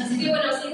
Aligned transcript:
Así 0.00 0.18
que 0.18 0.28
bueno, 0.30 0.52
si 0.62 0.68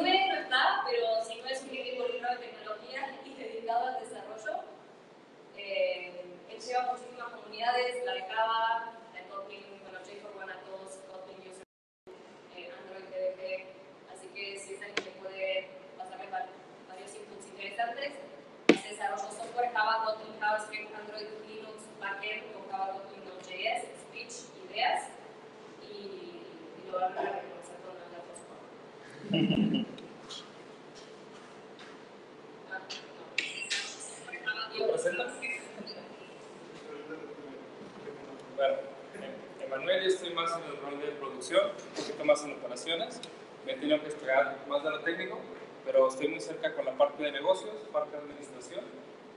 me 42.86 43.72
he 43.72 43.76
tenido 43.76 44.00
que 44.02 44.08
esperar 44.08 44.58
más 44.68 44.82
de 44.82 44.90
lo 44.90 45.00
técnico, 45.00 45.38
pero 45.86 46.06
estoy 46.08 46.28
muy 46.28 46.40
cerca 46.40 46.74
con 46.74 46.84
la 46.84 46.92
parte 46.92 47.22
de 47.22 47.32
negocios, 47.32 47.74
parte 47.90 48.14
de 48.14 48.22
administración. 48.22 48.84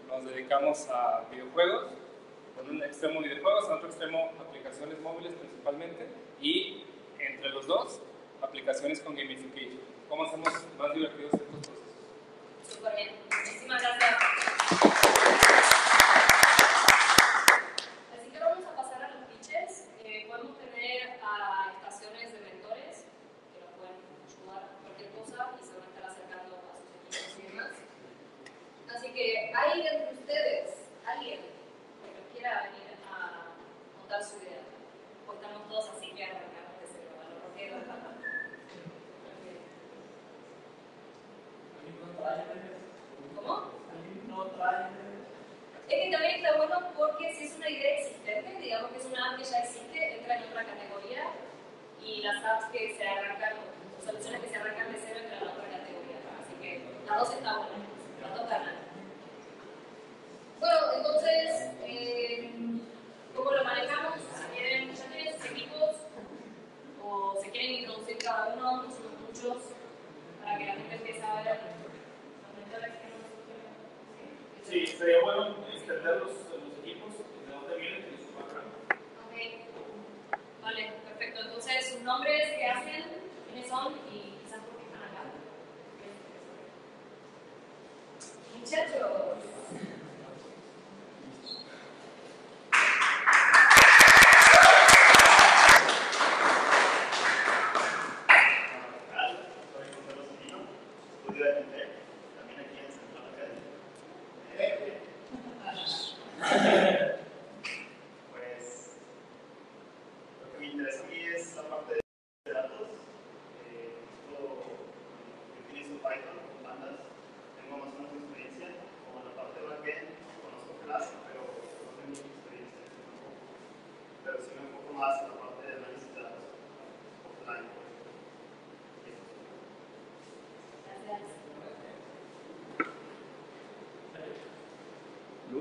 Nos 0.09 0.25
dedicamos 0.25 0.87
a 0.89 1.23
videojuegos, 1.31 1.85
con 2.57 2.69
un 2.69 2.83
extremo 2.83 3.21
videojuegos, 3.21 3.69
a 3.69 3.75
otro 3.75 3.87
extremo 3.87 4.33
aplicaciones 4.39 4.99
móviles 4.99 5.31
principalmente, 5.33 6.07
y 6.41 6.83
entre 7.19 7.49
los 7.49 7.67
dos, 7.67 8.01
aplicaciones 8.41 8.99
con 8.99 9.15
gamification. 9.15 9.79
¿Cómo 10.09 10.25
hacemos 10.25 10.49
más 10.77 10.93
divertidos 10.93 11.33
estos 11.33 11.47
procesos? 11.47 11.77
Súper 12.69 12.95
bien. 12.95 13.09
Muchísimas 13.29 13.81
gracias. 13.81 15.16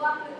pues 0.00 0.12
vengo 0.18 0.36
a 0.36 0.39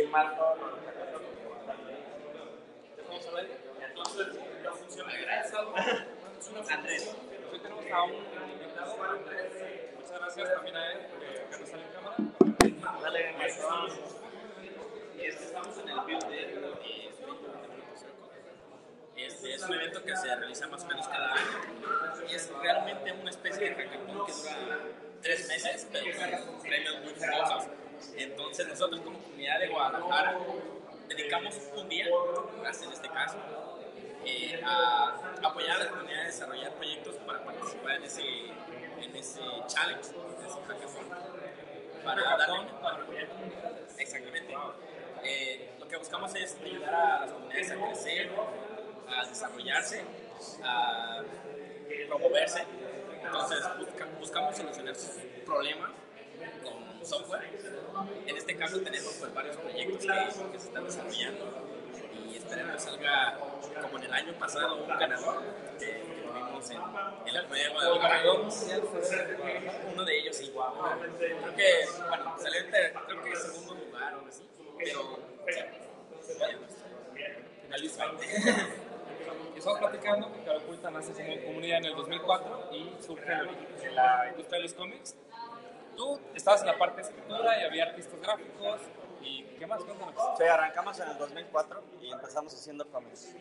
filmar 0.00 0.36
todo 0.36 0.56
lo 0.56 0.76
que 0.76 0.90
Vamos 3.08 3.26
a 3.26 3.30
ver. 3.32 3.50
Entonces, 3.88 4.26
ya 4.62 4.72
funciona. 4.72 5.12
Gracias, 5.16 5.60
Andrés. 6.70 7.16
hoy 7.52 7.58
tenemos 7.58 7.84
a 7.92 8.02
un 8.04 8.12
invitado, 8.50 9.02
Andrés. 9.02 9.52
Muchas 9.96 10.20
gracias 10.20 10.54
también 10.54 10.76
a 10.76 10.92
él, 10.92 10.98
que 11.18 11.56
que 11.56 11.60
no 11.60 11.66
sale 11.66 11.82
en 11.82 12.80
cámara. 12.80 13.02
Dale, 13.02 13.20
Este, 15.18 15.44
estamos 15.44 15.78
en 15.78 15.88
el 15.88 16.00
Build 16.06 16.24
Day, 16.24 16.38
eh, 16.76 17.10
este 19.16 19.49
es 19.60 19.68
un 19.68 19.74
evento 19.74 20.02
que 20.02 20.16
se 20.16 20.34
realiza 20.34 20.66
más 20.68 20.82
o 20.84 20.86
menos 20.86 21.06
cada 21.08 21.32
año 21.32 21.42
y 22.28 22.34
es 22.34 22.50
realmente 22.62 23.12
una 23.12 23.30
especie 23.30 23.70
de 23.70 23.74
hackathon 23.74 24.26
que 24.26 24.32
dura 24.32 24.78
tres 25.22 25.48
meses, 25.48 25.86
pero 25.92 26.46
con 26.46 26.60
premios 26.62 27.00
muy 27.04 27.14
famosos. 27.14 27.66
Entonces 28.16 28.68
nosotros 28.68 29.00
como 29.02 29.18
comunidad 29.18 29.60
de 29.60 29.68
Guadalajara 29.68 30.38
dedicamos 31.08 31.58
un 31.76 31.88
día, 31.90 32.06
más 32.62 32.82
en 32.82 32.92
este 32.92 33.08
caso, 33.08 33.36
eh, 34.24 34.60
a 34.64 35.20
apoyar 35.42 35.76
a 35.76 35.84
la 35.84 35.90
comunidad 35.90 36.22
a 36.22 36.24
desarrollar 36.24 36.72
proyectos 36.74 37.16
para 37.26 37.44
participar 37.44 37.96
en 37.96 38.04
ese, 38.04 38.22
en 38.22 39.16
ese 39.16 39.40
challenge, 39.66 40.08
en 40.08 40.46
ese 40.46 40.60
hackathon. 40.66 41.06
Para 42.02 43.02
apoyar. 43.02 43.28
Exactamente. 43.98 44.54
Eh, 45.22 45.70
lo 45.78 45.86
que 45.86 45.98
buscamos 45.98 46.34
es 46.34 46.56
ayudar 46.64 46.94
a 46.94 47.20
las 47.20 47.32
comunidades 47.32 47.70
a 47.72 47.76
crecer, 47.76 48.30
a 49.16 49.26
desarrollarse, 49.26 50.02
a 50.64 51.22
promoverse. 52.08 52.64
Entonces 53.24 53.58
busca- 53.78 54.08
buscamos 54.18 54.56
solucionar 54.56 54.94
sus 54.96 55.10
problemas 55.44 55.90
con 56.64 57.04
software. 57.06 57.48
En 58.26 58.36
este 58.36 58.56
caso 58.56 58.80
tenemos 58.80 59.14
pues, 59.14 59.34
varios 59.34 59.56
proyectos 59.56 59.98
que, 60.00 60.52
que 60.52 60.58
se 60.58 60.68
están 60.68 60.84
desarrollando 60.84 61.68
y 62.28 62.36
esperemos 62.36 62.72
que 62.74 62.80
salga 62.80 63.38
como 63.82 63.98
en 63.98 64.04
el 64.04 64.12
año 64.12 64.32
pasado 64.34 64.76
un 64.76 64.88
ganador 64.88 65.42
que, 65.78 65.86
que 65.86 66.22
tuvimos 66.26 66.70
en, 66.70 66.76
en 67.26 67.36
del 67.80 67.98
ganador 67.98 68.48
uno 69.92 70.04
de 70.04 70.18
ellos 70.18 70.36
sí. 70.36 70.52
Creo 70.52 71.56
que, 71.56 71.72
bueno, 72.08 72.34
salió 72.38 72.60
en 72.60 72.70
ter- 72.70 72.94
creo 73.06 73.22
que 73.24 73.36
segundo 73.36 73.74
lugar 73.74 74.14
o 74.16 74.26
así, 74.26 74.48
pero 74.78 75.18
sí. 75.50 75.60
Finalista. 77.62 78.10
Estamos 79.56 79.78
platicando 79.78 80.32
que 80.32 80.42
Caro 80.42 80.58
Oculta 80.58 80.90
nace 80.90 81.12
como 81.12 81.44
comunidad 81.44 81.78
en 81.78 81.84
el 81.86 81.96
2004 81.96 82.70
y 82.72 82.96
surge 83.02 83.28
la 83.94 84.28
industria 84.30 84.58
de 84.58 84.62
los 84.62 84.74
cómics. 84.74 85.16
Tú 85.96 86.18
estabas 86.34 86.62
en 86.62 86.66
la 86.68 86.78
parte 86.78 86.96
de 86.96 87.02
escritura 87.02 87.60
y 87.60 87.64
había 87.64 87.84
artistas 87.84 88.20
gráficos 88.20 88.80
y 89.22 89.42
¿qué 89.58 89.66
más? 89.66 89.84
Cuéntanos. 89.84 90.14
Sí, 90.38 90.44
arrancamos 90.44 90.98
en 90.98 91.08
el 91.10 91.18
2004 91.18 91.82
y 92.00 92.10
empezamos 92.10 92.54
haciendo 92.54 92.90
cómics. 92.90 93.34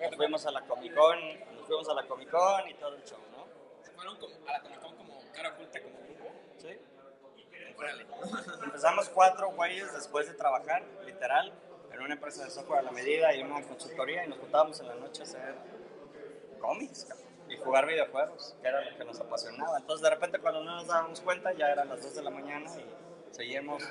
Nos 0.00 0.16
fuimos 0.16 0.46
a 0.46 0.50
la 0.50 0.62
Comic 0.62 0.94
Con, 0.94 1.18
nos 1.56 1.66
fuimos 1.66 1.88
a 1.88 1.94
la 1.94 2.06
Comic 2.06 2.30
Con 2.30 2.68
y 2.68 2.74
todo 2.74 2.94
el 2.94 3.04
show, 3.04 3.20
¿no? 3.32 3.46
Se 3.84 3.90
fueron 3.92 4.16
a 4.48 4.52
la 4.52 4.60
Comic 4.62 4.80
Con 4.80 4.96
como 4.96 5.20
cara 5.32 5.50
oculta, 5.50 5.82
como 5.82 5.98
grupo. 6.00 6.32
Sí. 6.58 6.78
Órale. 7.76 8.06
Empezamos 8.64 9.08
cuatro 9.10 9.50
güeyes 9.50 9.92
después 9.92 10.26
de 10.26 10.34
trabajar, 10.34 10.82
literal, 11.04 11.52
en 11.96 12.02
una 12.02 12.14
empresa 12.14 12.44
de 12.44 12.50
software 12.50 12.80
a 12.80 12.82
la 12.82 12.92
medida 12.92 13.34
y 13.34 13.42
una 13.42 13.62
consultoría 13.62 14.24
y 14.24 14.28
nos 14.28 14.38
juntábamos 14.38 14.78
en 14.80 14.88
la 14.88 14.94
noche 14.96 15.22
a 15.22 15.24
hacer 15.24 15.54
cómics 16.60 17.06
y 17.48 17.56
jugar 17.56 17.86
videojuegos, 17.86 18.54
que 18.60 18.68
era 18.68 18.82
lo 18.82 18.98
que 18.98 19.04
nos 19.04 19.18
apasionaba. 19.18 19.78
Entonces 19.78 20.02
de 20.02 20.10
repente 20.10 20.38
cuando 20.38 20.62
no 20.62 20.76
nos 20.76 20.86
dábamos 20.86 21.20
cuenta 21.22 21.52
ya 21.52 21.70
eran 21.70 21.88
las 21.88 22.02
2 22.02 22.16
de 22.16 22.22
la 22.22 22.30
mañana 22.30 22.70
y 22.78 23.34
seguíamos, 23.34 23.82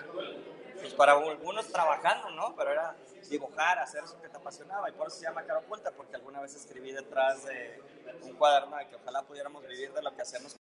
pues 0.79 0.93
para 0.93 1.13
algunos 1.13 1.67
trabajando, 1.71 2.29
¿no? 2.31 2.55
Pero 2.55 2.71
era 2.71 2.95
dibujar, 3.29 3.79
hacer 3.79 4.03
eso 4.03 4.21
que 4.21 4.29
te 4.29 4.37
apasionaba 4.37 4.87
y 4.89 4.93
por 4.93 5.07
eso 5.07 5.17
se 5.17 5.23
llama 5.23 5.43
cara 5.43 5.59
oculta, 5.59 5.91
porque 5.91 6.15
alguna 6.15 6.41
vez 6.41 6.55
escribí 6.55 6.91
detrás 6.91 7.45
de 7.45 7.81
un 8.21 8.33
cuaderno 8.33 8.77
de 8.77 8.87
que 8.87 8.95
ojalá 8.97 9.23
pudiéramos 9.23 9.65
vivir 9.65 9.91
de 9.93 10.01
lo 10.03 10.15
que 10.15 10.21
hacemos 10.21 10.55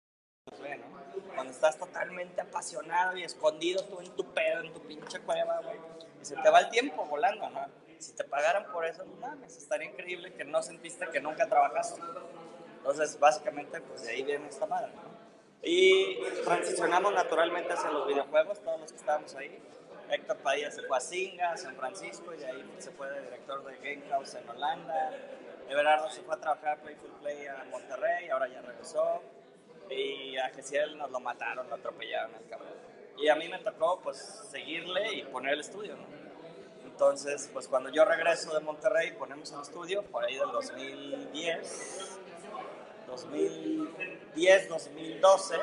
¿no? 0.47 1.35
Cuando 1.35 1.53
estás 1.53 1.79
totalmente 1.79 2.41
apasionado 2.41 3.17
y 3.17 3.25
escondido 3.25 3.85
tú 3.85 4.01
en 4.01 4.11
tu 4.17 4.25
pedo, 4.33 4.63
en 4.63 4.73
tu 4.73 4.81
pinche 4.81 5.21
cueva, 5.21 5.61
güey, 5.63 5.79
y 6.25 6.27
se 6.27 6.37
te 6.37 6.49
va 6.49 6.61
el 6.61 6.71
tiempo 6.71 7.05
volando, 7.05 7.51
¿no? 7.51 7.67
Si 7.99 8.15
te 8.15 8.25
pagaran 8.25 8.73
por 8.73 8.87
eso, 8.87 9.05
no 9.05 9.15
mames, 9.17 9.59
estaría 9.59 9.91
increíble 9.91 10.33
que 10.33 10.45
no 10.45 10.63
sentiste 10.63 11.07
que 11.09 11.21
nunca 11.21 11.47
trabajaste. 11.47 12.01
Entonces, 12.79 13.19
básicamente, 13.21 13.79
pues 13.83 14.05
de 14.05 14.13
ahí 14.13 14.23
viene 14.23 14.49
esta 14.49 14.65
madre, 14.65 14.91
¿no? 14.95 15.03
Y 15.63 16.19
transicionamos 16.45 17.13
naturalmente 17.13 17.75
hacia 17.75 17.91
los 17.91 18.07
videojuegos, 18.07 18.59
todos 18.61 18.81
los 18.81 18.93
que 18.93 18.99
estábamos 18.99 19.35
ahí. 19.35 19.63
Héctor 20.11 20.39
Padilla 20.39 20.71
se 20.71 20.83
fue 20.83 20.97
a 20.97 21.01
Singa, 21.01 21.53
a 21.53 21.57
San 21.59 21.77
Francisco, 21.77 22.35
y 22.35 22.43
ahí 22.43 22.75
se 22.79 22.91
fue 22.91 23.11
de 23.11 23.21
director 23.23 23.63
de 23.65 23.77
Game 23.77 24.09
House 24.09 24.35
en 24.35 24.49
Holanda. 24.49 25.13
Everardo 25.69 26.09
se 26.11 26.23
fue 26.23 26.35
a 26.35 26.41
trabajar 26.41 26.79
a 26.79 26.83
Playful 26.83 27.11
Play 27.21 27.47
a 27.47 27.65
Monterrey, 27.71 28.31
ahora 28.31 28.49
ya 28.49 28.63
regresó. 28.63 29.23
Y 29.91 30.39
a 30.39 30.49
Gesiel 30.51 30.97
nos 30.97 31.11
lo 31.11 31.21
mataron, 31.21 31.69
lo 31.69 31.75
atropellaron 31.75 32.35
al 32.35 32.47
cabrón. 32.49 32.94
Y 33.19 33.29
a 33.29 33.37
mí 33.37 33.49
me 33.49 33.59
tocó, 33.59 34.01
pues, 34.01 34.19
seguirle 34.51 35.15
y 35.15 35.23
poner 35.25 35.55
el 35.55 35.61
estudio, 35.61 35.97
¿no? 35.97 36.25
Entonces, 36.85 37.51
pues 37.53 37.67
cuando 37.67 37.91
yo 37.91 38.05
regreso 38.05 38.55
de 38.55 38.61
Monterrey, 38.61 39.13
ponemos 39.19 39.51
el 39.51 39.61
estudio, 39.61 40.03
por 40.05 40.25
ahí 40.25 40.37
del 40.37 40.53
2010, 40.53 42.21
2010, 43.09 44.69
2012, 44.69 45.57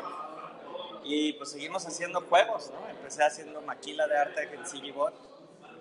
y 1.03 1.33
pues 1.33 1.51
seguimos 1.51 1.87
haciendo 1.87 2.19
juegos, 2.21 2.71
¿no? 2.71 2.89
Empecé 2.89 3.23
haciendo 3.23 3.61
maquila 3.61 4.07
de 4.07 4.17
arte 4.17 4.43
en 4.53 4.65
CGBot 4.65 5.13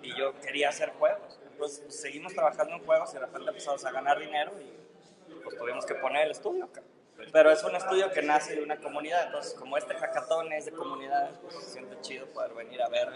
y 0.01 0.17
yo 0.17 0.39
quería 0.39 0.69
hacer 0.69 0.91
juegos. 0.91 1.37
Entonces, 1.51 1.81
pues, 1.81 1.99
seguimos 1.99 2.33
trabajando 2.33 2.75
en 2.75 2.85
juegos 2.85 3.09
y 3.11 3.13
de 3.15 3.19
repente 3.19 3.49
empezamos 3.49 3.83
a 3.83 3.91
ganar 3.91 4.19
dinero 4.19 4.53
y 4.59 5.33
pues 5.43 5.57
tuvimos 5.57 5.85
que 5.85 5.95
poner 5.95 6.25
el 6.25 6.31
estudio, 6.31 6.67
cabrón. 6.71 6.90
Pero 7.31 7.51
es 7.51 7.63
un 7.63 7.75
estudio 7.75 8.11
que 8.11 8.21
nace 8.21 8.55
de 8.55 8.63
una 8.63 8.77
comunidad, 8.77 9.25
entonces 9.27 9.53
como 9.53 9.77
este 9.77 9.93
hackathon 9.95 10.51
es 10.53 10.65
de 10.65 10.71
comunidades, 10.71 11.37
pues 11.39 11.55
se 11.55 11.71
siente 11.71 11.99
chido 12.01 12.27
poder 12.27 12.53
venir 12.53 12.81
a 12.81 12.89
ver 12.89 13.07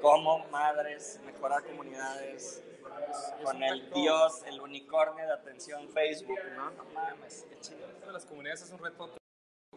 cómo 0.00 0.46
madres 0.50 1.20
mejorar 1.24 1.62
comunidades 1.64 2.62
con 3.42 3.62
el 3.62 3.90
dios, 3.90 4.42
el 4.46 4.60
unicornio 4.60 5.26
de 5.26 5.32
atención 5.32 5.88
Facebook, 5.90 6.38
¿no? 6.56 6.70
No 6.70 6.84
mames, 6.94 7.46
qué 7.48 7.58
chido. 7.60 7.88
Esto 7.88 8.06
de 8.06 8.12
las 8.12 8.26
comunidades 8.26 8.62
es 8.62 8.70
un 8.70 8.78
reto. 8.78 9.19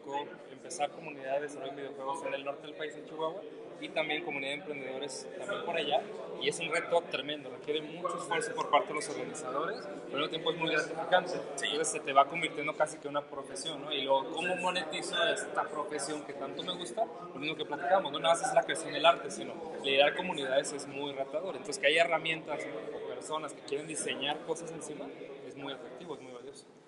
Tocó 0.04 0.26
empezar 0.52 0.90
comunidades 0.92 1.42
de 1.42 1.48
desarrollo 1.48 1.76
de 1.76 1.82
videojuegos 1.82 2.26
en 2.26 2.34
el 2.34 2.44
norte 2.44 2.68
del 2.68 2.76
país, 2.76 2.96
en 2.96 3.06
Chihuahua, 3.06 3.42
y 3.80 3.90
también 3.90 4.24
comunidad 4.24 4.52
de 4.52 4.58
emprendedores 4.60 5.28
también 5.38 5.66
por 5.66 5.78
allá. 5.78 6.02
Y 6.42 6.50
es 6.50 6.60
un 6.60 6.72
reto 6.72 7.02
tremendo, 7.10 7.50
requiere 7.50 7.82
mucho 7.82 8.18
esfuerzo 8.18 8.54
por 8.54 8.70
parte 8.70 8.90
de 8.90 8.96
los 8.96 9.10
organizadores, 9.10 9.80
pero 9.82 10.18
al 10.18 10.22
mismo 10.22 10.30
tiempo 10.30 10.52
es 10.52 10.58
muy 10.58 10.72
gratificante. 10.72 11.34
Entonces 11.34 11.88
se 11.88 12.00
te 12.02 12.12
va 12.12 12.26
convirtiendo 12.26 12.74
casi 12.76 12.98
que 12.98 13.08
una 13.08 13.22
profesión, 13.22 13.82
¿no? 13.82 13.94
Y 13.94 14.02
luego, 14.02 14.30
¿cómo 14.32 14.56
monetizo 14.58 15.16
esta 15.28 15.64
profesión 15.64 16.26
que 16.26 16.34
tanto 16.34 16.64
me 16.64 16.74
gusta? 16.76 17.06
Lo 17.34 17.40
mismo 17.40 17.56
que 17.56 17.66
platicamos, 17.66 18.12
no 18.12 18.20
nada 18.20 18.36
más 18.36 18.46
es 18.46 18.54
la 18.54 18.64
creación 18.64 18.92
del 18.94 19.06
arte, 19.06 19.32
sino 19.32 19.54
liderar 19.84 20.16
comunidades 20.16 20.74
es 20.74 20.86
muy 20.86 21.14
retador. 21.14 21.56
Entonces 21.56 21.80
que 21.80 21.88
haya 21.88 22.04
herramientas 22.04 22.62
o 22.94 23.08
personas 23.08 23.54
que 23.54 23.62
quieren 23.62 23.88
diseñar 23.88 24.38
cosas 24.46 24.70
encima 24.72 25.08
es 25.48 25.56
muy 25.56 25.72
atractivo. 25.72 25.93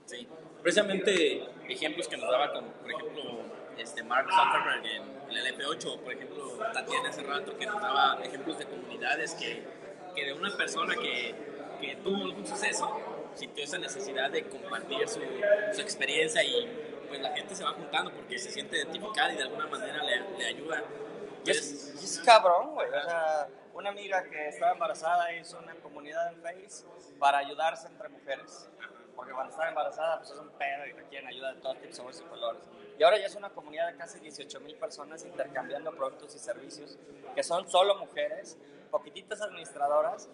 Sí, 0.05 0.27
precisamente 0.61 1.47
ejemplos 1.67 2.07
que 2.07 2.17
nos 2.17 2.29
daba, 2.29 2.53
como 2.53 2.67
por 2.71 2.91
ejemplo 2.91 3.23
este 3.77 4.03
Mark 4.03 4.27
Zuckerberg 4.31 4.85
en 4.85 5.37
el 5.37 5.57
LP8, 5.57 5.85
o 5.93 5.99
por 5.99 6.13
ejemplo 6.13 6.57
Tatiana 6.73 7.09
hace 7.09 7.23
rato, 7.23 7.57
que 7.57 7.65
nos 7.65 7.81
daba 7.81 8.19
ejemplos 8.23 8.59
de 8.59 8.65
comunidades 8.65 9.33
que, 9.33 9.63
que 10.15 10.25
de 10.25 10.33
una 10.33 10.55
persona 10.55 10.95
que, 10.95 11.35
que 11.81 11.95
tuvo 11.97 12.23
algún 12.23 12.45
suceso 12.45 12.99
sintió 13.33 13.63
esa 13.63 13.77
necesidad 13.77 14.31
de 14.31 14.47
compartir 14.47 15.07
su, 15.09 15.19
su 15.73 15.81
experiencia 15.81 16.43
y 16.43 16.67
pues 17.09 17.21
la 17.21 17.35
gente 17.35 17.55
se 17.55 17.63
va 17.63 17.71
juntando 17.71 18.11
porque 18.11 18.37
se 18.37 18.51
siente 18.51 18.77
identificada 18.77 19.33
y 19.33 19.37
de 19.37 19.43
alguna 19.43 19.67
manera 19.67 20.03
le, 20.03 20.37
le 20.37 20.45
ayuda. 20.45 20.83
Y 21.45 21.51
es, 21.51 21.93
y 22.01 22.05
es 22.05 22.21
cabrón, 22.25 22.73
güey. 22.73 22.87
O 22.87 23.09
sea, 23.09 23.47
una 23.73 23.89
amiga 23.89 24.23
que 24.23 24.47
estaba 24.47 24.71
embarazada 24.71 25.33
hizo 25.33 25.59
una 25.59 25.75
comunidad 25.75 26.31
en 26.31 26.41
Face 26.41 26.85
para 27.19 27.39
ayudarse 27.39 27.87
entre 27.87 28.09
mujeres. 28.09 28.69
Porque 29.15 29.31
cuando 29.31 29.51
estaba 29.51 29.69
embarazada, 29.69 30.17
pues 30.17 30.31
es 30.31 30.39
un 30.39 30.49
pedo 30.49 30.85
y 30.85 30.91
requieren 30.91 31.27
ayuda 31.27 31.53
de 31.53 31.61
todos 31.61 31.79
tipos, 31.79 31.95
sabores 31.95 32.21
y 32.21 32.23
colores. 32.23 32.63
Y 32.97 33.03
ahora 33.03 33.17
ya 33.17 33.25
es 33.25 33.35
una 33.35 33.49
comunidad 33.49 33.91
de 33.91 33.97
casi 33.97 34.19
18 34.19 34.59
mil 34.61 34.75
personas 34.75 35.23
intercambiando 35.25 35.91
productos 35.91 36.35
y 36.35 36.39
servicios 36.39 36.97
que 37.33 37.43
son 37.43 37.69
solo 37.69 37.95
mujeres, 37.97 38.57
poquititas 38.89 39.41
administradoras 39.41 40.29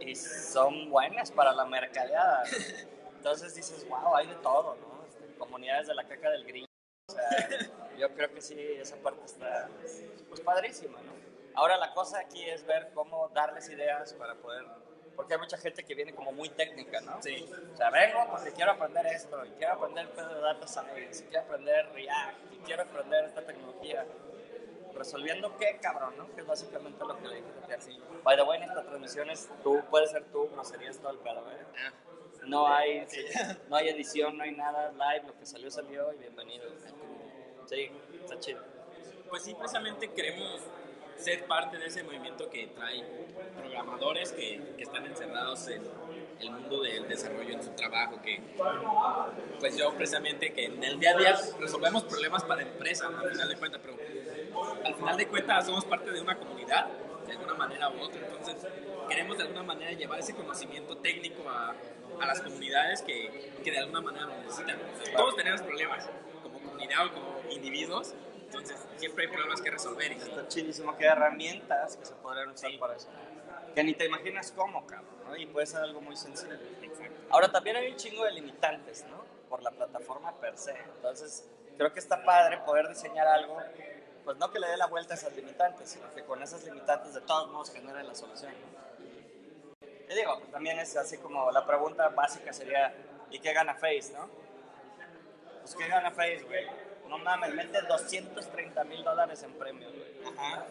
y 0.00 0.14
son 0.14 0.90
buenas 0.90 1.30
para 1.30 1.52
la 1.52 1.64
mercadeada. 1.64 2.44
Entonces 3.16 3.54
dices, 3.54 3.88
wow, 3.88 4.16
hay 4.16 4.26
de 4.26 4.34
todo, 4.36 4.76
¿no? 4.76 5.06
Este, 5.06 5.38
comunidades 5.38 5.86
de 5.86 5.94
la 5.94 6.04
caca 6.04 6.30
del 6.30 6.44
grillo. 6.44 6.66
O 7.08 7.12
sea, 7.12 7.58
yo 7.98 8.12
creo 8.14 8.32
que 8.34 8.40
sí, 8.40 8.58
esa 8.58 8.96
parte 8.96 9.24
está 9.24 9.68
pues 10.28 10.40
padrísima, 10.40 11.00
¿no? 11.02 11.12
Ahora 11.54 11.76
la 11.76 11.92
cosa 11.92 12.18
aquí 12.18 12.42
es 12.42 12.66
ver 12.66 12.90
cómo 12.94 13.28
darles 13.28 13.68
ideas 13.68 14.14
para 14.14 14.34
poder 14.34 14.64
porque 15.16 15.34
hay 15.34 15.40
mucha 15.40 15.56
gente 15.56 15.84
que 15.84 15.94
viene 15.94 16.14
como 16.14 16.32
muy 16.32 16.48
técnica, 16.50 17.00
¿no? 17.00 17.22
Sí. 17.22 17.48
O 17.72 17.76
sea, 17.76 17.90
vengo 17.90 18.26
porque 18.30 18.52
quiero 18.52 18.72
aprender 18.72 19.06
esto, 19.06 19.44
y 19.44 19.50
quiero 19.50 19.74
aprender 19.74 20.04
el 20.06 20.10
pedo 20.10 20.34
de 20.34 20.40
data 20.40 20.66
science, 20.66 21.24
y 21.24 21.28
quiero 21.28 21.44
aprender 21.44 21.88
React, 21.92 22.52
y 22.52 22.56
quiero 22.58 22.82
aprender 22.82 23.24
esta 23.24 23.42
tecnología. 23.42 24.06
¿Resolviendo 24.94 25.56
qué, 25.56 25.78
cabrón, 25.80 26.14
no? 26.18 26.34
Que 26.34 26.42
es 26.42 26.46
básicamente 26.46 27.02
lo 27.04 27.18
que 27.18 27.28
le 27.28 27.36
dije 27.36 27.74
a 27.74 27.78
ti. 27.78 27.98
By 28.22 28.36
the 28.36 28.42
way, 28.42 28.58
en 28.62 28.68
estas 28.68 28.86
transmisiones 28.86 29.48
tú 29.62 29.82
puedes 29.90 30.10
ser 30.10 30.24
tú, 30.24 30.48
groserías 30.52 30.98
todo 30.98 31.12
el 31.12 31.18
pedo, 31.18 31.50
¿eh? 31.50 31.64
Ah, 31.78 31.92
No 32.46 32.68
hay, 32.68 33.06
no 33.68 33.76
hay 33.76 33.88
edición, 33.88 34.36
no 34.36 34.44
hay 34.44 34.52
nada, 34.52 34.92
live, 34.92 35.26
lo 35.28 35.38
que 35.38 35.46
salió, 35.46 35.70
salió, 35.70 36.12
y 36.12 36.18
bienvenido. 36.18 36.66
Sí, 37.66 37.90
está 38.20 38.38
chido. 38.38 38.60
Pues 39.30 39.44
sí, 39.44 39.54
precisamente 39.54 40.10
queremos 40.12 40.60
ser 41.16 41.44
parte 41.46 41.78
de 41.78 41.86
ese 41.86 42.02
movimiento 42.02 42.48
que 42.50 42.66
trae 42.68 43.04
programadores 43.56 44.32
que, 44.32 44.74
que 44.76 44.82
están 44.82 45.06
encerrados 45.06 45.68
en 45.68 45.82
el 46.40 46.50
mundo 46.50 46.82
del 46.82 47.08
desarrollo 47.08 47.54
en 47.54 47.62
su 47.62 47.70
trabajo, 47.70 48.20
que 48.22 48.40
pues 49.60 49.76
yo 49.76 49.94
precisamente 49.94 50.52
que 50.52 50.64
en 50.66 50.82
el 50.82 50.98
día 50.98 51.12
a 51.12 51.18
día 51.18 51.38
resolvemos 51.60 52.04
problemas 52.04 52.42
para 52.44 52.62
empresas, 52.62 53.10
¿no? 53.10 53.18
al 53.18 53.30
final 53.30 53.48
de 53.48 53.56
cuentas, 53.56 53.80
pero 53.82 53.96
al 54.84 54.94
final 54.94 55.16
de 55.16 55.28
cuentas 55.28 55.66
somos 55.66 55.84
parte 55.84 56.10
de 56.10 56.20
una 56.20 56.36
comunidad, 56.36 56.88
de 57.26 57.32
alguna 57.32 57.54
manera 57.54 57.88
u 57.90 58.00
otra, 58.00 58.20
entonces 58.26 58.56
queremos 59.08 59.36
de 59.36 59.44
alguna 59.44 59.62
manera 59.62 59.92
llevar 59.92 60.18
ese 60.18 60.34
conocimiento 60.34 60.96
técnico 60.96 61.48
a, 61.48 61.74
a 62.20 62.26
las 62.26 62.40
comunidades 62.40 63.02
que, 63.02 63.52
que 63.62 63.70
de 63.70 63.78
alguna 63.78 64.00
manera 64.00 64.26
lo 64.26 64.36
necesitan. 64.38 64.78
Todos 65.16 65.36
tenemos 65.36 65.62
problemas, 65.62 66.08
como 66.42 66.58
comunidad 66.60 67.06
o 67.06 67.12
como 67.12 67.40
individuos, 67.50 68.14
entonces 68.52 68.86
siempre 68.98 69.24
hay 69.24 69.30
problemas 69.30 69.62
que 69.62 69.70
resolver. 69.70 70.12
Y 70.12 70.16
Está 70.16 70.46
chidísimo 70.46 70.96
que 70.96 71.04
hay 71.04 71.12
herramientas 71.12 71.96
que 71.96 72.04
se 72.04 72.14
podrían 72.14 72.50
usar 72.50 72.70
para 72.78 72.96
eso. 72.96 73.08
Que 73.74 73.82
ni 73.82 73.94
te 73.94 74.04
imaginas 74.04 74.52
cómo, 74.52 74.86
cabrón, 74.86 75.08
¿no? 75.26 75.36
Y 75.36 75.46
puede 75.46 75.66
ser 75.66 75.80
algo 75.80 76.02
muy 76.02 76.16
sencillo. 76.16 76.58
Ahora 77.30 77.50
también 77.50 77.76
hay 77.76 77.90
un 77.90 77.96
chingo 77.96 78.24
de 78.24 78.32
limitantes, 78.32 79.06
¿no? 79.08 79.24
Por 79.48 79.62
la 79.62 79.70
plataforma 79.70 80.32
per 80.38 80.58
se. 80.58 80.72
Entonces, 80.72 81.48
creo 81.78 81.92
que 81.92 82.00
está 82.00 82.22
padre 82.22 82.58
poder 82.58 82.88
diseñar 82.88 83.26
algo, 83.26 83.58
pues 84.24 84.36
no 84.36 84.50
que 84.50 84.58
le 84.58 84.68
dé 84.68 84.76
la 84.76 84.86
vuelta 84.86 85.14
a 85.14 85.16
esas 85.16 85.34
limitantes, 85.34 85.88
sino 85.88 86.12
que 86.14 86.22
con 86.22 86.42
esas 86.42 86.62
limitantes 86.64 87.14
de 87.14 87.22
todos 87.22 87.50
modos 87.50 87.70
genere 87.70 88.02
la 88.02 88.14
solución. 88.14 88.52
Y 90.10 90.14
digo, 90.14 90.38
pues 90.38 90.50
también 90.50 90.78
es 90.78 90.94
así 90.96 91.16
como 91.16 91.50
la 91.50 91.64
pregunta 91.66 92.08
básica 92.10 92.52
sería, 92.52 92.94
¿y 93.30 93.38
qué 93.38 93.54
gana 93.54 93.74
Face, 93.74 94.12
no? 94.12 94.28
Pues 95.62 95.74
¿qué 95.74 95.88
gana 95.88 96.10
Face, 96.10 96.42
güey? 96.42 96.91
No 97.12 97.18
mames, 97.18 97.52
mete 97.52 97.78
230 97.82 98.84
mil 98.84 99.04
dólares 99.04 99.42
en 99.42 99.52
premios, 99.52 99.92
güey. 99.92 100.34
Ajá. 100.34 100.64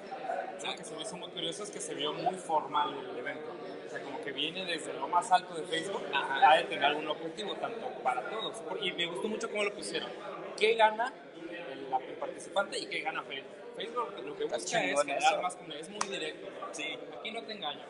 Lo 0.66 0.76
que 0.76 0.84
se 0.84 0.96
me 0.96 1.04
hizo 1.04 1.16
muy 1.18 1.30
curioso 1.30 1.64
es 1.64 1.70
que 1.70 1.80
se 1.80 1.94
vio 1.94 2.14
muy 2.14 2.34
formal 2.34 2.98
el 2.98 3.16
evento. 3.16 3.52
O 3.86 3.90
sea, 3.92 4.02
como 4.02 4.20
que 4.22 4.32
viene 4.32 4.66
desde 4.66 4.92
lo 4.94 5.08
más 5.08 5.32
alto 5.32 5.54
de 5.54 5.62
Facebook 5.68 6.02
a 6.12 6.58
de 6.58 6.64
tener 6.64 6.86
algún 6.86 7.08
objetivo, 7.10 7.54
tanto 7.58 7.88
para 8.02 8.28
todos. 8.28 8.60
Y 8.82 8.92
me 8.92 9.06
gustó 9.06 9.28
mucho 9.28 9.52
cómo 9.52 9.64
lo 9.66 9.72
pusieron. 9.76 10.10
¿Qué 10.58 10.74
gana 10.74 11.14
el, 11.36 11.92
el 12.10 12.16
participante 12.16 12.80
y 12.80 12.88
qué 12.88 13.02
gana 13.02 13.22
Facebook? 13.22 13.56
Facebook 13.76 14.26
lo 14.26 14.36
que 14.36 14.44
busca 14.46 14.84
es 14.84 15.00
generar 15.00 15.42
más 15.44 15.56
comunidad. 15.56 15.82
Es 15.82 15.90
muy 15.90 16.08
directo. 16.08 16.48
Sí, 16.72 16.98
aquí 17.20 17.32
no 17.32 17.44
te 17.44 17.54
engaño. 17.54 17.86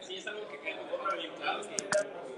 Sí, 0.00 0.16
es 0.16 0.26
algo 0.26 0.48
que 0.48 0.58
bien 1.18 1.32
claro, 1.36 1.60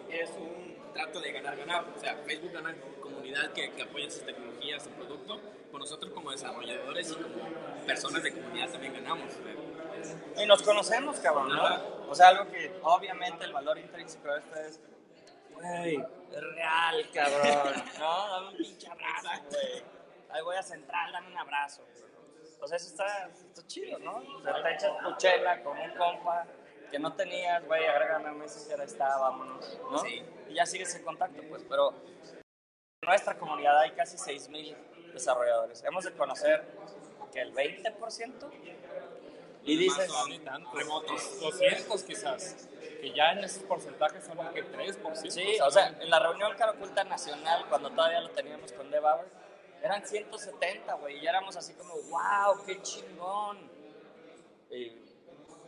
que 0.08 0.20
es 0.20 0.30
un 0.30 0.69
trato 0.92 1.20
de 1.20 1.32
ganar-ganar. 1.32 1.84
O 1.96 2.00
sea, 2.00 2.16
Facebook 2.26 2.52
gana 2.52 2.74
comunidad 3.00 3.52
que, 3.52 3.72
que 3.72 3.82
apoya 3.82 4.10
sus 4.10 4.24
tecnologías, 4.24 4.82
su 4.82 4.90
producto, 4.90 5.40
pues 5.70 5.80
nosotros 5.80 6.12
como 6.12 6.30
desarrolladores 6.30 7.10
y 7.10 7.14
como 7.14 7.86
personas 7.86 8.22
de 8.22 8.32
comunidad 8.32 8.70
también 8.70 8.94
ganamos. 8.94 9.34
Y 10.36 10.46
nos 10.46 10.62
conocemos, 10.62 11.18
cabrón, 11.20 11.48
¿no? 11.48 12.08
O 12.08 12.14
sea, 12.14 12.28
algo 12.28 12.50
que 12.50 12.72
obviamente 12.82 13.44
el 13.44 13.52
valor 13.52 13.78
intrínseco 13.78 14.32
de 14.32 14.38
esto 14.40 14.54
es, 14.56 14.80
güey, 15.52 15.96
es 15.96 16.54
real, 16.54 17.10
cabrón, 17.12 17.84
¿no? 17.98 18.28
Dame 18.28 18.48
un 18.48 18.56
pinche 18.56 18.88
abrazo, 18.88 19.28
güey. 19.50 19.82
Ahí 20.30 20.42
voy 20.42 20.56
a 20.56 20.62
central, 20.62 21.12
dame 21.12 21.28
un 21.28 21.38
abrazo. 21.38 21.82
O 22.62 22.68
sea, 22.68 22.76
eso 22.76 22.88
está, 22.88 23.28
está 23.28 23.66
chido, 23.66 23.98
¿no? 23.98 24.16
O 24.16 24.42
sea, 24.42 24.62
te 24.62 24.74
echas 24.74 24.92
tu 25.02 25.16
chela 25.16 25.62
con 25.62 25.78
un 25.78 25.90
compa 25.96 26.46
que 26.90 26.98
no 26.98 27.14
tenías, 27.14 27.64
güey, 27.66 27.86
agrégame 27.86 28.28
a 28.28 28.32
Messenger, 28.32 28.80
está, 28.80 29.16
vámonos, 29.18 29.78
¿no? 29.90 29.98
Sí. 30.00 30.22
Y 30.48 30.54
ya 30.54 30.66
sigues 30.66 30.94
en 30.94 31.04
contacto, 31.04 31.42
pues, 31.48 31.64
pero 31.68 31.94
en 33.02 33.08
nuestra 33.08 33.38
comunidad 33.38 33.78
hay 33.80 33.92
casi 33.92 34.16
6.000 34.16 35.12
desarrolladores. 35.12 35.82
Hemos 35.84 36.04
de 36.04 36.12
conocer 36.12 36.64
que 37.32 37.40
el 37.40 37.54
20%. 37.54 38.50
Y 39.62 39.76
dices, 39.76 40.08
Más 40.08 40.22
o 40.22 40.28
menos, 40.28 40.44
tanto. 40.44 40.70
Remotos. 40.72 41.40
200 41.40 42.02
quizás. 42.02 42.68
Que 43.00 43.12
ya 43.12 43.32
en 43.32 43.44
esos 43.44 43.62
porcentajes 43.64 44.24
son 44.24 44.36
que 44.52 44.64
3%. 44.64 45.30
Sí, 45.30 45.58
o 45.60 45.70
sea, 45.70 45.88
en 45.88 46.10
la 46.10 46.18
reunión 46.18 46.52
Cara 46.56 46.72
Oculta 46.72 47.04
Nacional, 47.04 47.66
cuando 47.68 47.90
todavía 47.90 48.20
lo 48.20 48.30
teníamos 48.30 48.72
con 48.72 48.90
Devour, 48.90 49.26
eran 49.82 50.06
170, 50.06 50.94
güey, 50.94 51.18
y 51.18 51.22
ya 51.22 51.30
éramos 51.30 51.56
así 51.56 51.72
como, 51.74 51.94
wow, 51.94 52.64
qué 52.66 52.80
chingón. 52.82 53.58
Y, 54.70 55.09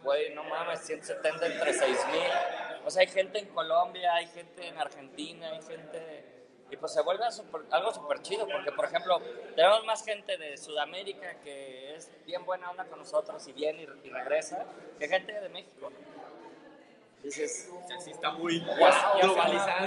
güey, 0.02 0.34
no 0.34 0.44
mames, 0.44 0.80
170 0.80 1.46
entre 1.46 1.72
6000. 1.72 2.20
O 2.84 2.90
sea, 2.90 3.00
hay 3.02 3.08
gente 3.08 3.38
en 3.38 3.46
Colombia, 3.48 4.14
hay 4.14 4.26
gente 4.26 4.66
en 4.66 4.78
Argentina, 4.78 5.50
hay 5.50 5.62
gente. 5.62 6.24
Y 6.70 6.76
pues 6.76 6.92
se 6.94 7.02
vuelve 7.02 7.30
super- 7.30 7.62
algo 7.70 7.92
súper 7.92 8.22
chido, 8.22 8.46
porque 8.48 8.72
por 8.72 8.86
ejemplo, 8.86 9.20
tenemos 9.54 9.84
más 9.84 10.04
gente 10.04 10.38
de 10.38 10.56
Sudamérica 10.56 11.34
que 11.44 11.94
es 11.94 12.10
bien 12.24 12.44
buena 12.46 12.70
onda 12.70 12.84
con 12.86 12.98
nosotros 12.98 13.46
y 13.46 13.52
viene 13.52 13.82
y, 13.82 14.06
y 14.08 14.10
regresa, 14.10 14.64
que 14.98 15.06
gente 15.06 15.38
de 15.38 15.48
México. 15.50 15.92
Dices, 17.22 17.70
O 17.72 17.86
sea, 17.86 18.00
sí 18.00 18.10
está 18.10 18.30
muy 18.32 18.58
globalizado. 18.58 19.86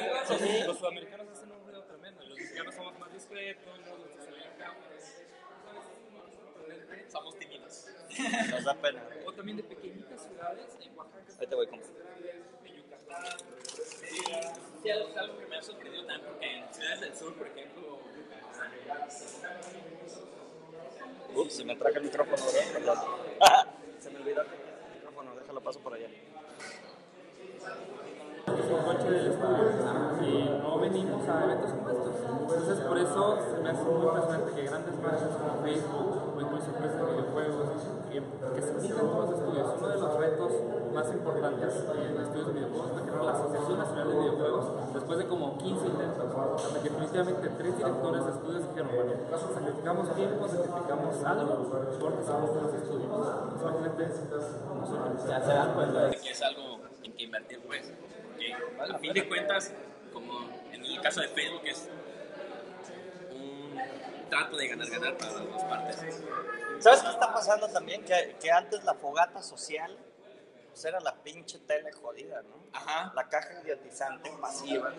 Los, 0.67 0.77
sudamericanos 0.77 1.27
hacen 1.29 1.51
un 1.51 1.63
ruido 1.65 1.83
tremendo. 1.83 2.23
Los 2.23 2.37
mexicanos 2.37 2.75
somos 2.75 2.97
más 2.99 3.11
discretos, 3.11 3.79
nos 3.79 3.97
gusta 3.97 4.23
salir 4.23 4.43
a 4.43 4.57
cámaras. 4.57 5.21
Somos 7.11 7.35
tímidos. 7.37 7.85
nos 8.51 8.63
da 8.63 8.73
pena. 8.75 9.03
O 9.25 9.31
también 9.33 9.57
de 9.57 9.63
pequeñitas 9.63 10.21
ciudades 10.27 10.77
en 10.81 10.97
Oaxaca, 10.97 11.33
Ahí 11.39 11.47
te 11.47 11.55
voy, 11.55 11.67
compa. 11.67 11.85
de 12.63 12.69
Yucatán. 12.75 13.37
Sí, 14.81 14.89
es 14.89 15.17
algo 15.17 15.39
que 15.39 15.45
me 15.47 15.57
ha 15.57 15.61
sorprendido 15.61 16.05
también 16.05 16.31
porque 16.31 16.57
en 16.57 16.73
ciudades 16.73 17.01
del 17.01 17.15
sur, 17.15 17.33
por 17.35 17.47
ejemplo, 17.47 17.99
Ups, 21.35 21.53
si 21.53 21.65
me 21.65 21.75
traje 21.75 21.97
el 21.97 22.05
micrófono, 22.05 22.43
¿verdad? 22.45 22.73
Perdón. 22.73 22.97
Se 23.99 24.09
me 24.09 24.19
olvidó 24.19 24.41
el 24.41 24.47
micrófono, 24.95 25.35
déjalo 25.35 25.61
paso 25.61 25.79
por 25.79 25.93
allá. 25.93 26.07
coche 28.85 29.09
del 29.09 29.31
estudio 29.31 29.71
y 30.21 30.49
no 30.61 30.79
venimos 30.79 31.27
a 31.27 31.43
eventos 31.43 31.71
como 31.71 31.89
estos. 31.89 32.15
Entonces, 32.39 32.79
por 32.85 32.97
eso 32.97 33.39
se 33.41 33.61
me 33.61 33.69
hace 33.69 33.83
muy 33.83 34.05
impresionante 34.05 34.53
que 34.55 34.61
grandes 34.67 34.95
marcas 34.99 35.35
como 35.35 35.61
Facebook 35.63 36.34
empresas 36.63 36.99
de 37.01 37.11
videojuegos 37.11 37.67
que, 38.11 38.19
que 38.23 38.61
se 38.61 38.73
juntan 38.73 39.05
todos 39.11 39.29
los 39.29 39.39
estudios. 39.39 39.67
Uno 39.75 39.87
de 39.89 39.99
los 39.99 40.17
retos 40.17 40.51
más 40.93 41.07
importantes 41.11 41.73
en 41.75 42.21
estudios 42.21 42.47
de 42.47 42.53
videojuegos 42.53 42.91
fue 42.91 43.01
crear 43.03 43.23
la 43.25 43.31
Asociación 43.33 43.77
Nacional 43.77 44.07
de 44.07 44.15
Videojuegos 44.15 44.65
después 44.93 45.17
de 45.19 45.25
como 45.27 45.57
15 45.57 45.85
intentos, 45.87 46.25
hasta 46.35 46.79
que 46.79 46.89
definitivamente 46.89 47.49
tres 47.57 47.77
directores 47.77 48.25
de 48.25 48.31
estudios 48.31 48.61
dijeron, 48.69 48.89
bueno, 48.95 49.11
sacrificamos 49.35 50.15
tiempo, 50.15 50.47
sacrificamos 50.47 51.23
algo 51.23 51.53
porque 51.99 52.23
somos 52.23 52.49
los 52.55 52.73
estudios. 52.73 53.11
Imagínate. 53.61 54.07
Ya 55.27 55.41
se 55.41 55.53
dan 55.53 55.73
cuenta 55.73 56.11
que 56.11 56.29
es 56.29 56.41
algo 56.41 56.79
en 57.03 57.13
que 57.13 57.23
invertir, 57.23 57.59
pues. 57.65 57.91
Que 58.37 58.53
a 58.53 58.97
fin 58.99 59.13
de 59.13 59.27
cuentas, 59.27 59.73
como 60.13 60.31
en 60.71 60.85
el 60.85 61.01
caso 61.01 61.21
de 61.21 61.27
Facebook, 61.29 61.61
es 61.65 61.89
trato 64.29 64.57
de 64.57 64.67
ganar-ganar 64.67 65.17
para 65.17 65.31
las 65.31 65.47
dos 65.47 65.63
partes. 65.63 65.97
¿Sabes 66.79 67.01
qué 67.01 67.09
está 67.09 67.33
pasando 67.33 67.67
también? 67.69 68.03
Que, 68.03 68.35
que 68.39 68.51
antes 68.51 68.83
la 68.83 68.93
fogata 68.93 69.41
social 69.41 69.97
pues 70.75 70.83
era 70.83 70.99
la 70.99 71.15
pinche 71.15 71.57
tele 71.59 71.89
jodida, 71.93 72.41
¿no? 72.41 72.61
Ajá. 72.73 73.13
La 73.15 73.29
caja 73.29 73.61
idiotizante, 73.63 74.29
pasiva. 74.41 74.91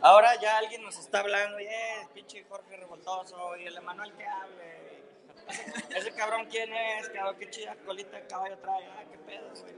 Ahora 0.00 0.34
ya 0.40 0.58
alguien 0.58 0.82
nos 0.82 0.98
está 0.98 1.20
hablando, 1.20 1.60
y 1.60 1.64
eh, 1.64 2.08
pinche 2.12 2.44
Jorge 2.48 2.76
Revoltoso, 2.76 3.56
y 3.56 3.66
el 3.66 3.76
Emanuel 3.76 4.12
que 4.14 4.26
hable. 4.26 5.04
Ese, 5.48 5.84
ese 5.98 6.12
cabrón, 6.12 6.48
¿quién 6.50 6.74
es? 6.74 7.08
Cabrón, 7.10 7.36
qué 7.38 7.48
chida 7.50 7.76
colita 7.86 8.16
de 8.16 8.26
caballo 8.26 8.58
trae. 8.58 8.84
Ah, 8.84 9.04
qué 9.08 9.18
pedo, 9.18 9.48
güey. 9.60 9.74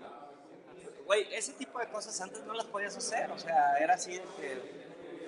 Güey, 1.04 1.34
ese 1.34 1.52
tipo 1.52 1.78
de 1.78 1.88
cosas 1.88 2.18
antes 2.22 2.42
no 2.44 2.54
las 2.54 2.64
podías 2.64 2.96
hacer. 2.96 3.30
O 3.30 3.38
sea, 3.38 3.76
era 3.76 3.96
así 3.96 4.14
de 4.14 4.24
que, 4.40 4.62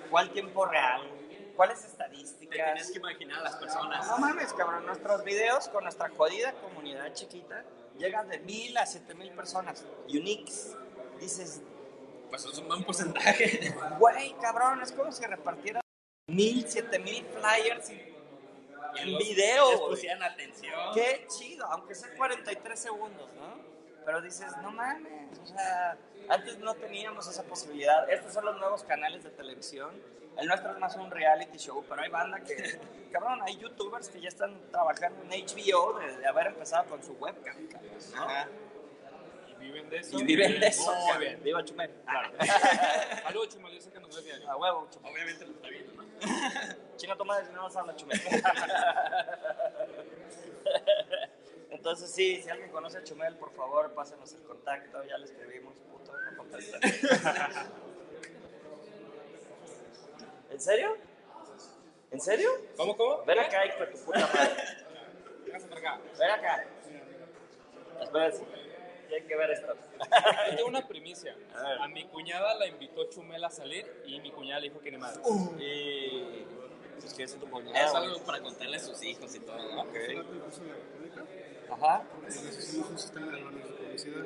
¿cuál 0.09 0.31
tiempo 0.31 0.65
real? 0.65 1.07
¿Cuáles 1.55 1.81
Te 1.81 1.87
estadísticas? 1.87 2.55
tienes 2.55 2.91
que 2.91 2.97
imaginar 2.99 3.39
a 3.39 3.43
las 3.43 3.55
personas. 3.57 4.07
No 4.07 4.17
mames, 4.17 4.53
cabrón, 4.53 4.85
nuestros 4.85 5.23
videos 5.23 5.67
con 5.69 5.83
nuestra 5.83 6.09
jodida 6.09 6.53
comunidad 6.53 7.13
chiquita 7.13 7.63
llegan 7.97 8.27
de 8.29 8.39
mil 8.39 8.75
a 8.77 8.85
siete 8.85 9.13
mil 9.13 9.31
personas, 9.31 9.85
uniques. 10.07 10.75
Dices, 11.19 11.61
Pues 12.29 12.45
es 12.45 12.57
un 12.57 12.67
buen 12.67 12.83
porcentaje. 12.83 13.73
güey, 13.99 14.33
cabrón, 14.41 14.81
es 14.81 14.91
como 14.91 15.11
si 15.11 15.23
repartiera 15.25 15.81
mil, 16.27 16.65
siete 16.67 16.97
mil 16.99 17.25
flyers 17.25 17.89
y- 17.91 18.07
en 18.97 19.17
video. 19.17 19.87
Pusieran 19.87 20.21
atención. 20.23 20.73
Qué 20.93 21.25
chido, 21.27 21.65
aunque 21.67 21.95
sea 21.95 22.09
43 22.17 22.77
segundos, 22.79 23.29
¿no? 23.35 23.55
Pero 24.05 24.21
dices, 24.21 24.51
no 24.61 24.71
mames, 24.71 25.37
o 25.39 25.45
sea, 25.45 25.97
antes 26.27 26.57
no 26.57 26.73
teníamos 26.73 27.27
esa 27.27 27.43
posibilidad. 27.43 28.09
Estos 28.09 28.33
son 28.33 28.43
los 28.45 28.57
nuevos 28.59 28.83
canales 28.83 29.23
de 29.23 29.29
televisión. 29.29 29.91
El 30.37 30.47
nuestro 30.47 30.71
es 30.71 30.79
más 30.79 30.95
un 30.95 31.11
reality 31.11 31.57
show, 31.57 31.83
pero 31.87 32.01
hay 32.01 32.09
banda 32.09 32.39
que, 32.39 32.79
cabrón, 33.11 33.39
hay 33.43 33.57
youtubers 33.57 34.09
que 34.09 34.19
ya 34.21 34.29
están 34.29 34.59
trabajando 34.71 35.21
en 35.23 35.45
HBO 35.45 35.99
de, 35.99 36.17
de 36.17 36.27
haber 36.27 36.47
empezado 36.47 36.85
con 36.85 37.03
su 37.03 37.13
webcam, 37.13 37.67
cabrón, 37.67 37.97
¿no? 38.15 38.23
Ajá. 38.23 38.47
Y 39.49 39.65
viven 39.65 39.89
de 39.89 39.97
eso. 39.97 40.19
Y 40.19 40.23
viven 40.23 40.59
de 40.59 40.67
eso. 40.67 40.93
Muy 40.93 41.17
bien. 41.19 41.43
Viva 41.43 41.63
Chumel. 41.63 41.91
Saludos, 43.23 43.49
Chumal, 43.49 43.71
yo 43.73 43.81
sé 43.81 43.91
que 43.91 43.99
nos 43.99 44.15
ves 44.15 44.25
diario. 44.25 44.49
A 44.49 44.57
huevo, 44.57 44.87
Chumel. 44.91 45.13
Obviamente 45.13 45.45
lo 45.45 45.51
está 45.51 45.67
viendo, 45.69 45.93
¿no? 45.93 46.03
Chinga 46.97 47.15
tu 47.15 47.25
madre 47.25 47.45
si 47.45 47.53
no 47.53 47.61
nos 47.61 47.75
habla 47.75 47.95
Chumel. 47.95 48.19
Entonces 51.69 52.11
sí, 52.11 52.41
si 52.41 52.49
alguien 52.49 52.69
conoce 52.69 52.99
a 52.99 53.03
Chumel, 53.03 53.35
por 53.37 53.51
favor, 53.53 53.93
pásenos 53.93 54.33
el 54.33 54.43
contacto, 54.43 55.03
ya 55.03 55.17
le 55.17 55.25
escribimos, 55.25 55.73
puto, 55.91 56.11
no 56.31 56.37
contesta. 56.37 56.79
¿En 60.51 60.59
serio? 60.59 60.97
¿En 62.11 62.19
serio? 62.21 62.49
¿Cómo, 62.77 62.95
cómo? 62.97 63.23
Ven 63.25 63.39
acá, 63.39 63.65
hijo 63.65 63.79
de 63.79 63.87
tu 63.87 63.97
puta 63.99 64.19
madre. 64.19 64.55
Ven 66.19 66.29
acá. 66.31 66.65
Espérense, 68.01 68.43
hay 69.13 69.21
que 69.23 69.35
ver 69.35 69.51
esto. 69.51 69.67
Yo 70.49 70.55
tengo 70.55 70.69
una 70.69 70.87
primicia. 70.87 71.35
A 71.79 71.87
mi 71.87 72.05
cuñada 72.07 72.55
la 72.55 72.67
invitó 72.67 73.09
Chumel 73.09 73.43
a 73.43 73.49
salir 73.49 73.85
y 74.05 74.19
mi 74.19 74.31
cuñada 74.31 74.59
le 74.61 74.69
dijo 74.69 74.79
que 74.81 74.91
ni 74.91 74.97
madre. 74.97 75.21
Y... 75.59 76.45
Es 77.03 77.13
que 77.15 77.23
es 77.23 77.35
tu 77.35 77.45
Es 77.45 77.51
cuñado. 77.51 77.97
algo 77.97 78.19
para 78.25 78.39
contarle 78.41 78.77
a 78.77 78.79
sus 78.79 79.01
hijos 79.03 79.33
y 79.33 79.39
todo, 79.39 79.57
¿no? 79.57 79.81
Ok. 79.81 79.95
Ajá. 81.71 82.03
un 82.23 82.31
sistema 82.99 83.31
de 83.31 83.43
banners 83.43 83.67
de 83.67 83.73
publicidad. 83.75 84.25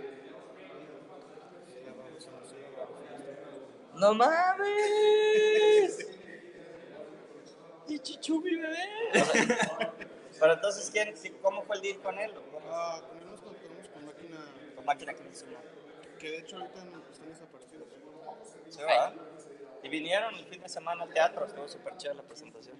¡No 3.96 4.14
mames! 4.14 5.85
¡Y 8.06 8.08
Chichu, 8.08 8.40
mi 8.40 8.56
bebé! 8.56 8.78
Pero 10.40 10.54
entonces, 10.54 10.92
¿quién, 10.92 11.16
¿cómo 11.42 11.64
fue 11.64 11.78
el 11.78 11.82
deal 11.82 11.98
con 12.02 12.20
él? 12.20 12.32
Ah, 12.70 13.02
con 13.08 13.18
él 13.18 13.26
nos 13.32 13.42
contamos 13.42 13.88
con 13.92 14.06
máquina 14.06 14.38
Con 14.76 14.86
máquina 14.86 15.14
que 15.16 15.24
hizo 15.32 15.46
que 16.20 16.30
de 16.30 16.38
hecho 16.38 16.58
ahorita 16.58 16.84
no- 16.86 17.02
están 17.12 17.30
desaparecidos. 17.30 17.88
¿Se 18.70 18.84
va? 18.84 19.12
Y 19.82 19.90
vinieron 19.90 20.36
el 20.36 20.46
fin 20.46 20.62
de 20.62 20.70
semana 20.70 21.02
al 21.04 21.10
teatro, 21.14 21.46
estuvo 21.48 21.68
súper 21.68 21.98
chida 21.98 22.14
la 22.14 22.22
presentación. 22.22 22.78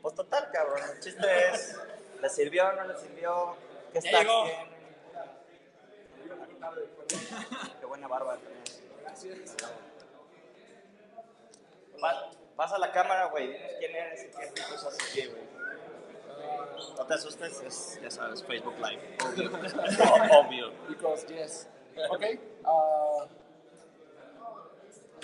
Pues 0.00 0.14
total, 0.14 0.48
cabrón, 0.50 0.80
el 0.94 1.00
chiste 1.00 1.26
es, 1.52 1.78
¿le 2.22 2.28
sirvió 2.30 2.66
o 2.68 2.72
no 2.72 2.84
le 2.86 2.98
sirvió? 2.98 3.56
¿Qué 3.92 3.98
está 3.98 4.20
llegó. 4.20 4.44
bien? 4.44 4.68
Qué 7.78 7.86
buena 7.86 8.08
barba. 8.08 8.38
Pa- 12.00 12.30
Pasa 12.56 12.78
la 12.78 12.92
cámara, 12.92 13.26
güey, 13.26 13.48
dinos 13.52 13.72
quién 13.78 13.94
eres 13.94 14.24
y 14.24 14.28
qué 14.28 14.46
ricos 14.46 14.84
haces 14.84 15.10
aquí, 15.10 15.26
güey. 15.26 15.42
No 16.98 17.06
te 17.06 17.14
asustes, 17.14 17.60
es, 17.62 18.00
ya 18.02 18.10
sabes, 18.10 18.44
Facebook 18.44 18.74
Live. 18.78 19.16
Obvio. 19.24 19.50
Obvio. 20.40 20.72
Because, 20.88 21.26
yes. 21.26 21.68
Okay. 22.10 22.38
Uh, 22.64 23.26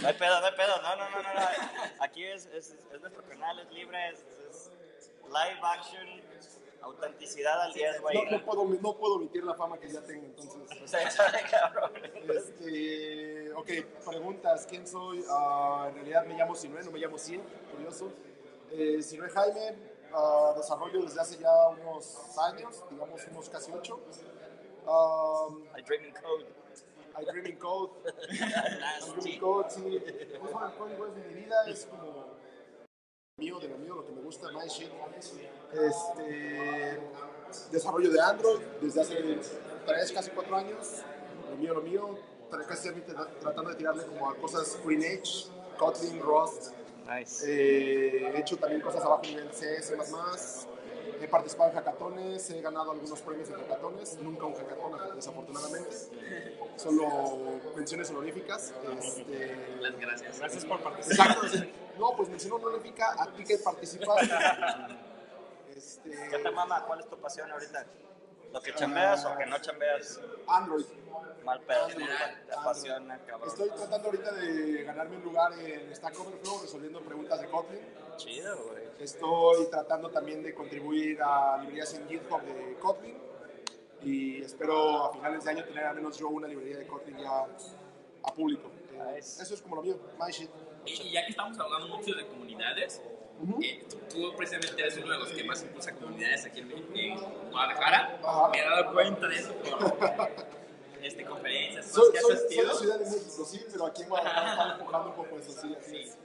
No 0.00 0.06
hay 0.08 0.14
pedo, 0.14 0.40
no 0.40 0.46
hay 0.46 0.52
pedo. 0.52 0.80
No, 0.82 0.96
no, 0.96 1.10
no, 1.10 1.22
no. 1.22 1.34
no. 1.34 1.48
Aquí 2.00 2.24
es, 2.24 2.46
es, 2.46 2.76
es 2.92 3.00
nuestro 3.00 3.22
canal, 3.24 3.58
es 3.58 3.70
libre, 3.72 4.10
es, 4.10 4.24
es 4.48 4.70
live 5.24 5.60
action, 5.62 6.22
autenticidad 6.82 7.60
al 7.62 7.72
10, 7.72 8.00
güey. 8.00 8.24
no, 8.24 8.30
no, 8.30 8.44
puedo, 8.44 8.64
no 8.64 8.96
puedo 8.96 9.14
omitir 9.16 9.42
la 9.44 9.54
fama 9.54 9.76
que 9.78 9.88
ya 9.90 10.00
tengo, 10.02 10.24
entonces. 10.24 10.90
Sabe, 11.14 11.42
cabrón. 11.50 11.92
Este, 12.28 13.27
ok, 13.58 13.70
preguntas. 14.08 14.66
¿Quién 14.68 14.86
soy? 14.86 15.24
Ah, 15.28 15.86
en 15.88 15.94
realidad 15.96 16.24
me 16.26 16.34
llamo 16.34 16.54
Sinue, 16.54 16.82
no 16.82 16.90
me 16.90 16.98
llamo 16.98 17.18
Sin, 17.18 17.40
curioso. 17.72 18.12
Eh, 18.70 19.02
Sinue 19.02 19.28
Jaime, 19.30 19.76
ah, 20.12 20.54
desarrollo 20.56 21.02
desde 21.02 21.20
hace 21.20 21.38
ya 21.38 21.68
unos 21.68 22.38
años, 22.38 22.84
digamos 22.90 23.26
unos 23.30 23.48
casi 23.48 23.72
ocho. 23.72 24.00
Um, 24.86 25.64
I 25.76 25.82
dream 25.82 26.04
in 26.04 26.12
code. 26.12 26.46
I 27.20 27.24
Dream 27.24 27.46
in 27.46 27.56
Code. 27.56 27.90
I 28.30 29.10
Dream 29.10 29.26
in 29.26 29.40
Code, 29.40 29.70
sí. 29.70 29.80
Bueno, 30.40 30.66
el 30.66 30.74
código 30.74 31.06
es 31.06 31.14
de 31.16 31.28
mi 31.28 31.34
vida, 31.34 31.56
es 31.66 31.86
como 31.86 32.38
mío, 33.38 33.58
de 33.58 33.68
lo 33.68 33.78
mío, 33.78 33.94
lo 33.96 34.06
que 34.06 34.12
me 34.12 34.22
gusta, 34.22 34.52
my 34.52 34.68
shit. 34.68 34.90
Este, 35.72 37.00
desarrollo 37.72 38.10
de 38.10 38.20
Android 38.20 38.60
desde 38.80 39.00
hace 39.00 39.40
tres, 39.84 40.12
casi 40.12 40.30
cuatro 40.30 40.56
años. 40.56 41.02
Lo 41.50 41.56
mío, 41.56 41.74
lo 41.74 41.82
mío. 41.82 42.18
Casi 42.50 42.88
tra- 42.90 43.28
tratando 43.40 43.70
de 43.70 43.76
tirarle 43.76 44.04
como 44.06 44.30
a 44.30 44.36
cosas 44.36 44.78
Green 44.84 45.02
Edge, 45.02 45.46
Kotlin, 45.78 46.20
Rust. 46.20 46.72
Nice. 47.06 47.44
Eh, 47.46 48.32
he 48.34 48.40
hecho 48.40 48.56
también 48.58 48.80
cosas 48.82 49.02
abajo 49.04 49.22
nivel 49.22 49.52
C, 49.52 49.82
C++. 49.82 49.94
He 51.20 51.26
participado 51.26 51.70
en 51.70 51.76
hackatones, 51.76 52.50
he 52.50 52.60
ganado 52.60 52.92
algunos 52.92 53.20
premios 53.22 53.48
en 53.48 53.56
hackatones, 53.56 54.18
nunca 54.18 54.46
un 54.46 54.54
hackatón, 54.54 55.16
desafortunadamente. 55.16 55.90
Solo 56.76 57.60
menciones 57.74 58.10
honoríficas. 58.10 58.72
Este, 58.98 59.56
Las 59.80 59.98
gracias. 59.98 60.38
Gracias 60.38 60.64
por 60.64 60.80
participar. 60.80 61.30
Exacto. 61.42 61.66
No, 61.98 62.16
pues 62.16 62.28
mención 62.28 62.52
honorífica 62.52 63.14
a 63.20 63.26
ti 63.32 63.44
que 63.44 63.58
participaste. 63.58 64.28
Este, 65.76 66.10
¿Qué 66.10 66.38
te 66.38 66.50
mama? 66.50 66.84
¿Cuál 66.86 67.00
es 67.00 67.08
tu 67.08 67.16
pasión 67.18 67.48
ahorita? 67.52 67.86
¿Lo 68.52 68.60
que 68.60 68.74
chambeas 68.74 69.24
o 69.24 69.36
que 69.36 69.46
no 69.46 69.58
chambeas? 69.58 70.20
Android. 70.46 70.84
Mal 71.44 71.60
pedo. 71.60 71.86
Te 72.46 72.52
apasiona, 72.54 73.18
cabrón. 73.26 73.48
Estoy 73.48 73.70
tratando 73.70 74.08
ahorita 74.08 74.32
de 74.32 74.82
ganarme 74.84 75.16
un 75.16 75.24
lugar 75.24 75.52
en 75.58 75.94
Stack 75.94 76.18
Overflow 76.18 76.62
resolviendo 76.62 77.00
preguntas 77.00 77.40
de 77.40 77.48
Kotlin. 77.48 77.80
Chido, 78.16 78.56
güey. 78.64 78.84
Estoy 78.98 79.66
tratando 79.70 80.10
también 80.10 80.42
de 80.42 80.54
contribuir 80.54 81.22
a 81.22 81.58
librerías 81.58 81.94
en 81.94 82.08
GitHub 82.08 82.42
de 82.42 82.74
Kotlin 82.80 83.16
y 84.02 84.42
espero 84.42 85.04
a 85.04 85.12
finales 85.12 85.44
de 85.44 85.50
año 85.50 85.64
tener 85.64 85.84
al 85.84 85.96
menos 85.96 86.18
yo 86.18 86.28
una 86.28 86.46
librería 86.46 86.78
de 86.78 86.86
Kotlin 86.86 87.18
ya 87.18 87.46
a 88.22 88.34
público. 88.34 88.70
Nice. 88.92 89.42
Eso 89.42 89.54
es 89.54 89.62
como 89.62 89.76
lo 89.76 89.82
mío, 89.82 89.98
my 90.18 90.32
shit. 90.32 90.50
Y 90.84 91.12
ya 91.12 91.24
que 91.24 91.30
estamos 91.30 91.58
hablando 91.58 91.88
mucho 91.88 92.14
de 92.14 92.26
comunidades, 92.26 93.02
eh, 93.62 93.84
tú, 93.88 93.96
tú 94.10 94.36
precisamente 94.36 94.80
eres 94.82 94.96
uno 94.96 95.12
de 95.12 95.18
los 95.18 95.28
que 95.28 95.44
más 95.44 95.62
impulsa 95.62 95.94
comunidades 95.94 96.44
aquí 96.46 96.60
en, 96.60 96.72
en 96.72 97.50
Guadalajara. 97.50 98.18
Me 98.52 98.58
he 98.58 98.64
dado 98.64 98.92
cuenta 98.92 99.28
de 99.28 99.36
eso 99.36 99.54
por 99.54 99.98
este, 101.02 101.24
conferencias. 101.24 101.86
Sí, 101.86 101.92
Soy, 101.92 102.12
¿Qué 102.12 102.20
soy, 102.20 102.32
haces, 102.32 102.40
soy 102.48 102.56
tío? 102.56 102.68
de 102.68 102.74
Ciudad 102.74 102.98
de 102.98 103.04
México, 103.04 103.44
sí, 103.44 103.60
pero 103.70 103.86
aquí 103.86 104.02
en 104.02 104.08
Guadalajara 104.08 104.50
están 104.52 104.70
empujando 104.72 105.08
un 105.10 105.16
poco 105.16 105.38
eso, 105.38 105.52
sí, 105.52 105.76
así 105.80 105.96
es. 105.96 106.18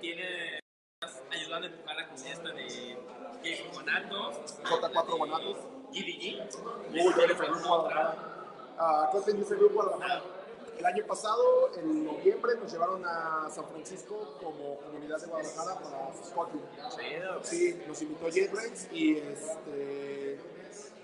Tiene. 0.00 0.60
Ayudando 1.30 1.68
a 1.68 1.70
empujar 1.70 1.96
la 1.96 2.08
comunidad 2.08 2.42
de 2.54 2.98
Game 3.44 3.70
Monatos, 3.72 4.36
J4 4.64 5.16
Guanatos, 5.18 5.56
GDG. 5.92 6.48
Google 6.90 7.14
Developer 7.14 7.46
Group 7.50 7.62
Guadalajara, 7.66 8.14
uh, 8.80 9.12
Kotlin 9.12 9.40
User 9.42 9.56
Group 9.58 9.72
Guadalajara. 9.74 10.22
El 10.78 10.86
año 10.86 11.04
pasado, 11.06 11.74
en 11.76 12.04
noviembre, 12.04 12.54
nos 12.54 12.70
llevaron 12.70 13.04
a 13.04 13.50
San 13.50 13.66
Francisco 13.68 14.36
como 14.40 14.78
comunidad 14.78 15.20
de 15.20 15.26
Guadalajara 15.26 15.74
para. 15.80 16.12
Chido. 16.90 17.44
Sí, 17.44 17.82
nos 17.88 18.00
invitó 18.00 18.28
JetBrains 18.28 18.88
y 18.92 19.16
este. 19.16 20.38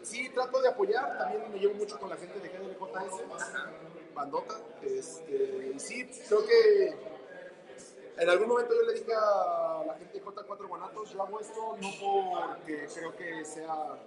Sí, 0.02 0.28
trato 0.28 0.60
de 0.62 0.68
apoyar. 0.68 1.18
También 1.18 1.52
me 1.52 1.58
llevo 1.58 1.74
mucho 1.74 1.98
con 1.98 2.08
la 2.08 2.16
gente 2.16 2.38
de 2.38 2.48
GDLJS, 2.50 4.14
bandota. 4.14 4.54
Este, 4.82 5.72
y 5.74 5.80
sí, 5.80 6.08
creo 6.28 6.46
que 6.46 6.96
en 8.16 8.30
algún 8.30 8.48
momento 8.48 8.74
yo 8.74 8.82
le 8.82 8.94
dije 8.94 9.12
a 9.12 9.82
la 9.86 9.94
gente 9.94 10.20
de 10.20 10.24
J4 10.24 10.68
Guanatos: 10.68 11.10
Yo 11.10 11.20
hago 11.20 11.40
esto 11.40 11.76
no 11.80 11.88
porque 12.00 12.86
creo 12.94 13.16
que 13.16 13.44
sea. 13.44 13.98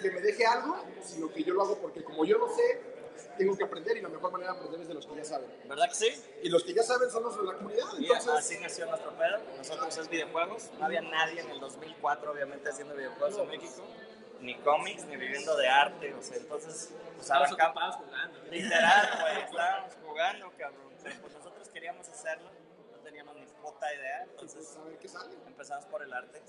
que 0.00 0.10
me 0.12 0.20
deje 0.20 0.46
algo, 0.46 0.76
sino 1.02 1.28
que 1.32 1.42
yo 1.42 1.54
lo 1.54 1.62
hago 1.62 1.76
porque, 1.78 2.04
como 2.04 2.24
yo 2.24 2.38
lo 2.38 2.48
sé, 2.48 2.89
tengo 3.38 3.56
que 3.56 3.64
aprender 3.64 3.96
y 3.96 4.00
la 4.02 4.08
mejor 4.08 4.32
manera 4.32 4.52
de 4.52 4.58
aprender 4.58 4.80
es 4.82 4.88
de 4.88 4.94
los 4.94 5.06
que 5.06 5.16
ya 5.16 5.24
saben. 5.24 5.50
¿Verdad 5.68 5.88
que 5.88 5.94
sí? 5.94 6.22
Y 6.42 6.48
los 6.48 6.62
que 6.64 6.74
ya 6.74 6.82
saben 6.82 7.10
son 7.10 7.22
los 7.22 7.36
de 7.36 7.42
la 7.44 7.54
comunidad. 7.54 7.86
Y 7.98 8.04
Entonces, 8.04 8.28
así 8.32 8.58
nació 8.60 8.86
nuestro 8.86 9.12
pedo. 9.16 9.38
Nosotros 9.56 9.96
es 9.98 10.08
videojuegos. 10.08 10.70
No 10.78 10.84
había 10.86 11.00
nadie 11.02 11.40
en 11.40 11.50
el 11.50 11.60
2004, 11.60 12.32
obviamente, 12.32 12.68
haciendo 12.68 12.94
videojuegos 12.94 13.38
en 13.38 13.48
México. 13.48 13.82
Ni 14.40 14.54
cómics, 14.60 15.04
ni 15.04 15.16
viviendo 15.16 15.54
de 15.56 15.68
arte. 15.68 16.14
O 16.14 16.22
sea, 16.22 16.36
entonces, 16.38 16.90
pues 17.16 17.30
arrancamos. 17.30 17.96
jugando. 17.96 18.38
Literal, 18.50 19.18
güey, 19.20 19.42
estábamos 19.44 19.92
jugando, 20.06 20.52
cabrón. 20.56 20.90
Pero 21.02 21.16
pues 21.20 21.34
nosotros 21.34 21.68
queríamos 21.70 22.08
hacerlo, 22.08 22.50
no 22.92 22.98
teníamos 22.98 23.36
ni 23.36 23.46
puta 23.62 23.94
idea. 23.94 24.26
pues, 24.38 24.54
Entonces 24.54 24.76
a 24.76 24.84
ver 24.84 24.98
qué 24.98 25.08
sale. 25.08 25.34
empezamos 25.46 25.84
por 25.86 26.02
el 26.02 26.12
arte. 26.12 26.42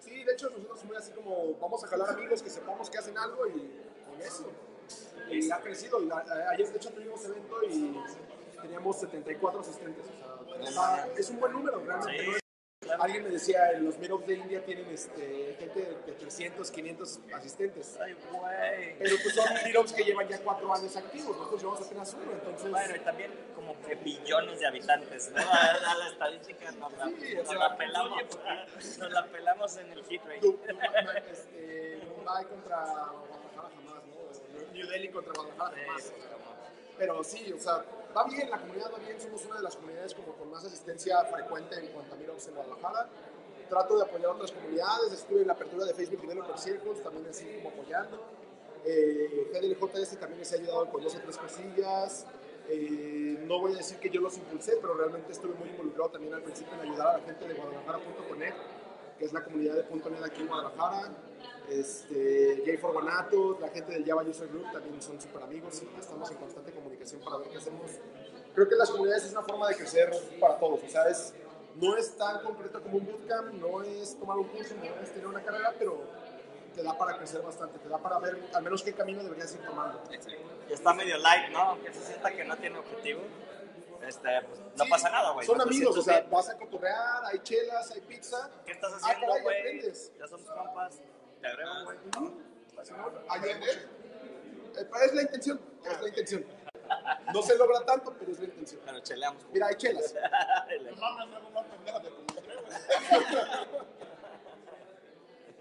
Sí, 0.00 0.24
de 0.24 0.32
hecho 0.32 0.48
nosotros 0.50 0.84
muy 0.84 0.96
así 0.96 1.12
como 1.12 1.54
vamos 1.54 1.84
a 1.84 1.86
jalar 1.86 2.10
amigos 2.10 2.42
que 2.42 2.48
sepamos 2.48 2.88
que 2.88 2.96
hacen 2.98 3.16
algo 3.18 3.46
y 3.46 3.52
con 4.06 4.20
eso. 4.22 4.50
Y 5.30 5.50
ha 5.50 5.60
crecido. 5.60 6.02
Y 6.02 6.06
la- 6.06 6.16
a- 6.18 6.50
ayer 6.50 6.68
de 6.68 6.76
hecho 6.76 6.90
tuvimos 6.90 7.24
evento 7.24 7.56
y 7.68 7.96
teníamos 8.60 8.98
74 9.00 9.60
asistentes. 9.60 10.04
O 10.60 10.66
sea, 10.66 11.08
es 11.16 11.30
un 11.30 11.40
buen 11.40 11.52
número 11.52 11.78
realmente. 11.84 12.24
Sí. 12.24 12.30
Alguien 12.98 13.22
me 13.22 13.30
decía, 13.30 13.72
los 13.78 13.98
meetups 13.98 14.26
de 14.26 14.34
India 14.34 14.64
tienen 14.64 14.86
este, 14.88 15.54
gente 15.60 15.80
de 16.06 16.12
300, 16.12 16.70
500 16.70 17.20
asistentes. 17.34 17.96
Ay, 18.02 18.14
güey. 18.32 18.98
Pero 18.98 19.16
pues 19.22 19.34
son 19.34 19.54
meetups 19.64 19.92
que 19.92 20.02
llevan 20.02 20.26
ya 20.28 20.38
cuatro 20.42 20.74
años 20.74 20.96
activos. 20.96 21.36
Nosotros 21.36 21.60
llevamos 21.62 21.86
apenas 21.86 22.14
uno, 22.14 22.32
entonces... 22.32 22.70
Bueno, 22.70 22.96
y 22.96 23.00
también 23.00 23.30
como 23.54 23.80
que 23.82 23.94
billones 23.94 24.58
de 24.58 24.66
habitantes, 24.66 25.30
¿no? 25.30 25.40
A, 25.40 25.92
a 25.92 25.98
la 25.98 26.08
estadística 26.08 26.72
nos 26.72 26.92
la, 26.94 27.06
Sí, 27.06 27.34
o 27.34 27.38
nos 27.38 27.48
sea, 27.48 27.58
la 27.58 27.76
pelamos, 27.76 28.22
nos 28.98 29.10
la 29.12 29.26
pelamos 29.26 29.76
en 29.76 29.92
el 29.92 30.04
hit 30.04 30.22
rate. 30.24 30.58
Este, 31.30 32.00
Mumbai 32.16 32.44
contra 32.46 32.76
jamás, 32.86 33.12
¿no? 33.30 33.39
New 34.80 34.88
Delhi 34.88 35.08
contra 35.08 35.32
Guadalajara. 35.34 35.76
Pero 36.98 37.24
sí, 37.24 37.52
o 37.52 37.58
sea, 37.58 37.84
va 38.16 38.24
bien, 38.24 38.50
la 38.50 38.58
comunidad 38.58 38.92
va 38.92 38.98
bien, 38.98 39.20
somos 39.20 39.44
una 39.46 39.56
de 39.56 39.62
las 39.62 39.76
comunidades 39.76 40.14
como 40.14 40.34
con 40.34 40.50
más 40.50 40.64
asistencia 40.64 41.24
frecuente 41.24 41.76
en 41.76 41.88
cuanto 41.88 42.14
a 42.14 42.18
meetups 42.18 42.48
en 42.48 42.54
Guadalajara. 42.54 43.08
Trato 43.68 43.96
de 43.96 44.02
apoyar 44.02 44.30
a 44.30 44.32
otras 44.32 44.52
comunidades, 44.52 45.12
estuve 45.12 45.42
en 45.42 45.46
la 45.46 45.52
apertura 45.52 45.84
de 45.84 45.94
Facebook 45.94 46.20
Developer 46.22 46.58
Circles, 46.58 47.02
también 47.02 47.26
así 47.28 47.46
como 47.56 47.70
apoyando. 47.70 48.18
Eh, 48.84 49.50
también 50.18 50.38
les 50.38 50.52
ha 50.52 50.56
ayudado 50.56 50.90
con 50.90 51.02
dos 51.02 51.14
o 51.14 51.20
tres 51.20 51.36
cosillas. 51.36 52.26
Eh, 52.68 53.38
no 53.46 53.60
voy 53.60 53.74
a 53.74 53.76
decir 53.76 53.98
que 53.98 54.10
yo 54.10 54.20
los 54.20 54.36
impulsé, 54.36 54.76
pero 54.80 54.94
realmente 54.94 55.32
estuve 55.32 55.54
muy 55.54 55.68
involucrado 55.68 56.10
también 56.10 56.34
al 56.34 56.42
principio 56.42 56.72
en 56.74 56.80
ayudar 56.80 57.08
a 57.08 57.18
la 57.18 57.24
gente 57.24 57.46
de 57.46 57.54
Guadalajara.connect, 57.54 58.56
que 59.18 59.24
es 59.24 59.32
la 59.32 59.44
comunidad 59.44 59.74
de 59.74 60.10
.NET 60.10 60.24
aquí 60.24 60.42
en 60.42 60.48
Guadalajara. 60.48 61.12
Este, 61.68 62.64
J4 62.64 62.92
Guanatos, 62.92 63.60
la 63.60 63.68
gente 63.68 63.92
del 63.92 64.04
Java 64.04 64.22
User 64.22 64.48
Group 64.48 64.72
también 64.72 65.00
son 65.00 65.20
súper 65.20 65.42
amigos 65.42 65.82
y 65.82 66.00
estamos 66.00 66.30
en 66.30 66.36
constante 66.38 66.72
comunicación 66.72 67.20
para 67.20 67.36
ver 67.38 67.48
qué 67.48 67.58
hacemos. 67.58 67.90
Creo 68.54 68.68
que 68.68 68.74
las 68.74 68.90
comunidades 68.90 69.24
es 69.24 69.32
una 69.32 69.42
forma 69.42 69.68
de 69.68 69.76
crecer 69.76 70.10
para 70.40 70.58
todos, 70.58 70.80
o 70.82 70.88
sea, 70.88 71.08
es, 71.08 71.32
no 71.76 71.96
es 71.96 72.16
tan 72.16 72.42
concreto 72.42 72.82
como 72.82 72.96
un 72.98 73.06
bootcamp, 73.06 73.52
no 73.54 73.82
es 73.82 74.18
tomar 74.18 74.36
un 74.38 74.48
curso, 74.48 74.74
no 74.74 74.84
es 75.02 75.10
tener 75.12 75.26
una 75.28 75.42
carrera, 75.42 75.72
pero 75.78 75.98
te 76.74 76.82
da 76.82 76.98
para 76.98 77.16
crecer 77.16 77.40
bastante, 77.42 77.78
te 77.78 77.88
da 77.88 77.98
para 77.98 78.18
ver 78.18 78.38
al 78.52 78.62
menos 78.64 78.82
qué 78.82 78.92
camino 78.92 79.22
deberías 79.22 79.54
ir 79.54 79.60
tomando. 79.64 80.02
Y 80.68 80.72
está 80.72 80.92
medio 80.92 81.18
light, 81.18 81.50
¿no? 81.52 81.60
Aunque 81.60 81.92
se 81.92 82.00
sienta 82.04 82.32
que 82.32 82.44
no 82.44 82.56
tiene 82.56 82.78
objetivo. 82.78 83.20
Este, 84.06 84.28
pues, 84.48 84.60
no 84.76 84.84
Sí, 84.84 84.90
pasa 84.90 85.10
nada, 85.10 85.32
güey. 85.32 85.46
Son 85.46 85.58
no 85.58 85.64
amigos, 85.64 85.96
o 85.98 86.02
sea, 86.02 86.20
bien. 86.20 86.30
vas 86.30 86.48
a 86.48 86.56
cotorrear, 86.56 87.24
hay 87.26 87.38
chelas, 87.40 87.90
hay 87.90 88.00
pizza. 88.00 88.50
¿Qué 88.64 88.72
estás 88.72 88.92
Ah, 88.94 88.96
haciendo, 89.02 89.26
güey? 89.42 89.58
aprendes. 89.58 90.12
ya 90.18 90.26
somos 90.26 90.50
compas. 90.50 90.98
Te 91.40 91.46
agrego. 91.46 91.90
Eh, 93.52 94.86
pero 94.90 95.04
es 95.04 95.14
la 95.14 95.22
intención, 95.22 95.60
es 95.84 96.00
la 96.00 96.08
intención. 96.08 96.44
No 97.32 97.42
se 97.42 97.56
logra 97.56 97.84
tanto, 97.84 98.14
pero 98.18 98.32
es 98.32 98.38
la 98.38 98.44
intención. 98.46 98.80
Pero 98.84 99.00
cheleamos. 99.00 99.44
Mira, 99.52 99.66
hay 99.68 99.74
chelas. 99.76 100.14
No 100.90 100.96
mames, 101.00 101.28
no 101.30 101.36
hago 101.36 101.50
más 101.50 101.66
pendeja 101.66 101.98
de 102.00 102.10
como 102.10 102.26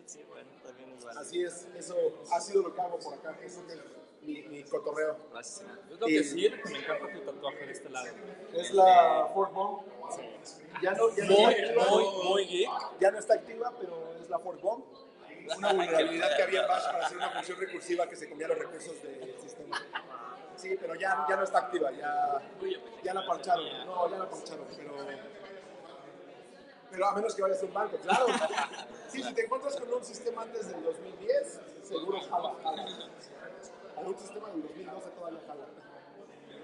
Sí, 0.05 0.23
bueno, 0.27 0.49
también 0.63 0.89
es 0.91 1.03
bueno. 1.03 1.19
Así 1.19 1.43
es, 1.43 1.67
eso 1.75 1.95
ha 2.32 2.39
sido 2.41 2.63
lo 2.63 2.73
que 2.75 2.82
hago 2.82 2.99
por 2.99 3.13
acá. 3.13 3.38
Eso 3.43 3.61
es 3.67 3.77
mi, 4.21 4.41
mi 4.43 4.63
cotorreo. 4.63 5.17
Gracias. 5.32 5.65
Yo 5.89 5.95
tengo 5.95 6.07
que 6.07 6.17
decir 6.17 6.61
que 6.61 6.69
me 6.71 6.80
encanta 6.80 7.11
tu 7.13 7.19
tatuaje 7.21 7.65
de 7.65 7.71
este 7.71 7.89
lado. 7.89 8.07
Es 8.53 8.71
la 8.73 9.30
Ford 9.34 9.51
Bomb. 9.51 9.84
Ya 10.82 10.91
no, 10.93 11.15
ya 11.15 11.25
no 11.25 11.34
Muy, 11.34 11.53
está 11.53 11.65
activa, 11.65 11.86
muy, 11.89 12.03
muy 12.30 12.45
geek. 12.45 12.69
ya 12.99 13.11
no 13.11 13.19
está 13.19 13.34
activa, 13.36 13.73
pero 13.80 14.15
es 14.21 14.30
la 14.30 14.39
Ford 14.39 14.59
Bomb. 14.59 14.84
Una 15.58 15.74
vulnerabilidad 15.74 16.36
que 16.36 16.43
había 16.43 16.62
en 16.62 16.68
Bash 16.68 16.86
para 16.86 17.06
hacer 17.06 17.18
una 17.18 17.30
función 17.30 17.60
recursiva 17.60 18.08
que 18.08 18.16
se 18.16 18.30
comía 18.30 18.47
los 18.47 18.58
recursos 18.58 19.02
del 19.02 19.39
sistema. 19.39 19.82
Sí, 20.56 20.78
pero 20.80 20.95
ya, 20.95 21.26
ya 21.30 21.36
no 21.38 21.43
está 21.43 21.60
activa, 21.60 21.91
ya, 21.91 22.41
ya 23.04 23.14
la 23.14 23.26
parcharon. 23.26 23.86
No, 23.86 24.10
ya 24.10 24.18
la 24.18 24.30
parcharon, 24.30 24.66
pero. 24.76 24.93
Pero 26.91 27.06
a 27.06 27.14
menos 27.14 27.36
que 27.36 27.41
vayas 27.41 27.62
a 27.62 27.66
un 27.66 27.74
banco, 27.74 27.97
claro. 27.97 28.26
Sí, 29.08 29.24
si 29.24 29.34
te 29.34 29.45
encuentras 29.45 29.76
con 29.76 29.93
un 29.93 30.04
sistema 30.04 30.41
antes 30.41 30.68
del 30.68 30.84
2010, 30.84 31.60
seguro 31.84 32.20
jala, 32.22 32.54
jala. 32.64 32.86
Un 33.97 34.18
sistema 34.18 34.50
del 34.50 34.62
2012 34.64 35.10
todavía 35.12 35.39
jala. 35.47 35.66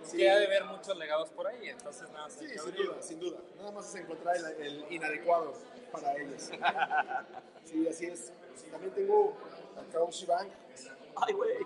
Sí, 0.05 0.17
Que 0.17 0.29
ha 0.29 0.37
de 0.37 0.45
haber 0.45 0.65
muchos 0.65 0.95
legados 0.97 1.29
por 1.31 1.47
ahí, 1.47 1.69
entonces 1.69 2.09
nada, 2.11 2.29
sí, 2.29 2.47
sin 2.47 2.59
abrirlo. 2.59 2.93
duda, 2.93 3.01
sin 3.01 3.19
duda. 3.19 3.37
Nada 3.57 3.71
más 3.71 3.89
es 3.89 3.95
encontrar 4.01 4.35
el, 4.37 4.45
el 4.61 4.85
inadecuado 4.91 5.53
para 5.91 6.13
ellos. 6.17 6.49
Sí, 7.65 7.87
así 7.87 8.05
es. 8.05 8.31
También 8.71 8.93
tengo 8.93 9.33
acá 9.75 10.03
un 10.03 10.11
Shibang, 10.11 10.47
Ay, 11.15 11.33
güey. 11.33 11.57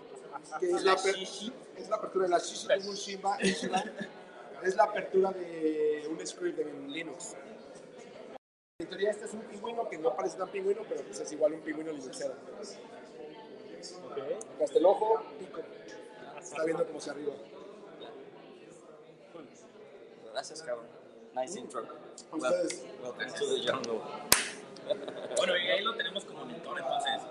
que 0.62 0.72
es 0.72 0.84
la, 0.84 0.94
aper- 0.96 1.54
es 1.76 1.90
la 1.90 1.96
apertura 1.98 2.24
de 2.24 2.30
la 2.32 2.38
Shishi, 2.40 2.68
tengo 2.68 2.90
un 2.92 2.96
Shiba, 2.96 3.32
un 3.38 3.44
Shibang. 3.50 3.92
Es 4.64 4.76
la 4.78 4.84
apertura 4.86 5.32
de 5.34 6.08
un 6.10 6.26
script 6.26 6.60
en 6.60 6.90
Linux. 6.90 7.36
En 8.80 8.88
teoría 8.88 9.12
este 9.12 9.26
es 9.26 9.34
un 9.34 9.42
pingüino 9.42 9.90
que 9.90 9.98
no 9.98 10.16
parece 10.16 10.38
tan 10.38 10.48
pingüino, 10.50 10.84
pero 10.88 11.02
pues 11.04 11.20
es 11.20 11.32
igual 11.34 11.54
un 11.56 11.62
pingüino 11.62 11.92
linuxero. 11.92 12.34
Acá 14.56 14.64
está 14.64 14.78
el 14.80 14.86
ojo, 14.86 15.22
pico. 15.38 15.62
Está 16.40 16.64
viendo 16.64 16.86
como 16.86 17.00
hacia 17.00 17.12
arriba. 17.12 17.34
Gracias, 20.40 20.64
cabrón. 20.64 20.88
Nice 21.36 21.60
intro. 21.60 21.86
Ustedes. 22.32 22.86
Welcome 23.04 23.28
to 23.28 23.46
the 23.46 23.60
jungle. 23.62 24.02
Bueno, 25.36 25.58
y 25.58 25.68
ahí 25.68 25.84
lo 25.84 25.94
tenemos 25.98 26.24
como 26.24 26.46
mentor, 26.46 26.80
entonces. 26.80 27.22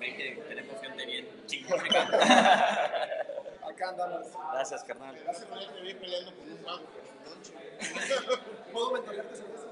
Ven 0.00 0.16
que 0.16 0.42
tenemos 0.48 0.80
gente 0.80 1.04
bien 1.04 1.28
chingona. 1.44 1.84
Acá 3.68 3.90
andamos. 3.90 4.28
Gracias, 4.54 4.82
carnal. 4.82 5.14
Hace 5.28 5.44
falta 5.44 5.74
que 5.74 5.82
vi 5.82 5.92
peleando 5.92 6.34
con 6.34 6.50
un 6.50 6.62
mago. 6.62 6.84
¿Puedo 8.72 8.92
mentorearte 8.92 9.36
sobre 9.36 9.54
eso? 9.56 9.68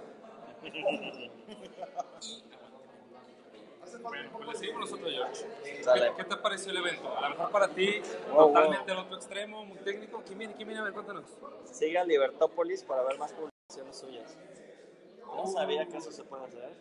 Bueno, 4.00 4.30
pues 4.32 4.48
le 4.48 4.54
seguimos 4.54 4.90
nosotros, 4.90 5.12
George. 5.12 5.46
¿Qué, 5.64 6.12
qué 6.16 6.24
te 6.24 6.36
pareció 6.36 6.70
el 6.72 6.78
evento? 6.78 7.16
A 7.16 7.20
lo 7.22 7.28
mejor 7.30 7.50
para 7.50 7.68
ti, 7.68 8.00
Wow, 8.30 8.48
totalmente 8.48 8.92
al 8.92 8.98
otro 8.98 9.16
extremo, 9.16 9.64
muy 9.64 9.78
técnico. 9.78 10.22
¿Quién 10.24 10.38
viene? 10.38 10.54
¿Quién 10.54 10.68
viene? 10.68 10.80
A 10.80 10.84
ver, 10.84 10.92
cuéntanos. 10.92 11.24
Sigue 11.70 11.98
a 11.98 12.04
Libertópolis 12.04 12.84
para 12.84 13.02
ver 13.02 13.18
más 13.18 13.32
publicaciones 13.32 13.96
suyas. 13.98 14.36
No 15.26 15.46
sabía 15.46 15.86
que 15.86 15.96
eso 15.96 16.12
se 16.12 16.24
puede 16.24 16.44
hacer. 16.44 16.72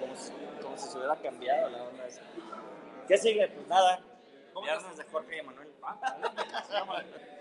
Como, 0.00 0.16
si, 0.16 0.32
como 0.62 0.76
si 0.76 0.88
se 0.88 0.98
hubiera 0.98 1.16
cambiado 1.16 1.70
la 1.70 1.84
onda 1.84 2.06
esa. 2.06 2.22
¿Qué 3.08 3.18
sigue? 3.18 3.48
Pues 3.48 3.66
nada. 3.68 4.00
¿Cómo 4.52 4.66
Viernes 4.66 4.96
de 4.96 5.04
Jorge 5.04 5.38
y 5.38 5.42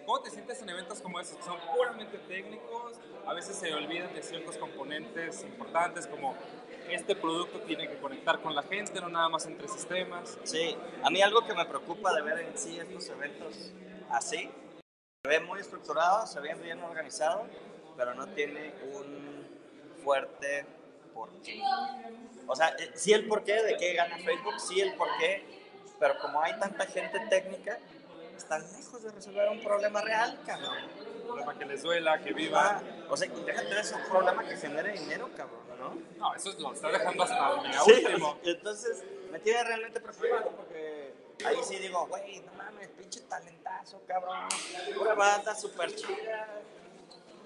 ¿Cómo 0.05 0.19
te 0.21 0.31
sientes 0.31 0.61
en 0.61 0.69
eventos 0.69 1.01
como 1.01 1.19
esos 1.19 1.37
que 1.37 1.43
son 1.43 1.57
puramente 1.75 2.17
técnicos? 2.19 2.99
A 3.25 3.33
veces 3.33 3.55
se 3.55 3.73
olvidan 3.73 4.13
de 4.13 4.21
ciertos 4.21 4.57
componentes 4.57 5.43
importantes 5.43 6.07
como 6.07 6.35
este 6.89 7.15
producto 7.15 7.59
tiene 7.61 7.87
que 7.87 7.97
conectar 7.97 8.41
con 8.41 8.53
la 8.53 8.63
gente, 8.63 8.99
no 8.99 9.09
nada 9.09 9.29
más 9.29 9.45
entre 9.45 9.67
sistemas. 9.67 10.37
Sí, 10.43 10.77
a 11.03 11.09
mí 11.09 11.21
algo 11.21 11.45
que 11.45 11.53
me 11.53 11.65
preocupa 11.65 12.13
de 12.13 12.21
ver 12.21 12.39
en 12.39 12.57
sí 12.57 12.77
estos 12.77 13.07
eventos 13.09 13.71
así, 14.09 14.49
se 15.23 15.29
ve 15.29 15.39
muy 15.39 15.59
estructurado, 15.59 16.27
se 16.27 16.39
ve 16.41 16.53
bien 16.55 16.81
organizado, 16.83 17.47
pero 17.95 18.13
no 18.13 18.27
tiene 18.27 18.73
un 18.93 19.47
fuerte 20.03 20.65
porqué. 21.13 21.61
O 22.47 22.55
sea, 22.55 22.69
eh, 22.77 22.91
sí 22.95 23.13
el 23.13 23.27
porqué 23.27 23.63
de 23.63 23.77
qué 23.77 23.93
gana 23.93 24.17
Facebook, 24.17 24.59
sí 24.59 24.81
el 24.81 24.95
porqué, 24.95 25.63
pero 25.99 26.19
como 26.19 26.41
hay 26.41 26.59
tanta 26.59 26.85
gente 26.85 27.19
técnica, 27.29 27.79
están 28.37 28.61
lejos 28.73 29.03
de 29.03 29.11
resolver 29.11 29.49
un 29.49 29.61
problema 29.61 30.01
real, 30.01 30.39
cabrón. 30.45 30.77
Un 31.21 31.27
problema 31.27 31.57
que 31.57 31.65
les 31.65 31.81
duela, 31.83 32.19
que 32.21 32.29
Ah, 32.31 32.33
viva. 32.33 32.81
o 33.09 33.17
sea, 33.17 33.29
déjate 33.29 33.73
de 33.75 33.79
eso, 33.81 33.95
un 33.95 34.09
problema 34.09 34.43
que 34.47 34.57
genere 34.57 34.93
dinero, 34.93 35.29
cabrón, 35.35 35.61
¿no? 35.79 35.95
No, 36.17 36.35
eso 36.35 36.49
es 36.51 36.59
lo 36.59 36.73
está 36.73 36.89
dejando 36.91 37.23
hasta 37.23 37.61
el 37.65 37.73
Sí, 37.73 38.05
último. 38.05 38.37
entonces 38.43 39.03
me 39.31 39.39
tiene 39.39 39.63
realmente 39.63 39.99
preocupado 39.99 40.51
porque 40.51 41.13
ahí 41.45 41.57
sí 41.63 41.77
digo, 41.77 42.05
güey, 42.07 42.39
no 42.41 42.53
mames, 42.53 42.89
pinche 42.89 43.21
talentazo, 43.21 44.01
cabrón. 44.07 44.47
Una 44.99 45.13
banda 45.13 45.55
súper 45.55 45.93
chida, 45.95 46.47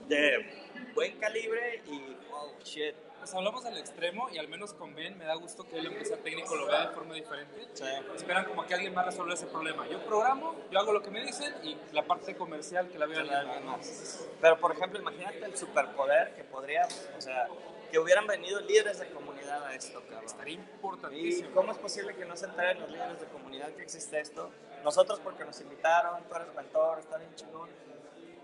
de 0.07 0.88
buen 0.93 1.17
calibre 1.19 1.81
y, 1.85 2.15
oh, 2.31 2.53
shit. 2.63 2.95
Pues 3.28 3.36
hablamos 3.36 3.61
del 3.65 3.78
extremo 3.78 4.30
y 4.32 4.38
al 4.38 4.47
menos 4.47 4.73
con 4.73 4.95
Ben 4.95 5.17
me 5.17 5.25
da 5.25 5.36
gusto 5.36 5.67
que 5.67 5.78
el 5.78 5.88
empresario 5.88 6.23
técnico 6.23 6.55
lo 6.55 6.65
vea 6.65 6.88
de 6.88 6.95
forma 6.95 7.13
diferente. 7.13 7.67
Sí. 7.73 7.84
Esperan 8.15 8.45
como 8.45 8.65
que 8.65 8.73
alguien 8.73 8.93
más 8.93 9.05
resuelva 9.05 9.34
ese 9.34 9.47
problema. 9.47 9.86
Yo 9.89 9.99
programo, 10.05 10.55
yo 10.71 10.80
hago 10.80 10.93
lo 10.93 11.03
que 11.03 11.11
me 11.11 11.25
dicen 11.25 11.53
y 11.61 11.75
la 11.91 12.03
parte 12.03 12.38
comercial 12.38 12.88
que 12.88 12.97
la 12.97 13.05
vea 13.05 13.19
alguien 13.19 13.65
más. 13.65 14.25
Pero, 14.39 14.57
por 14.61 14.71
ejemplo, 14.71 15.01
imagínate 15.01 15.43
el 15.43 15.57
superpoder 15.57 16.36
que 16.36 16.45
podría, 16.45 16.88
o 17.17 17.19
sea, 17.19 17.49
que 17.91 17.99
hubieran 17.99 18.28
venido 18.28 18.61
líderes 18.61 18.99
de 18.99 19.09
comunidad 19.09 19.61
a 19.61 19.75
esto, 19.75 20.01
cabrón. 20.03 20.23
Estaría 20.23 20.53
¿Y 20.53 20.57
importantísimo. 20.59 21.51
cómo 21.53 21.73
es 21.73 21.78
posible 21.80 22.15
que 22.15 22.23
no 22.23 22.38
se 22.38 22.45
enteren 22.45 22.80
los 22.80 22.89
líderes 22.89 23.19
de 23.19 23.28
comunidad 23.28 23.73
que 23.73 23.84
existe 23.84 24.21
esto? 24.21 24.51
Nosotros 24.86 25.19
porque 25.21 25.43
nos 25.43 25.59
invitaron, 25.59 26.23
tú 26.30 26.34
eres 26.34 26.55
mentor, 26.55 26.99
está 26.99 27.17
bien 27.17 27.36
chingón. 27.36 27.69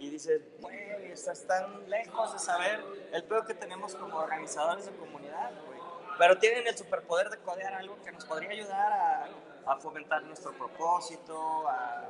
Y 0.04 0.10
dices, 0.10 0.42
güey, 0.60 1.12
estás 1.14 1.48
tan 1.48 1.90
lejos 1.90 2.34
de 2.34 2.40
saber 2.40 2.84
el 3.14 3.24
peor 3.24 3.48
que 3.48 3.54
tenemos 3.54 3.96
como 3.96 4.18
organizadores 4.18 4.86
de 4.86 4.92
comunidad, 4.98 5.54
güey. 5.66 5.80
Pero 6.18 6.38
tienen 6.40 6.68
el 6.68 6.78
superpoder 6.78 7.30
de 7.30 7.38
codear 7.38 7.74
algo 7.74 7.96
que 8.04 8.12
nos 8.12 8.26
podría 8.26 8.50
ayudar 8.50 8.92
a, 8.92 9.30
a 9.66 9.78
fomentar 9.78 10.22
nuestro 10.24 10.52
propósito, 10.58 11.70
a, 11.70 12.06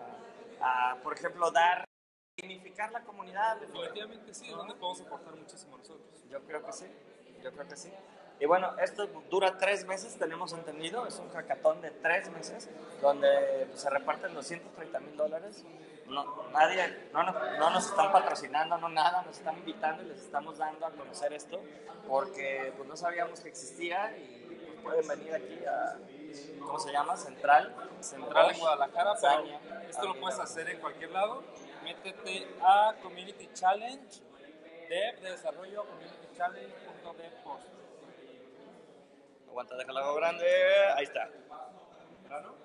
a, 0.59 0.95
por 1.03 1.13
ejemplo, 1.13 1.51
dar, 1.51 1.85
significar 2.35 2.91
la 2.91 3.03
comunidad. 3.03 3.57
Definitivamente 3.57 4.33
sí, 4.33 4.49
es 4.49 4.55
donde 4.55 4.73
podemos 4.73 5.01
aportar 5.01 5.35
muchísimo 5.35 5.77
nosotros. 5.77 6.23
Yo 6.31 6.41
creo 6.47 6.65
que 6.65 6.73
sí, 6.73 6.87
yo 7.43 7.51
creo 7.51 7.67
que 7.67 7.75
sí. 7.75 7.93
Y 8.39 8.47
bueno, 8.47 8.75
esto 8.79 9.05
dura 9.29 9.59
tres 9.59 9.85
meses, 9.85 10.17
tenemos 10.17 10.51
entendido, 10.53 11.05
es 11.05 11.19
un 11.19 11.29
hackathon 11.29 11.79
de 11.81 11.91
tres 11.91 12.31
meses, 12.31 12.71
donde 13.03 13.69
se 13.75 13.87
reparten 13.91 14.33
230 14.33 14.99
mil 14.99 15.15
dólares. 15.15 15.63
No, 16.07 16.43
nadie, 16.51 17.09
no, 17.13 17.23
nos- 17.23 17.57
no 17.57 17.69
nos 17.69 17.85
están 17.87 18.11
patrocinando, 18.11 18.77
no 18.77 18.89
nada, 18.89 19.21
nos 19.23 19.37
están 19.37 19.57
invitando 19.57 20.03
y 20.03 20.07
les 20.07 20.19
estamos 20.21 20.57
dando 20.57 20.85
a 20.85 20.91
conocer 20.91 21.33
esto, 21.33 21.61
porque 22.07 22.73
pues 22.75 22.87
no 22.87 22.95
sabíamos 22.97 23.39
que 23.39 23.49
existía 23.49 24.15
y 24.17 24.45
pues, 24.47 24.81
pueden 24.83 25.07
venir 25.07 25.33
aquí 25.33 25.65
a, 25.65 25.97
¿cómo 26.65 26.77
se 26.79 26.91
llama? 26.91 27.15
Central. 27.17 27.73
Central 28.01 28.51
en 28.51 28.59
Guadalajara, 28.59 29.11
Manzana, 29.11 29.59
esto 29.89 30.05
lo 30.07 30.19
puedes 30.19 30.39
hacer 30.39 30.69
en 30.69 30.79
cualquier 30.79 31.11
lado. 31.11 31.41
Métete 31.83 32.47
a 32.61 32.95
Community 33.01 33.49
Challenge, 33.53 34.21
Dev 34.89 35.19
de 35.21 35.31
desarrollo, 35.31 35.85
Community 35.85 36.27
Challenge.dev 36.37 37.43
post. 37.43 37.67
Aguanta, 39.47 39.75
déjalo 39.77 39.99
algo 39.99 40.15
grande. 40.15 40.45
Ahí 40.95 41.03
está. 41.05 41.29
¿Claro? 42.27 42.55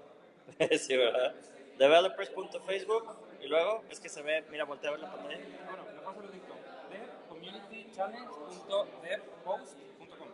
sí, 0.79 0.97
¿verdad? 0.97 1.35
Developers.facebook 1.79 3.28
y 3.41 3.47
luego 3.49 3.83
es 3.91 4.01
que 4.01 4.09
se 4.09 4.23
ve, 4.23 4.45
mira, 4.51 4.65
voltea 4.65 4.89
a 4.91 4.93
ver 4.93 5.01
la 5.01 5.13
pantalla. 5.13 5.39
Bueno, 5.67 5.85
mejor 5.97 6.15
se 6.17 6.23
lo 6.23 6.29
dicto. 6.29 6.55
Dev 6.91 7.09
communitychallenge.devpost.com. 7.29 10.29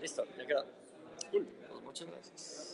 Listo, 0.00 0.24
ya 0.36 0.46
quedó. 0.46 0.64
Cool. 1.30 1.46
Pues 1.70 1.82
muchas 1.82 2.08
gracias. 2.08 2.68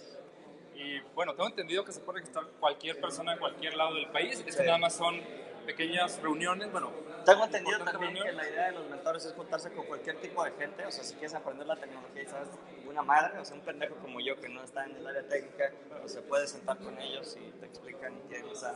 Y 0.75 1.01
bueno, 1.15 1.35
tengo 1.35 1.49
entendido 1.49 1.85
que 1.85 1.93
se 1.93 2.01
puede 2.01 2.21
registrar 2.21 2.47
cualquier 2.61 3.01
persona 3.01 3.33
en 3.33 3.39
cualquier 3.39 3.75
lado 3.77 3.95
del 3.95 4.09
país. 4.11 4.41
Esto 4.47 4.63
Sí. 4.63 4.67
nada 4.67 4.79
más 4.79 4.95
son 4.95 5.21
pequeñas 5.67 6.21
reuniones. 6.23 6.71
Bueno, 6.73 6.91
Tengo 7.27 7.45
entendido 7.45 7.79
también 7.81 8.15
que 8.15 8.21
reuniones. 8.23 8.35
la 8.37 8.49
idea 8.49 8.67
de 8.67 8.73
los 8.73 8.89
mentores 8.89 9.25
es 9.27 9.33
juntarse 9.35 9.71
con 9.73 9.85
cualquier 9.87 10.17
tipo 10.21 10.43
de 10.45 10.53
gente, 10.53 10.87
o 10.87 10.91
sea, 10.91 11.05
si 11.05 11.13
quieres 11.15 11.35
aprender 11.35 11.67
la 11.67 11.77
tecnología 11.77 12.23
y 12.23 12.27
sabes 12.27 12.49
una 12.87 13.03
madre, 13.03 13.39
o 13.39 13.45
sea, 13.45 13.55
un 13.57 13.63
pendejo 13.63 13.97
como 13.97 14.19
yo 14.21 14.37
que 14.37 14.49
no 14.49 14.63
está 14.63 14.85
en 14.87 14.97
el 14.97 15.07
área 15.07 15.27
técnica, 15.29 15.71
pues 16.01 16.13
se 16.13 16.23
puede 16.23 16.47
sentar 16.47 16.79
con 16.79 16.99
ellos 16.99 17.37
y 17.39 17.51
te 17.59 17.67
explican 17.67 18.17
y 18.17 18.21
tienen 18.29 18.49
esa 18.51 18.75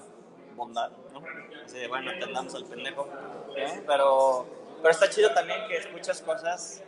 bondad, 0.56 0.90
¿no? 1.12 1.22
Así 1.64 1.78
de, 1.78 1.88
bueno, 1.88 2.10
entendamos 2.12 2.54
al 2.54 2.64
pendejo, 2.66 3.08
¿eh? 3.56 3.82
pero, 3.86 4.46
pero 4.78 4.90
está 4.90 5.08
chido 5.10 5.32
también 5.32 5.66
que 5.68 5.76
escuchas 5.78 6.20
cosas, 6.22 6.82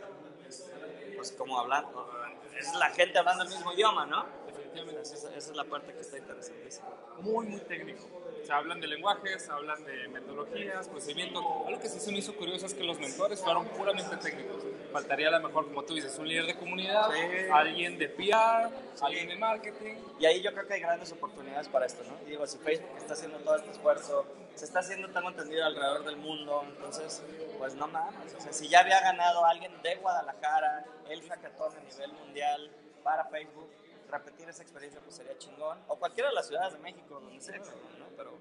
pues 1.15 1.31
como 1.33 1.59
hablando, 1.59 2.09
es 2.57 2.73
la 2.75 2.89
gente 2.89 3.17
hablando 3.19 3.43
el 3.43 3.49
mismo 3.49 3.73
idioma, 3.73 4.05
¿no? 4.05 4.25
definitivamente. 4.47 5.01
Esa, 5.01 5.15
es- 5.15 5.23
esa 5.23 5.51
es 5.51 5.55
la 5.55 5.63
parte 5.65 5.93
que 5.93 6.01
está 6.01 6.17
interesantísima. 6.17 6.87
muy, 7.19 7.45
muy 7.47 7.59
técnico. 7.61 8.03
Hablan 8.49 8.79
de 8.79 8.87
lenguajes, 8.87 9.49
hablan 9.49 9.83
de 9.85 10.07
metodologías, 10.09 10.87
procedimientos. 10.87 11.43
Algo 11.65 11.79
que 11.79 11.89
sí 11.89 11.99
se 11.99 12.11
me 12.11 12.19
hizo 12.19 12.35
curioso 12.35 12.65
es 12.65 12.73
que 12.73 12.83
los 12.83 12.99
mentores 12.99 13.41
fueron 13.41 13.65
puramente 13.69 14.15
técnicos. 14.17 14.63
Faltaría 14.91 15.27
a 15.29 15.31
lo 15.31 15.47
mejor, 15.47 15.65
como 15.67 15.83
tú 15.83 15.95
dices, 15.95 16.17
un 16.19 16.27
líder 16.27 16.45
de 16.45 16.55
comunidad, 16.55 17.09
Sí. 17.11 17.47
alguien 17.51 17.97
de 17.97 18.07
PR, 18.09 18.69
alguien 19.01 19.27
de 19.29 19.35
marketing. 19.37 19.95
Y 20.19 20.25
ahí 20.25 20.41
yo 20.41 20.53
creo 20.53 20.67
que 20.67 20.73
hay 20.75 20.81
grandes 20.81 21.11
oportunidades 21.11 21.67
para 21.67 21.85
esto, 21.85 22.03
¿no? 22.03 22.17
Y 22.25 22.31
digo, 22.31 22.45
si 22.47 22.57
Facebook 22.59 22.89
está 22.97 23.13
haciendo 23.13 23.39
todo 23.39 23.55
este 23.57 23.71
esfuerzo, 23.71 24.25
se 24.53 24.65
está 24.65 24.79
haciendo 24.79 25.09
tan 25.09 25.25
entendido 25.25 25.65
alrededor 25.65 26.05
del 26.05 26.17
mundo, 26.17 26.63
entonces, 26.67 27.21
pues 27.57 27.73
no 27.75 27.87
mames. 27.87 28.33
O 28.35 28.39
sea, 28.41 28.53
si 28.53 28.67
ya 28.69 28.81
había 28.81 29.01
ganado 29.01 29.45
alguien 29.45 29.71
de 29.81 29.95
Guadalajara 29.97 30.85
el 31.09 31.21
hackathon 31.27 31.73
a 31.75 31.79
nivel 31.81 32.13
mundial 32.13 32.71
para 33.03 33.25
Facebook, 33.25 33.69
repetir 34.09 34.47
esa 34.49 34.61
experiencia 34.61 35.01
pues 35.01 35.15
sería 35.15 35.37
chingón. 35.37 35.77
O 35.87 35.97
cualquiera 35.97 36.29
de 36.29 36.35
las 36.35 36.47
ciudades 36.47 36.73
de 36.73 36.79
México, 36.79 37.19
donde 37.19 37.41
sea, 37.41 37.57
¿no? 37.57 38.07
Pero, 38.17 38.31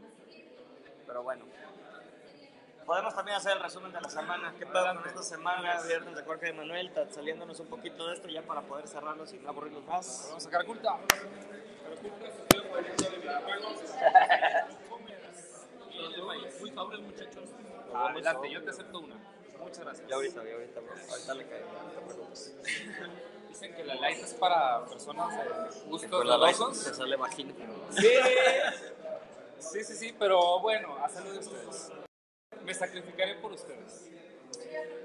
pero 1.06 1.22
bueno. 1.22 1.44
Podemos 2.86 3.14
también 3.14 3.38
hacer 3.38 3.52
el 3.56 3.62
resumen 3.62 3.92
de 3.92 4.00
la 4.00 4.10
semana. 4.10 4.54
¿Qué 4.58 4.66
pedo 4.66 4.94
con 4.94 5.06
esta 5.08 5.22
semana? 5.22 5.80
Viernes 5.82 6.16
de 6.16 6.22
Jorge 6.22 6.46
de 6.46 6.52
Manuel, 6.52 6.92
ta- 6.92 7.08
saliéndonos 7.10 7.58
un 7.60 7.68
poquito 7.68 8.06
de 8.08 8.14
esto 8.14 8.28
ya 8.28 8.42
para 8.42 8.60
poder 8.60 8.86
cerrarlo 8.86 9.26
sin 9.26 9.46
aburrirlos 9.48 9.84
más. 9.84 10.24
Vamos 10.28 10.42
a 10.42 10.50
sacar 10.50 10.66
culta. 10.66 10.98
Muy 16.60 16.70
favorable, 16.70 17.06
muchachos. 17.06 17.48
Adelante, 17.94 18.50
yo 18.50 18.62
te 18.62 18.70
acepto 18.70 18.98
una. 19.00 19.16
Muchas 19.60 19.80
gracias. 19.80 20.08
Ya 20.08 20.14
ahorita, 20.16 20.44
ya 20.44 20.54
ahorita, 20.54 20.80
ahorita 21.10 21.34
le 21.34 21.46
cae, 21.48 21.60
no 21.60 21.90
te 21.90 22.00
preocupes. 22.00 22.54
Dicen 23.54 23.72
que 23.72 23.84
la 23.84 23.94
light 23.94 24.18
es 24.18 24.34
para 24.34 24.84
personas 24.84 25.30
de 25.36 25.88
gustos 25.88 26.10
dudosos. 26.24 26.76
se 26.76 26.92
sale 26.92 27.14
vagina. 27.14 27.54
Sí, 27.90 28.08
sí, 29.60 29.84
sí, 29.84 29.94
sí, 29.94 30.16
pero 30.18 30.58
bueno, 30.58 30.96
a 30.96 31.08
salud 31.08 31.30
de 31.30 31.38
ustedes. 31.38 31.92
Me 32.64 32.74
sacrificaré 32.74 33.36
por 33.36 33.52
ustedes. 33.52 34.10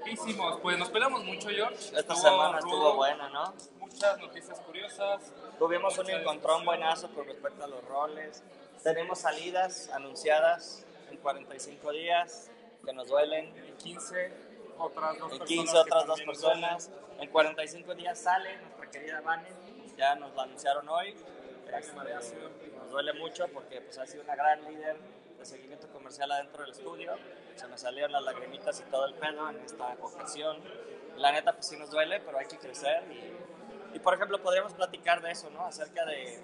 ¿Qué 0.04 0.10
hicimos? 0.10 0.58
Pues 0.62 0.76
nos 0.78 0.88
pelamos 0.88 1.22
mucho, 1.22 1.48
George. 1.48 1.76
Esta 1.76 2.00
Estuvo 2.00 2.16
semana 2.16 2.58
estuvo 2.58 2.96
buena, 2.96 3.28
¿no? 3.28 3.54
Muchas 3.78 4.18
noticias 4.18 4.58
curiosas. 4.58 5.32
Tuvimos 5.56 5.96
un 5.98 6.10
encontrón 6.10 6.64
buenazo 6.64 7.08
con 7.14 7.26
respecto 7.26 7.62
a 7.62 7.68
los 7.68 7.84
roles. 7.84 8.42
Tenemos 8.82 9.20
salidas 9.20 9.90
anunciadas 9.90 10.84
en 11.08 11.18
45 11.18 11.92
días 11.92 12.50
que 12.84 12.92
nos 12.92 13.06
duelen. 13.06 13.56
En 13.56 13.76
15, 13.76 14.32
otras 14.80 15.18
dos 15.18 15.32
En 15.32 15.38
personas. 15.38 15.48
15 15.48 15.72
que 15.72 15.78
otras 15.78 16.06
dos 16.06 16.22
personas. 16.22 16.90
En 17.20 17.30
45 17.30 17.94
días 17.94 18.18
sale 18.18 18.56
nuestra 18.58 18.90
querida 18.90 19.20
Vane. 19.20 19.48
Ya 19.96 20.14
nos 20.14 20.34
lo 20.34 20.40
anunciaron 20.40 20.88
hoy. 20.88 21.14
Este, 21.78 22.34
nos 22.76 22.90
duele 22.90 23.12
mucho 23.12 23.46
porque 23.48 23.80
pues, 23.80 23.98
ha 23.98 24.06
sido 24.06 24.24
una 24.24 24.34
gran 24.34 24.64
líder 24.64 24.96
de 25.38 25.44
seguimiento 25.44 25.88
comercial 25.88 26.32
adentro 26.32 26.62
del 26.62 26.72
estudio. 26.72 27.14
Se 27.54 27.66
me 27.68 27.78
salieron 27.78 28.12
las 28.12 28.22
lagrimitas 28.22 28.80
y 28.80 28.90
todo 28.90 29.06
el 29.06 29.14
pedo 29.14 29.50
en 29.50 29.60
esta 29.60 29.96
ocasión. 30.00 30.58
La 31.16 31.32
neta, 31.32 31.52
pues 31.52 31.66
sí 31.66 31.76
nos 31.76 31.90
duele, 31.90 32.20
pero 32.20 32.38
hay 32.38 32.46
que 32.46 32.58
crecer. 32.58 33.04
Y, 33.12 33.96
y, 33.96 33.98
por 34.00 34.14
ejemplo, 34.14 34.42
podríamos 34.42 34.72
platicar 34.72 35.20
de 35.20 35.30
eso, 35.30 35.50
¿no? 35.50 35.66
Acerca 35.66 36.04
de. 36.06 36.40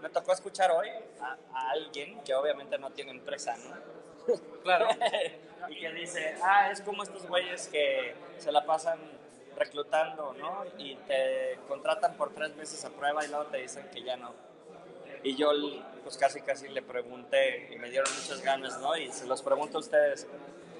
Me 0.00 0.08
tocó 0.08 0.32
escuchar 0.32 0.70
hoy 0.70 0.88
a, 1.20 1.36
a 1.52 1.70
alguien 1.70 2.22
que 2.22 2.34
obviamente 2.34 2.78
no 2.78 2.90
tiene 2.90 3.10
empresa, 3.10 3.56
¿no? 3.56 3.97
Claro. 4.62 4.88
y 5.68 5.80
que 5.80 5.92
dice, 5.92 6.36
ah, 6.42 6.70
es 6.70 6.80
como 6.80 7.02
estos 7.02 7.26
güeyes 7.26 7.68
que 7.68 8.14
se 8.38 8.52
la 8.52 8.64
pasan 8.64 8.98
reclutando, 9.56 10.34
¿no? 10.34 10.64
Y 10.78 10.96
te 10.96 11.58
contratan 11.66 12.14
por 12.14 12.34
tres 12.34 12.54
meses 12.56 12.84
a 12.84 12.90
prueba 12.90 13.24
y 13.24 13.28
luego 13.28 13.46
te 13.46 13.58
dicen 13.58 13.88
que 13.92 14.02
ya 14.02 14.16
no. 14.16 14.32
Y 15.22 15.34
yo, 15.34 15.50
pues 16.04 16.16
casi 16.16 16.40
casi 16.40 16.68
le 16.68 16.80
pregunté 16.80 17.68
y 17.72 17.76
me 17.76 17.90
dieron 17.90 18.08
muchas 18.14 18.40
ganas, 18.42 18.80
¿no? 18.80 18.96
Y 18.96 19.10
se 19.10 19.26
los 19.26 19.42
pregunto 19.42 19.78
a 19.78 19.80
ustedes, 19.80 20.26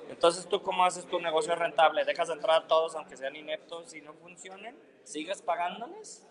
Entonces, 0.08 0.48
¿tú 0.48 0.62
cómo 0.62 0.84
haces 0.84 1.04
tu 1.06 1.20
negocio 1.20 1.54
rentable? 1.54 2.04
¿Dejas 2.04 2.28
de 2.28 2.34
entrar 2.34 2.62
a 2.62 2.66
todos 2.66 2.94
aunque 2.94 3.16
sean 3.16 3.36
ineptos 3.36 3.92
y 3.94 4.00
no 4.00 4.14
funcionen? 4.14 4.74
¿Sigues 5.04 5.42
pagándoles? 5.42 6.26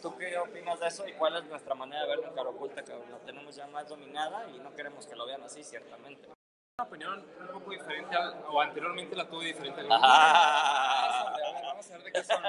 ¿Tú 0.00 0.16
qué 0.16 0.38
opinas 0.38 0.80
de 0.80 0.86
eso 0.86 1.06
y 1.06 1.12
cuál 1.12 1.36
es 1.36 1.44
nuestra 1.44 1.74
manera 1.74 2.02
de 2.02 2.08
verlo 2.08 2.28
en 2.28 2.34
cara 2.34 2.48
oculta? 2.48 2.82
Que 2.82 2.92
la 2.92 3.18
tenemos 3.26 3.54
ya 3.54 3.66
más 3.66 3.86
dominada 3.86 4.48
y 4.48 4.58
no 4.60 4.74
queremos 4.74 5.06
que 5.06 5.14
lo 5.14 5.26
vean 5.26 5.42
así, 5.42 5.62
ciertamente. 5.62 6.37
Una 6.80 6.86
opinión 6.86 7.26
un 7.40 7.48
poco 7.48 7.72
diferente, 7.72 8.14
al- 8.14 8.36
o 8.50 8.60
anteriormente 8.60 9.16
la 9.16 9.28
tuve 9.28 9.46
diferente. 9.46 9.80
al- 9.80 9.90
Ajá. 9.90 11.22
A 11.22 11.36
ver, 11.36 11.44
Vamos 11.64 11.90
a 11.90 11.94
ver 11.94 12.02
de 12.04 12.12
qué 12.12 12.22
son. 12.22 12.40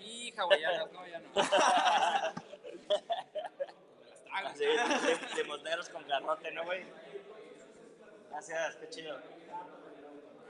Y 0.00 0.32
hawaianas, 0.34 0.90
no, 0.92 1.06
ya 1.06 1.18
no. 1.18 1.30
Tragas. 4.24 4.58
lim- 4.58 5.36
limosneros 5.36 5.90
con 5.90 6.08
garrote, 6.08 6.50
¿no, 6.52 6.64
güey? 6.64 6.84
Gracias, 8.30 8.76
qué 8.76 8.88
chido. 8.88 9.18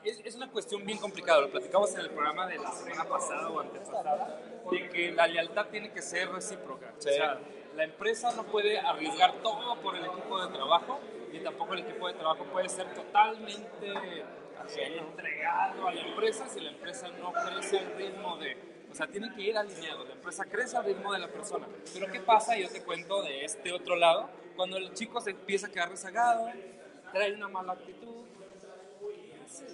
Es, 0.04 0.20
es 0.24 0.36
una 0.36 0.48
cuestión 0.52 0.86
bien 0.86 0.98
complicada, 0.98 1.40
lo 1.40 1.50
platicamos 1.50 1.92
en 1.94 2.00
el 2.02 2.10
programa 2.10 2.46
de 2.46 2.58
la 2.58 2.70
semana 2.70 3.04
pasada 3.08 3.48
o 3.50 3.58
antepasada, 3.58 4.40
de 4.70 4.88
que 4.90 5.10
la 5.10 5.26
lealtad 5.26 5.66
tiene 5.66 5.90
que 5.92 6.00
ser 6.00 6.30
recíproca. 6.30 6.92
Sí. 6.98 7.08
O 7.08 7.12
sea, 7.12 7.40
la 7.76 7.84
empresa 7.84 8.32
no 8.36 8.44
puede 8.44 8.78
arriesgar 8.78 9.34
todo 9.42 9.76
por 9.80 9.96
el 9.96 10.04
equipo 10.04 10.40
de 10.44 10.52
trabajo 10.52 11.00
y 11.32 11.40
tampoco 11.40 11.74
el 11.74 11.80
equipo 11.80 12.08
de 12.08 12.14
trabajo 12.14 12.44
puede 12.44 12.68
ser 12.68 12.92
totalmente 12.94 13.92
entregado 14.76 15.88
a 15.88 15.92
la 15.92 16.00
empresa 16.00 16.48
si 16.48 16.60
la 16.60 16.70
empresa 16.70 17.08
no 17.20 17.32
crece 17.32 17.78
al 17.78 17.96
ritmo 17.96 18.36
de... 18.38 18.56
O 18.90 18.94
sea, 18.94 19.08
tiene 19.08 19.34
que 19.34 19.42
ir 19.42 19.58
alineado, 19.58 20.04
la 20.04 20.12
empresa 20.12 20.44
crece 20.44 20.76
al 20.76 20.84
ritmo 20.84 21.12
de 21.12 21.18
la 21.18 21.28
persona. 21.28 21.66
Pero 21.92 22.12
¿qué 22.12 22.20
pasa? 22.20 22.56
Yo 22.56 22.68
te 22.68 22.82
cuento 22.82 23.22
de 23.22 23.44
este 23.44 23.72
otro 23.72 23.96
lado, 23.96 24.30
cuando 24.54 24.76
el 24.76 24.94
chico 24.94 25.20
se 25.20 25.30
empieza 25.30 25.66
a 25.66 25.70
quedar 25.70 25.90
rezagado, 25.90 26.48
trae 27.12 27.34
una 27.34 27.48
mala 27.48 27.72
actitud, 27.72 28.24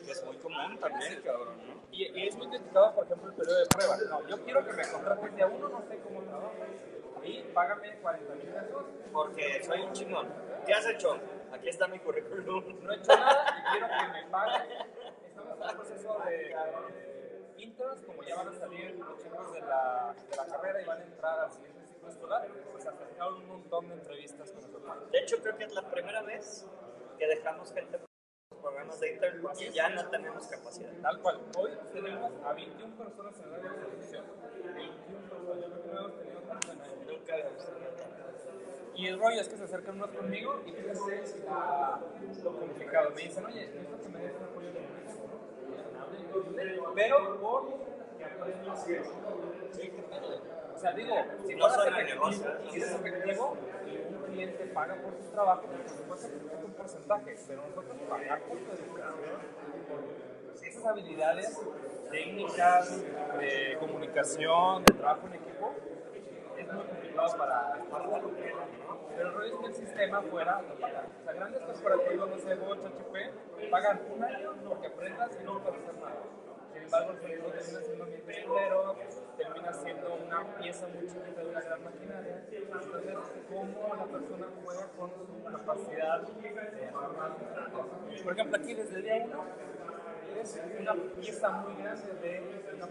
Que 0.04 0.12
es 0.12 0.24
muy 0.24 0.36
común 0.36 0.78
también, 0.78 1.20
cabrón, 1.22 1.56
¿no? 1.66 1.82
y, 1.92 2.04
y 2.04 2.28
es 2.28 2.36
muy 2.36 2.48
criticado, 2.48 2.94
por 2.94 3.04
ejemplo, 3.04 3.30
el 3.30 3.34
periodo 3.36 3.58
de 3.58 3.66
prueba. 3.66 3.96
No, 4.08 4.28
yo 4.28 4.44
quiero 4.44 4.64
que 4.64 4.72
me 4.72 4.88
contrates 4.90 5.36
de 5.36 5.42
a 5.42 5.46
uno, 5.46 5.68
no 5.68 5.82
sé 5.88 5.98
cómo 5.98 6.22
trabajas, 6.22 6.68
y 7.24 7.42
págame 7.54 7.96
40 8.00 8.34
mil 8.34 8.46
pesos. 8.46 8.84
Porque 9.12 9.62
soy 9.62 9.80
un 9.80 9.92
chingón. 9.92 10.28
¿Qué 10.66 10.72
has 10.72 10.86
hecho? 10.86 11.18
Aquí 11.52 11.68
está 11.68 11.88
mi 11.88 11.98
currículum. 11.98 12.64
No 12.82 12.92
he 12.92 12.96
hecho 12.96 13.16
nada 13.16 13.56
y 13.58 13.70
quiero 13.72 13.86
que 13.88 14.12
me 14.12 14.30
paguen. 14.30 14.62
Estamos 15.26 15.56
en 15.56 15.68
un 15.68 15.76
proceso 15.76 16.18
de 16.26 16.56
interns, 17.58 18.02
como 18.02 18.22
ya 18.22 18.36
van 18.36 18.48
a 18.48 18.54
salir 18.54 18.94
los 18.98 19.22
chicos 19.22 19.52
de 19.52 19.60
la, 19.60 20.14
de 20.30 20.36
la 20.36 20.46
carrera 20.46 20.82
y 20.82 20.84
van 20.84 21.00
a 21.00 21.04
entrar 21.04 21.40
al 21.40 21.50
siguiente 21.50 21.86
ciclo 21.86 22.08
escolar, 22.08 22.48
pues 22.72 22.86
acercaron 22.86 23.34
un 23.36 23.48
montón 23.48 23.88
de 23.88 23.94
entrevistas 23.94 24.50
con 24.50 24.62
nosotros. 24.62 25.10
De 25.10 25.18
hecho, 25.18 25.36
creo 25.42 25.56
que 25.56 25.64
es 25.64 25.74
la 25.74 25.90
primera 25.90 26.22
vez 26.22 26.66
que 27.18 27.26
dejamos 27.26 27.72
gente 27.72 27.98
programas 28.60 29.00
de 29.00 29.12
internet 29.12 29.42
porque 29.42 29.70
ya 29.72 29.88
no 29.88 30.08
tenemos 30.08 30.46
capacidad. 30.46 30.90
Tal 31.02 31.20
cual. 31.20 31.40
Hoy 31.56 31.70
tenemos 31.92 32.32
a 32.44 32.52
21 32.52 32.96
personas 32.96 33.40
en 33.40 33.54
área 33.54 33.72
de 33.72 33.78
producción. 33.78 34.24
21 34.74 35.28
personas. 35.28 35.60
Yo 35.60 35.68
creo 35.68 35.82
que 35.82 35.88
no 35.92 35.98
hemos 36.00 36.18
tenido 36.18 36.29
tenido 37.30 37.90
tanto. 37.96 38.96
Y 38.96 39.06
el 39.06 39.18
rollo 39.18 39.40
es 39.40 39.48
que 39.48 39.56
se 39.56 39.64
acercan 39.64 39.96
unos 39.96 40.10
conmigo 40.10 40.60
y 40.66 40.72
fíjense 40.72 41.22
la- 41.46 42.00
lo 42.44 42.58
complicado. 42.58 43.10
Me 43.10 43.22
dicen, 43.22 43.44
oye, 43.46 43.66
necesito 43.66 44.02
que 44.02 44.08
me 44.08 44.20
des 44.20 44.32
un 44.36 44.44
apoyo 44.44 44.68
¿no? 46.82 46.94
Pero 46.94 47.40
por 47.40 47.66
que. 48.84 49.02
O 50.74 50.78
sea, 50.78 50.92
digo, 50.92 51.14
si 51.46 51.54
No 51.54 51.68
no 51.68 51.74
es 51.82 51.88
efectivo, 51.88 52.32
si 52.70 52.80
es 52.80 52.90
efectivo 52.94 53.56
y 53.86 53.96
un 54.14 54.22
cliente 54.24 54.64
paga 54.66 54.94
por 54.96 55.12
tu 55.14 55.30
trabajo, 55.30 55.62
por 55.62 55.88
supuesto 55.88 56.28
que 56.28 56.56
es 56.56 56.64
un 56.64 56.72
porcentaje, 56.72 57.36
pero 57.46 57.62
nosotros 57.66 57.96
pagar 58.08 58.40
por 58.42 58.58
tu 58.58 58.70
educación, 58.72 59.40
por 59.88 60.64
esas 60.66 60.86
habilidades 60.86 61.60
técnicas, 62.10 63.02
de 63.38 63.76
comunicación, 63.78 64.84
de 64.84 64.94
trabajo 64.94 65.26
en 65.26 65.34
equipo, 65.34 65.74
para 67.36 67.76
pero 69.16 69.28
el 69.28 69.34
rollo 69.34 69.54
es 69.54 69.60
que 69.60 69.66
el 69.66 69.74
sistema 69.74 70.22
fuera 70.22 70.62
lo 70.62 70.74
paga. 70.76 71.04
O 71.20 71.24
sea, 71.24 71.32
grandes 71.34 71.60
corporativos, 71.62 72.30
no 72.30 72.38
sé, 72.38 72.54
Bosch, 72.54 72.84
HP, 72.86 73.68
pagan 73.70 74.00
un 74.14 74.24
año 74.24 74.54
porque 74.66 74.86
aprendas 74.86 75.30
y 75.38 75.44
no 75.44 75.62
puedes 75.62 75.80
hacer 75.82 75.94
nada. 75.96 76.22
Sin 76.72 76.82
embargo, 76.82 77.10
el 77.12 77.18
cerebro 77.18 77.50
termina 77.50 77.80
siendo 77.82 78.04
un 78.04 78.10
dinero, 78.10 78.96
termina 79.36 79.72
siendo 79.74 80.14
una 80.14 80.56
pieza 80.56 80.86
muy 80.88 81.06
chiquita 81.06 81.40
de 81.42 81.50
una 81.50 81.60
gran 81.60 81.84
maquinaria. 81.84 82.46
Entonces, 82.50 83.16
¿cómo 83.48 83.94
la 83.94 84.04
persona 84.04 84.46
juega 84.64 84.86
con 84.96 85.10
su 85.10 85.44
capacidad? 85.44 86.22
Por 88.22 88.32
ejemplo, 88.32 88.56
aquí 88.56 88.74
desde 88.74 88.96
el 88.96 89.02
día 89.02 89.24
uno 89.26 89.44
es 90.40 90.60
una 90.78 90.94
pieza 91.20 91.50
muy 91.50 91.82
grande 91.82 92.12
de 92.14 92.40
una. 92.74 92.86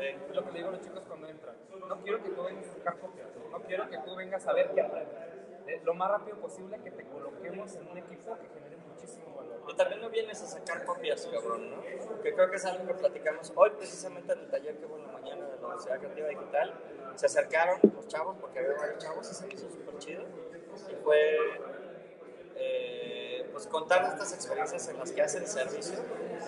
Es 0.00 0.34
lo 0.34 0.44
que 0.44 0.52
le 0.52 0.58
digo 0.58 0.68
a 0.68 0.72
los 0.72 0.80
chicos 0.80 1.04
cuando 1.06 1.28
entran. 1.28 1.56
No 1.88 2.00
quiero 2.02 2.22
que 2.22 2.30
tú 2.30 2.42
vengas 2.42 2.66
a 2.68 2.74
sacar 2.74 2.98
copias, 2.98 3.28
no 3.50 3.60
quiero 3.62 3.88
que 3.88 3.98
tú 3.98 4.16
vengas 4.16 4.46
a 4.46 4.52
ver 4.52 4.70
qué 4.74 4.80
aprendes. 4.80 5.18
Eh, 5.66 5.80
Lo 5.84 5.94
más 5.94 6.10
rápido 6.10 6.36
posible 6.38 6.78
que 6.82 6.90
te 6.90 7.04
coloquemos 7.04 7.74
en 7.76 7.88
un 7.88 7.98
equipo 7.98 8.36
que 8.36 8.48
genere 8.48 8.76
muchísimo 8.76 9.36
valor. 9.36 9.60
Y 9.68 9.76
también 9.76 10.00
no 10.00 10.10
vienes 10.10 10.42
a 10.42 10.46
sacar 10.46 10.84
copias, 10.84 11.26
cabrón, 11.26 11.70
¿no? 11.70 11.82
Que 12.20 12.34
creo 12.34 12.50
que 12.50 12.56
es 12.56 12.64
algo 12.64 12.86
que 12.86 12.94
platicamos 12.94 13.52
hoy 13.54 13.70
precisamente 13.70 14.32
en 14.32 14.40
el 14.40 14.48
taller 14.48 14.76
que 14.76 14.86
la 14.86 15.12
mañana 15.12 15.46
de 15.46 15.56
la 15.56 15.66
Universidad 15.66 15.98
Creativa 15.98 16.28
Digital. 16.28 16.74
Se 17.14 17.26
acercaron 17.26 17.78
los 17.94 18.08
chavos, 18.08 18.36
porque 18.40 18.58
había 18.58 18.76
varios 18.76 18.98
chavos 18.98 19.30
y 19.30 19.34
se 19.34 19.54
hizo 19.54 19.68
súper 19.70 19.98
chido. 19.98 20.22
Y 20.90 20.94
fue 20.96 21.38
eh, 22.56 23.11
pues 23.52 23.66
contar 23.66 24.04
estas 24.04 24.32
experiencias 24.32 24.88
en 24.88 24.98
las 24.98 25.12
que 25.12 25.22
hacen 25.22 25.46
servicio 25.46 25.98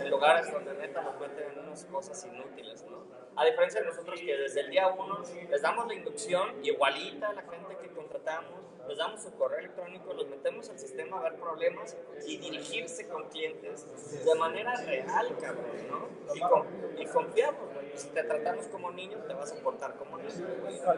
en 0.01 0.11
lugares 0.11 0.51
donde 0.51 0.75
neta 0.75 1.03
nos 1.03 1.21
meten 1.21 1.53
en 1.53 1.59
unas 1.59 1.85
cosas 1.85 2.25
inútiles, 2.25 2.85
¿no? 2.91 3.05
A 3.37 3.45
diferencia 3.45 3.81
de 3.81 3.87
nosotros 3.87 4.21
que 4.21 4.37
desde 4.37 4.61
el 4.61 4.71
día 4.71 4.89
uno 4.89 5.23
les 5.51 5.63
damos 5.63 5.87
la 5.87 5.95
inducción 5.95 6.65
igualita 6.65 7.29
a 7.29 7.33
la 7.35 7.43
gente 7.43 7.77
que 7.81 7.89
contratamos, 7.91 8.64
les 8.89 8.99
damos 8.99 9.22
su 9.22 9.32
correo 9.32 9.59
electrónico, 9.59 10.12
los 10.12 10.28
metemos 10.28 10.68
al 10.70 10.78
sistema 10.78 11.18
a 11.18 11.22
ver 11.22 11.37
problemas 11.37 11.97
y 12.26 12.39
dirigirse 12.39 13.09
con 13.09 13.28
clientes 13.28 14.24
de 14.24 14.35
manera 14.35 14.74
real, 14.76 15.37
cabrón, 15.41 15.89
¿no? 15.91 16.35
Y, 16.35 16.41
con, 16.41 16.66
y 16.99 17.07
confiamos, 17.07 17.72
güey. 17.72 17.97
Si 17.97 18.09
te 18.09 18.24
tratamos 18.24 18.66
como 18.68 18.91
niño, 18.91 19.18
te 19.26 19.35
vas 19.35 19.53
a 19.53 19.57
portar 19.57 19.95
como 19.95 20.18
niño. 20.18 20.47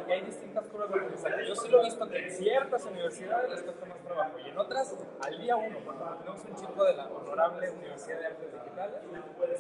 Hay 0.09 0.23
distintas 0.23 0.67
curvas 0.69 0.89
de 0.89 0.95
aprendizaje. 0.95 1.47
Yo 1.47 1.55
sí 1.55 1.69
lo 1.69 1.81
he 1.81 1.85
visto 1.85 2.09
que 2.09 2.19
en 2.19 2.33
ciertas 2.33 2.85
universidades 2.85 3.51
les 3.51 3.63
cuesta 3.63 3.87
más 3.87 4.03
trabajo 4.03 4.39
y 4.39 4.49
en 4.49 4.59
otras, 4.59 4.95
al 5.21 5.39
día 5.39 5.57
uno, 5.57 5.79
cuando 5.85 6.17
tenemos 6.19 6.45
un 6.45 6.57
chico 6.57 6.85
de 6.85 6.95
la 6.95 7.07
honorable 7.07 7.71
Universidad 7.71 8.19
de 8.19 8.27
Artes 8.27 8.53
Digitales, 8.53 9.01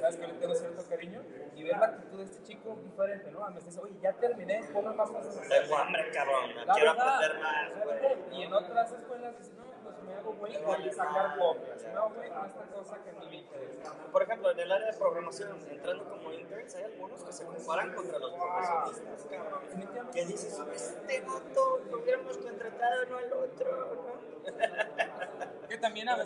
sabes 0.01 0.17
que 0.17 0.27
le 0.27 0.35
tengo 0.35 0.55
cierto 0.55 0.83
cariño, 0.89 1.23
y 1.55 1.63
ver 1.63 1.79
la 1.79 1.87
actitud 1.87 2.19
de 2.19 2.25
este 2.25 2.43
chico 2.43 2.77
diferente, 2.83 3.31
¿no? 3.31 3.49
Me 3.51 3.61
dice, 3.61 3.81
oye, 3.81 3.95
ya 4.03 4.13
terminé, 4.13 4.63
ponme 4.73 4.95
más 4.95 5.11
cosas. 5.11 5.41
Tengo 5.49 5.77
hambre, 5.77 6.11
cabrón, 6.13 6.51
quiero 6.75 6.93
verdad, 6.93 7.15
aprender 7.15 7.43
más, 7.43 7.85
güey. 7.85 8.16
Y 8.33 8.43
en 8.43 8.53
otras 8.53 8.93
escuelas 8.93 9.39
dicen, 9.39 9.57
no, 9.57 9.65
pues 9.83 10.03
me 10.03 10.15
hago 10.15 10.33
güey 10.35 10.63
con 10.63 10.93
sacar 10.93 11.39
copias, 11.39 11.83
me 11.83 11.91
hago 11.91 12.11
güey 12.11 12.31
con 12.31 12.47
esta 12.47 12.63
cosa 12.65 12.99
que 13.03 13.13
ni 13.13 13.27
me 13.29 13.37
interesa. 13.37 13.93
Por 14.13 14.23
ejemplo, 14.23 14.51
en 14.51 14.61
el 14.61 14.73
área 14.73 14.93
de 14.93 14.99
programación, 14.99 15.59
entrando 15.71 16.05
como 16.09 16.33
interns, 16.33 16.75
hay 16.75 16.85
algunos 16.85 17.23
que 17.23 17.33
se 17.33 17.45
comparan 17.45 17.95
contra 17.95 18.19
los 18.19 18.33
profesionistas, 18.33 19.27
cabrón. 19.31 20.11
Que 20.13 20.27
dices, 20.27 20.59
este 20.75 21.21
vato, 21.23 21.81
lo 21.91 21.99
hubiéramos 21.99 22.37
contratado, 22.39 23.07
no 23.07 23.17
al 23.19 23.33
otro, 23.33 23.95
¿no? 23.95 25.69
Que 25.69 25.79
también 25.79 26.09
a 26.09 26.17
veces. 26.17 26.26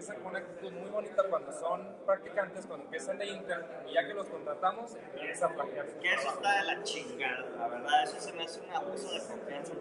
empiezan 0.00 0.22
con 0.22 0.30
una 0.30 0.38
actitud 0.38 0.72
muy 0.72 0.88
bonita 0.88 1.22
cuando 1.28 1.52
son 1.52 1.86
practicantes, 2.06 2.64
cuando 2.64 2.86
empiezan 2.86 3.18
de 3.18 3.26
intern, 3.26 3.66
y 3.86 3.92
ya 3.92 4.06
que 4.06 4.14
los 4.14 4.26
contratamos, 4.28 4.94
empieza 4.94 5.44
a 5.44 5.54
plagiar 5.54 5.90
su 5.90 5.98
Que 5.98 6.14
eso 6.14 6.28
está 6.30 6.58
de 6.58 6.64
la 6.64 6.82
chingada, 6.82 7.50
la 7.58 7.68
verdad. 7.68 8.04
Eso 8.04 8.18
se 8.18 8.32
me 8.32 8.44
hace 8.44 8.60
un 8.60 8.70
abuso 8.70 9.12
de 9.12 9.20
confianza. 9.20 9.74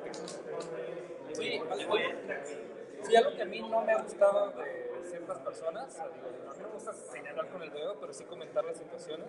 Sí, 1.32 1.61
Sí, 3.01 3.15
algo 3.15 3.34
que 3.34 3.41
a 3.41 3.45
mí 3.45 3.61
no 3.61 3.82
me 3.82 3.93
ha 3.93 4.01
gustado 4.01 4.51
de 4.51 4.89
ciertas 5.06 5.39
personas, 5.39 6.00
a 6.00 6.06
mí 6.06 6.12
me 6.60 6.68
gusta 6.74 6.93
señalar 6.93 7.50
con 7.50 7.62
el 7.64 7.72
dedo, 7.72 8.00
pero 8.00 8.14
sí 8.14 8.24
comentar 8.26 8.64
las 8.66 8.78
situaciones, 8.78 9.28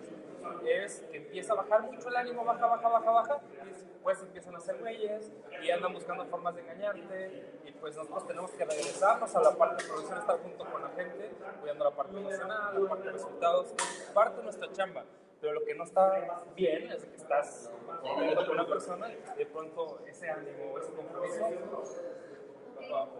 es 0.65 1.01
que 1.11 1.17
empieza 1.17 1.53
a 1.53 1.57
bajar 1.57 1.83
mucho 1.83 2.09
el 2.09 2.15
ánimo, 2.15 2.43
baja, 2.43 2.65
baja, 2.65 2.89
baja, 2.89 3.11
baja, 3.11 3.41
y 3.51 3.67
después 3.67 4.21
empiezan 4.21 4.55
a 4.55 4.57
hacer 4.57 4.77
güeyes 4.77 5.31
y 5.63 5.71
andan 5.71 5.93
buscando 5.93 6.25
formas 6.25 6.55
de 6.55 6.61
engañarte, 6.61 7.59
y 7.65 7.71
pues 7.73 7.95
nosotros 7.95 8.27
tenemos 8.27 8.51
que 8.51 8.65
regresarnos 8.65 9.35
a 9.35 9.41
la 9.41 9.51
parte 9.51 9.83
de 9.83 9.89
producción, 9.89 10.19
estar 10.19 10.39
junto 10.39 10.65
con 10.65 10.81
la 10.81 10.89
gente, 10.89 11.31
cuidando 11.59 11.85
la 11.85 11.91
parte 11.91 12.17
emocional, 12.17 12.83
la 12.83 12.89
parte 12.89 13.05
de 13.05 13.11
resultados, 13.11 13.73
es 13.77 14.11
parte 14.13 14.37
de 14.37 14.43
nuestra 14.43 14.71
chamba. 14.71 15.05
Pero 15.39 15.53
lo 15.53 15.65
que 15.65 15.73
no 15.73 15.85
está 15.85 16.43
bien 16.55 16.91
es 16.91 17.03
que 17.03 17.15
estás 17.15 17.71
con 18.03 18.49
una 18.51 18.67
persona 18.67 19.11
y 19.11 19.37
de 19.39 19.45
pronto 19.47 19.99
ese 20.05 20.29
ánimo, 20.29 20.77
ese 20.77 20.93
compromiso 20.93 21.49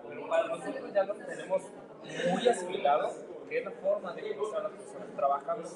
pero 0.08 0.48
nosotros 0.48 0.94
ya 0.94 1.04
lo 1.04 1.16
tenemos 1.16 1.64
muy 2.32 2.48
asimilado 2.48 3.12
que 3.52 3.58
es 3.58 3.66
la 3.66 3.72
forma 3.72 4.14
de 4.14 4.22
a 4.22 4.62
las 4.62 4.72
personas 4.72 5.14
trabajando. 5.14 5.70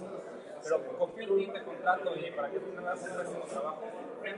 Pero 0.63 0.97
confío 0.97 1.23
en 1.23 1.45
ti, 1.45 1.51
te 1.51 1.63
contrato 1.63 2.15
y 2.15 2.31
para 2.31 2.49
que 2.49 2.59
tú 2.59 2.71
me 2.71 2.79
hagas 2.79 3.01
un 3.03 3.17
pésimo 3.17 3.43
trabajo, 3.43 3.81
que 4.23 4.35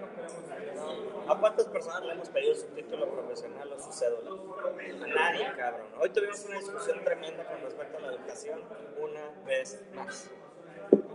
¿A 1.32 1.36
cuántas 1.40 1.66
personas 1.68 2.04
le 2.04 2.14
hemos 2.14 2.30
pedido 2.30 2.56
su 2.56 2.66
título 2.70 3.08
profesional 3.08 3.72
o 3.72 3.80
su 3.80 3.92
cédula? 3.94 4.32
A 4.32 5.08
nadie, 5.08 5.54
cabrón. 5.56 5.88
Hoy 6.02 6.10
tuvimos 6.10 6.44
una 6.46 6.58
discusión 6.58 7.04
tremenda 7.04 7.46
con 7.46 7.62
respecto 7.62 7.98
a 7.98 8.02
la 8.02 8.08
educación 8.14 8.60
una 9.00 9.30
vez 9.46 9.86
más. 9.94 10.32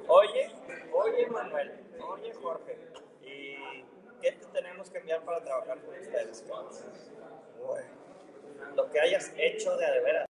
Oye, 0.07 0.53
oye 0.93 1.27
Manuel, 1.27 1.73
oye 2.09 2.33
Jorge, 2.35 2.79
¿y 3.23 3.85
qué 4.20 4.33
te 4.33 4.47
tenemos 4.53 4.89
que 4.91 4.99
enviar 4.99 5.23
para 5.23 5.43
trabajar 5.43 5.81
con 5.81 5.99
ustedes? 5.99 6.45
Güey, 7.59 7.85
Lo 8.77 8.91
que 8.91 9.01
hayas 9.01 9.33
hecho 9.37 9.77
de 9.77 10.01
veras, 10.03 10.27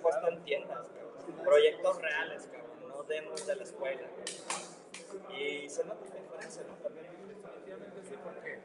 puesto 0.00 0.28
en 0.28 0.42
tiendas, 0.42 0.88
cabrón. 0.88 1.44
proyectos 1.44 2.00
reales, 2.00 2.48
cabrón, 2.50 2.88
no 2.88 3.02
demos 3.04 3.46
de 3.46 3.56
la 3.56 3.62
escuela. 3.62 4.02
Y 5.36 5.68
se 5.68 5.84
nota 5.84 6.04
la 6.06 6.20
diferencia, 6.20 6.62
¿no? 6.68 6.74
También. 6.74 7.06
Definitivamente 7.28 8.02
sí, 8.08 8.14
porque 8.22 8.60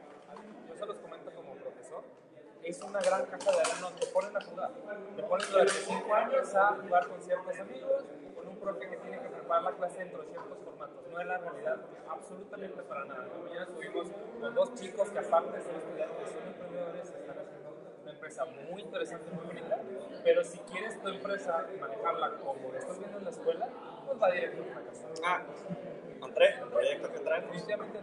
yo 0.68 0.76
se 0.76 0.86
los 0.86 0.98
comento 0.98 1.30
como 1.32 1.54
profesor, 1.54 2.04
es 2.62 2.82
una 2.82 3.00
gran 3.00 3.26
caja 3.26 3.50
de 3.52 3.60
arena, 3.60 3.90
te 3.98 4.06
ponen 4.06 4.36
a 4.36 4.40
jugar. 4.40 4.70
Te 5.14 5.22
ponen 5.22 5.50
durante 5.50 5.72
cinco 5.72 6.14
años 6.14 6.54
a 6.54 6.66
jugar 6.82 7.08
con 7.08 7.22
ciertos 7.22 7.58
amigos, 7.58 8.04
con 8.34 8.48
un 8.48 8.56
profe 8.58 8.88
que 8.90 8.96
tiene 8.96 9.20
que 9.20 9.28
preparar 9.28 9.62
la 9.62 9.72
clase 9.72 9.98
dentro 9.98 10.22
de 10.22 10.28
ciertos 10.28 10.58
formatos. 10.64 11.06
No 11.10 11.20
es 11.20 11.26
la 11.26 11.38
realidad 11.38 11.76
absolutamente 12.08 12.82
para 12.82 13.04
nada. 13.04 13.28
Mañana 13.42 13.62
estuvimos 13.62 14.08
con 14.40 14.54
dos 14.54 14.74
chicos 14.74 15.10
que 15.10 15.18
aparte 15.18 15.62
son 15.62 15.76
estudiantes, 15.76 16.28
son 16.30 16.46
emprendedores, 16.46 17.08
están 17.08 17.36
empresa 18.16 18.44
muy 18.70 18.82
interesante, 18.82 19.30
muy 19.30 19.44
bonita, 19.44 19.80
pero 20.24 20.42
si 20.42 20.58
quieres 20.60 21.00
tu 21.00 21.08
empresa 21.08 21.66
manejarla 21.78 22.38
como 22.38 22.72
lo 22.72 22.78
estás 22.78 22.98
viendo 22.98 23.18
en 23.18 23.24
la 23.24 23.30
escuela, 23.30 23.68
pues 24.06 24.22
va 24.22 24.30
directo 24.30 24.62
a 24.62 24.66
una 24.66 24.84
casa. 24.84 25.06
Ah, 25.24 25.42
entré, 26.22 26.54
el 26.58 26.68
proyecto 26.68 27.12
que. 27.12 27.18
Definitivamente 27.18 28.00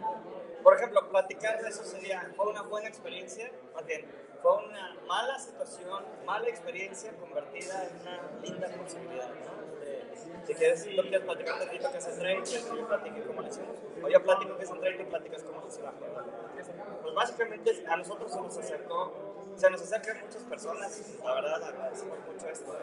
Por 0.62 0.76
ejemplo, 0.76 1.08
platicar 1.10 1.62
de 1.62 1.68
eso 1.68 1.84
sería, 1.84 2.32
fue 2.36 2.46
una 2.46 2.62
buena 2.62 2.88
experiencia, 2.88 3.50
más 3.74 3.84
bien, 3.84 4.06
fue 4.40 4.56
una 4.64 4.96
mala 5.06 5.38
situación, 5.38 6.04
mala 6.24 6.48
experiencia 6.48 7.12
convertida 7.16 7.88
en 7.88 8.00
una 8.00 8.20
linda 8.42 8.68
posibilidad, 8.68 9.30
si 10.46 10.54
quieres, 10.54 10.84
tú 10.84 11.02
quieres 11.02 11.20
platicar 11.22 11.54
un 11.54 11.66
poquito 11.66 11.90
qué 11.90 11.98
es 11.98 12.06
el 12.06 12.42
que 12.42 12.76
yo 12.76 12.86
platique 12.86 13.22
cómo 13.22 13.40
lo 13.40 13.48
hicimos, 13.48 13.76
o 14.02 14.08
yo 14.08 14.22
platico 14.22 14.56
qué 14.56 14.64
es 14.64 14.70
el 14.70 14.80
trade 14.80 14.94
y 14.94 14.98
tú 15.04 15.08
platicas 15.08 15.42
cómo 15.42 15.60
lo 15.60 15.68
hicimos. 15.68 15.94
Pues 17.02 17.14
básicamente 17.14 17.84
a 17.88 17.96
nosotros 17.96 18.32
se 18.32 18.40
nos 18.40 18.58
acercó, 18.58 19.33
se 19.56 19.70
nos 19.70 19.82
acercan 19.82 20.20
muchas 20.20 20.42
personas, 20.42 21.18
la 21.22 21.34
verdad 21.34 21.62
agradecemos 21.62 22.18
mucho 22.20 22.48
esto, 22.48 22.78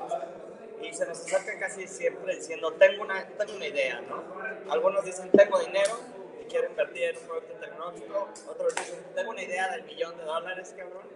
y 0.81 0.93
se 0.93 1.05
nos 1.05 1.19
acercan 1.19 1.59
casi 1.59 1.87
siempre 1.87 2.35
diciendo, 2.35 2.73
tengo 2.73 3.03
una, 3.03 3.27
tengo 3.27 3.55
una 3.55 3.67
idea, 3.67 4.01
¿no? 4.01 4.23
Algunos 4.71 5.03
dicen, 5.05 5.29
tengo 5.31 5.59
dinero 5.59 5.99
y 6.41 6.45
quiero 6.45 6.67
invertir 6.67 7.03
en 7.03 7.17
un 7.17 7.23
producto 7.23 7.53
tecnológico, 7.53 8.29
otros 8.49 8.75
dicen, 8.75 9.03
tengo 9.15 9.31
una 9.31 9.41
idea 9.43 9.69
del 9.69 9.83
millón 9.83 10.17
de 10.17 10.23
dólares, 10.23 10.73
cabrón, 10.77 11.07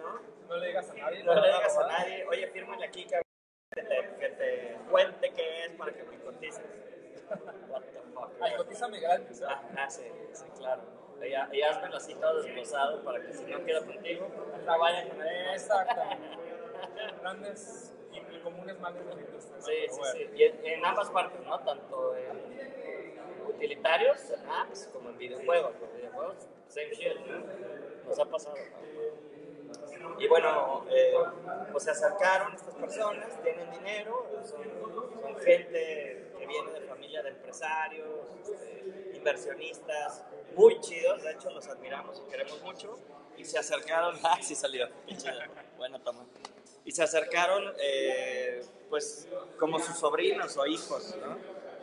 ¿no? 0.00 0.20
no 0.48 0.56
le 0.56 0.68
digas 0.68 0.90
a 0.90 0.94
nadie. 0.94 1.22
No 1.24 1.34
le 1.34 1.40
te 1.42 1.48
van 1.48 1.58
digas 1.60 1.78
a 1.78 1.86
nadie, 1.86 2.26
oye, 2.26 2.46
fírmale 2.48 2.84
aquí, 2.84 3.04
cabrón, 3.04 3.24
que 3.72 3.82
te, 3.82 4.16
que 4.18 4.28
te 4.30 4.78
cuente 4.90 5.32
qué 5.32 5.64
es 5.64 5.72
para 5.72 5.92
que 5.92 6.02
me 6.04 6.18
cotices. 6.18 6.64
What 7.68 7.82
the 7.82 8.00
fuck, 8.12 8.30
Ay, 8.40 8.56
cotízame 8.56 8.98
gratis. 8.98 9.42
Ah, 9.46 9.62
ah, 9.76 9.88
sí, 9.88 10.02
sí, 10.32 10.44
claro. 10.58 10.99
Y, 11.26 11.34
ha- 11.34 11.48
y 11.52 11.62
hazmelo 11.62 11.96
así 11.96 12.14
todo 12.14 12.42
desglosado 12.42 13.02
para 13.04 13.20
que 13.20 13.32
si 13.32 13.44
no 13.44 13.64
queda 13.64 13.84
contigo, 13.84 14.26
no 14.64 14.78
vayan 14.78 15.08
con 15.10 15.22
él. 15.22 15.46
Exactamente. 15.54 16.28
Grandes 17.20 17.92
y 18.12 18.38
comunes 18.40 18.78
males 18.80 19.04
de 19.06 19.14
la 19.14 19.20
industria. 19.20 19.60
Sí, 19.60 19.72
sí, 19.88 19.98
bueno. 19.98 20.12
sí. 20.14 20.30
Y 20.34 20.42
en, 20.44 20.66
en 20.66 20.84
ambas 20.84 21.10
partes, 21.10 21.40
¿no? 21.46 21.58
Tanto 21.60 22.16
en 22.16 23.46
utilitarios, 23.48 24.30
en 24.30 24.48
apps, 24.48 24.88
como 24.92 25.10
en 25.10 25.18
videojuegos. 25.18 25.72
Los 25.80 25.92
videojuegos, 25.94 26.36
same 26.68 26.90
shit, 26.94 27.16
¿no? 27.26 28.08
Nos 28.08 28.18
ha 28.18 28.24
pasado, 28.24 28.56
¿no? 28.56 30.20
Y 30.20 30.26
bueno, 30.28 30.84
eh, 30.90 31.14
pues 31.72 31.84
se 31.84 31.90
acercaron 31.90 32.54
estas 32.54 32.74
personas, 32.74 33.42
tienen 33.42 33.70
dinero, 33.70 34.26
son, 34.42 34.62
son 35.20 35.36
gente 35.38 36.30
que 36.38 36.46
viene 36.46 36.72
de 36.72 36.80
familia 36.82 37.22
de 37.22 37.28
empresarios, 37.30 38.08
este, 38.42 39.12
inversionistas, 39.14 40.24
muy 40.56 40.80
chidos, 40.80 41.22
de 41.22 41.32
hecho 41.32 41.50
los 41.50 41.66
admiramos 41.68 42.22
y 42.26 42.30
queremos 42.30 42.60
mucho. 42.62 42.98
Y 43.36 43.44
se 43.44 43.58
acercaron, 43.58 44.18
ah, 44.24 44.38
sí 44.42 44.54
salió, 44.54 44.88
buena 45.76 45.98
toma. 45.98 46.24
Y 46.84 46.92
se 46.92 47.02
acercaron, 47.02 47.72
eh, 47.78 48.64
pues, 48.88 49.28
como 49.58 49.78
sus 49.78 49.96
sobrinos 49.98 50.56
o 50.56 50.66
hijos, 50.66 51.14
¿no? 51.20 51.36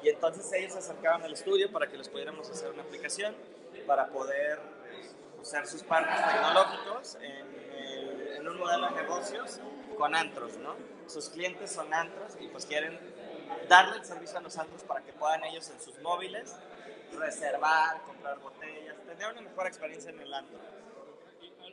Y 0.03 0.09
entonces 0.09 0.51
ellos 0.53 0.74
se 0.74 0.80
acercaban 0.80 1.24
al 1.24 1.34
estudio 1.34 1.72
para 1.72 1.88
que 1.88 1.97
les 1.97 2.09
pudiéramos 2.09 2.49
hacer 2.49 2.72
una 2.72 2.84
aplicación 2.84 3.36
para 3.88 4.07
poder 4.07 4.59
usar 5.41 5.65
sus 5.65 5.82
parques 5.84 6.18
tecnológicos 6.28 7.15
en, 7.15 8.36
en 8.36 8.47
un 8.47 8.57
modelo 8.59 8.89
de 8.89 9.01
negocios 9.01 9.59
con 9.97 10.15
antros, 10.15 10.57
¿no? 10.57 10.76
Sus 11.07 11.30
clientes 11.30 11.72
son 11.72 11.93
antros 11.93 12.34
y 12.39 12.47
pues 12.47 12.65
quieren 12.65 12.99
darle 13.68 13.97
el 13.97 14.05
servicio 14.05 14.38
a 14.38 14.41
los 14.41 14.57
antros 14.57 14.84
para 14.84 15.01
que 15.01 15.13
puedan 15.13 15.43
ellos 15.45 15.70
en 15.70 15.80
sus 15.80 15.99
móviles 16.01 16.55
reservar, 17.16 18.01
comprar 18.01 18.39
botellas, 18.39 18.95
tener 19.05 19.32
una 19.32 19.41
mejor 19.41 19.68
experiencia 19.68 20.12
en 20.12 20.20
el 20.20 20.34
antro. 20.34 20.58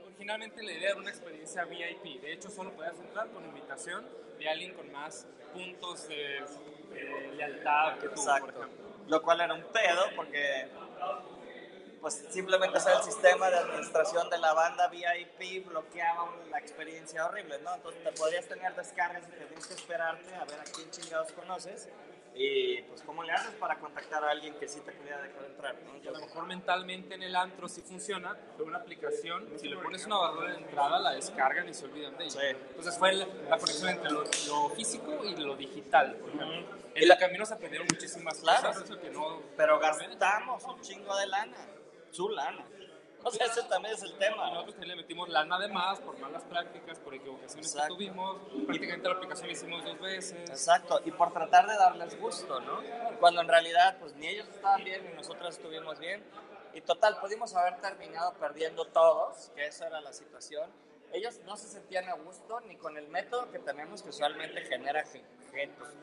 Originalmente 0.05 0.63
la 0.63 0.73
idea 0.73 0.91
era 0.91 0.99
una 0.99 1.11
experiencia 1.11 1.65
VIP. 1.65 2.21
De 2.21 2.33
hecho, 2.33 2.49
solo 2.51 2.71
podías 2.73 2.99
entrar 2.99 3.29
con 3.29 3.45
invitación 3.45 4.07
de 4.39 4.49
alguien 4.49 4.75
con 4.75 4.91
más 4.93 5.27
puntos 5.53 6.09
de, 6.09 6.45
de 6.93 7.33
lealtad 7.35 7.99
que 7.99 8.09
tú, 8.09 8.15
por 8.15 8.25
Exacto. 8.25 8.51
ejemplo. 8.51 8.85
Lo 9.07 9.23
cual 9.23 9.41
era 9.41 9.55
un 9.55 9.65
pedo 9.65 10.05
porque 10.17 10.69
pues 12.01 12.23
simplemente 12.29 12.79
ser 12.81 12.97
el 12.97 13.03
sistema 13.03 13.49
de 13.49 13.57
administración 13.57 14.29
de 14.29 14.37
la 14.37 14.53
banda 14.53 14.89
VIP 14.89 15.67
bloqueaba 15.67 16.37
la 16.51 16.59
experiencia 16.59 17.25
horrible, 17.25 17.59
¿no? 17.61 17.75
Entonces 17.75 18.05
te 18.05 18.13
podrías 18.13 18.47
tener 18.47 18.75
descargas 18.75 19.23
y 19.27 19.31
tenías 19.33 19.67
que 19.67 19.73
esperarte 19.73 20.35
a 20.35 20.45
ver 20.45 20.61
a 20.61 20.65
quién 20.65 20.91
chingados 20.91 21.33
conoces 21.33 21.89
y 22.35 22.83
pues 22.83 23.03
cómo 23.03 23.23
le 23.23 23.33
haces 23.33 23.53
para 23.55 23.79
contactar 23.79 24.25
a 24.25 24.31
alguien 24.31 24.55
que 24.59 24.69
sí 24.69 24.81
te 24.81 24.91
pudiera 24.93 25.23
dejar 25.23 25.45
entrar, 25.45 25.77
¿no? 25.85 25.93
A 26.09 26.13
lo 26.13 26.19
mejor 26.27 26.47
mentalmente 26.47 27.15
en 27.15 27.23
el 27.23 27.35
antro 27.37 27.69
sí 27.69 27.81
funciona, 27.83 28.37
pero 28.57 28.69
una 28.69 28.79
aplicación, 28.79 29.49
si 29.57 29.69
le 29.69 29.77
pones 29.77 30.05
una 30.07 30.17
barrera 30.19 30.53
de 30.55 30.59
entrada, 30.65 30.99
la 30.99 31.13
descargan 31.13 31.69
y 31.69 31.75
se 31.75 31.85
olvidan 31.85 32.17
de 32.19 32.25
ella. 32.25 32.41
Sí. 32.41 32.47
Entonces 32.71 32.99
fue 32.99 33.13
la, 33.13 33.27
la 33.49 33.59
conexión 33.59 33.89
entre 33.91 34.11
lo, 34.11 34.25
lo 34.49 34.69
físico 34.71 35.25
y 35.25 35.37
lo 35.37 35.55
digital, 35.57 36.15
por 36.17 36.29
ejemplo. 36.31 36.77
En 36.95 37.09
la- 37.09 37.15
el 37.15 37.21
camino 37.21 37.47
se 37.47 37.55
aprendieron 37.55 37.87
muchísimas 37.93 38.39
Claro. 38.41 38.69
cosas, 38.69 38.97
que 38.99 39.11
no... 39.11 39.41
pero 39.57 39.79
gastamos 39.79 40.65
un 40.65 40.81
chingo 40.81 41.17
de 41.17 41.27
lana, 41.27 41.57
su 42.11 42.29
lana. 42.29 42.65
O 43.25 43.31
sea, 43.31 43.47
ese 43.47 43.63
también 43.65 43.95
es 43.95 44.03
el 44.03 44.11
Y 44.11 44.15
tema. 44.19 44.51
nosotros 44.51 44.75
también 44.75 44.97
le 44.97 45.03
metimos 45.03 45.29
lana 45.31 45.59
de 45.59 45.69
más 45.69 45.99
por 46.01 46.19
malas 46.19 46.43
prácticas, 46.45 46.99
por 46.99 47.15
equivocaciones 47.15 47.67
Exacto. 47.73 47.97
que 47.97 48.05
tuvimos. 48.05 48.41
Prácticamente 48.67 49.09
la 49.09 49.15
aplicación 49.15 49.47
la 49.47 49.53
hicimos 49.55 49.85
dos 49.85 49.99
veces. 50.01 50.51
Exacto, 50.51 51.01
y 51.05 51.11
por 51.11 51.33
tratar 51.33 51.67
de 51.67 51.75
darles 51.77 52.21
gusto, 52.21 52.61
¿no? 52.61 52.81
Cuando 53.21 53.41
en 53.41 53.49
realidad, 53.49 53.97
pues 53.99 54.15
ni 54.17 54.27
ellos 54.29 54.47
estaban 54.49 54.85
bien 54.85 55.05
ni 55.07 55.13
nosotros 55.15 55.57
estuvimos 55.57 55.99
bien. 55.99 56.23
Y 56.75 56.81
total, 56.83 57.19
pudimos 57.21 57.55
haber 57.55 57.81
terminado 57.81 58.35
perdiendo 58.35 58.85
todos, 58.87 59.51
que 59.55 59.67
esa 59.67 59.87
era 59.87 60.01
la 60.01 60.13
situación. 60.13 60.69
Ellos 61.13 61.39
no 61.47 61.57
se 61.57 61.69
sentían 61.69 62.09
a 62.09 62.15
gusto 62.15 62.61
ni 62.63 62.77
con 62.77 62.99
el 62.99 63.07
método 63.09 63.51
que 63.53 63.61
tenemos, 63.61 64.03
que 64.03 64.09
usualmente 64.11 64.61
genera 64.63 65.05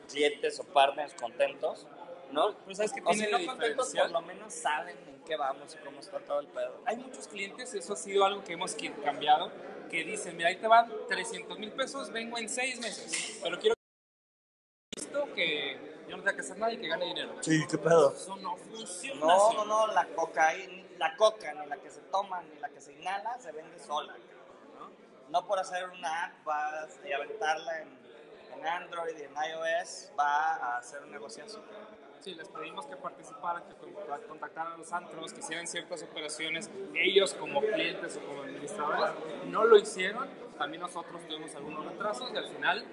clientes 0.08 0.58
o 0.58 0.64
partners 0.64 1.12
contentos, 1.14 1.86
¿no? 2.32 2.56
Pero 2.64 2.74
¿sabes 2.74 2.92
si 2.92 3.00
tiene 3.00 3.30
no 3.30 3.46
contentos, 3.46 3.94
por 3.94 4.10
lo 4.10 4.22
menos 4.22 4.52
saben 4.52 4.96
en 5.06 5.22
qué 5.24 5.36
vamos 5.36 5.74
y 5.74 5.84
cómo 5.84 6.00
está 6.00 6.18
todo 6.20 6.40
el 6.40 6.48
pedo. 6.48 6.80
Hay 6.86 6.96
muchos 6.96 7.28
clientes, 7.28 7.72
eso 7.74 7.92
ha 7.92 7.96
sido 7.96 8.24
algo 8.24 8.42
que 8.42 8.54
hemos 8.54 8.76
cambiado, 9.04 9.52
que 9.90 10.04
dicen, 10.04 10.36
mira, 10.36 10.48
ahí 10.48 10.56
te 10.56 10.66
van 10.66 10.90
300 11.08 11.58
mil 11.58 11.72
pesos, 11.72 12.10
vengo 12.10 12.38
en 12.38 12.48
seis 12.48 12.80
meses, 12.80 13.38
pero 13.42 13.58
quiero 13.58 13.74
que 13.74 15.00
listo 15.00 15.34
que 15.34 16.04
yo 16.08 16.16
no 16.16 16.22
tenga 16.22 16.34
que 16.34 16.40
hacer 16.40 16.58
nada 16.58 16.72
y 16.72 16.78
que 16.78 16.88
gane 16.88 17.06
dinero. 17.06 17.34
Sí, 17.40 17.64
qué 17.70 17.78
pedo. 17.78 18.14
Eso 18.14 18.36
no 18.36 18.56
funciona. 18.56 19.20
No, 19.20 19.52
no, 19.52 19.64
no, 19.64 19.86
la 19.88 20.06
cocaína, 20.08 20.84
la 20.98 21.16
coca, 21.16 21.52
ni 21.54 21.66
la 21.66 21.76
que 21.76 21.90
se 21.90 22.00
toma, 22.02 22.42
ni 22.42 22.58
la 22.60 22.68
que 22.68 22.80
se 22.80 22.92
inhala, 22.92 23.38
se 23.38 23.52
vende 23.52 23.78
sola. 23.78 24.14
No 25.30 25.46
por 25.46 25.58
hacer 25.58 25.88
una 25.88 26.24
app 26.24 26.44
vas 26.44 27.00
y 27.08 27.12
aventarla 27.12 27.80
en, 27.80 27.98
en 28.54 28.66
Android 28.66 29.16
y 29.16 29.22
en 29.22 29.32
iOS 29.32 30.12
va 30.18 30.56
a 30.56 30.78
hacer 30.78 31.02
un 31.02 31.10
negociazo. 31.10 31.62
Sí, 32.22 32.34
les 32.36 32.48
pedimos 32.48 32.86
que 32.86 32.94
participaran, 32.96 33.64
que 33.64 33.74
con- 33.74 33.92
contactaran 34.28 34.74
a 34.74 34.76
los 34.76 34.92
antros, 34.92 35.32
que 35.32 35.40
hicieran 35.40 35.66
ciertas 35.66 36.02
operaciones, 36.04 36.70
ellos 36.94 37.34
como 37.34 37.60
clientes 37.60 38.16
o 38.16 38.20
como 38.24 38.42
administradores, 38.42 39.12
no 39.46 39.64
lo 39.64 39.76
hicieron, 39.76 40.28
también 40.56 40.82
nosotros 40.82 41.20
tuvimos 41.26 41.52
algunos 41.56 41.84
retrasos 41.84 42.30
y 42.32 42.36
al 42.36 42.48
final, 42.48 42.84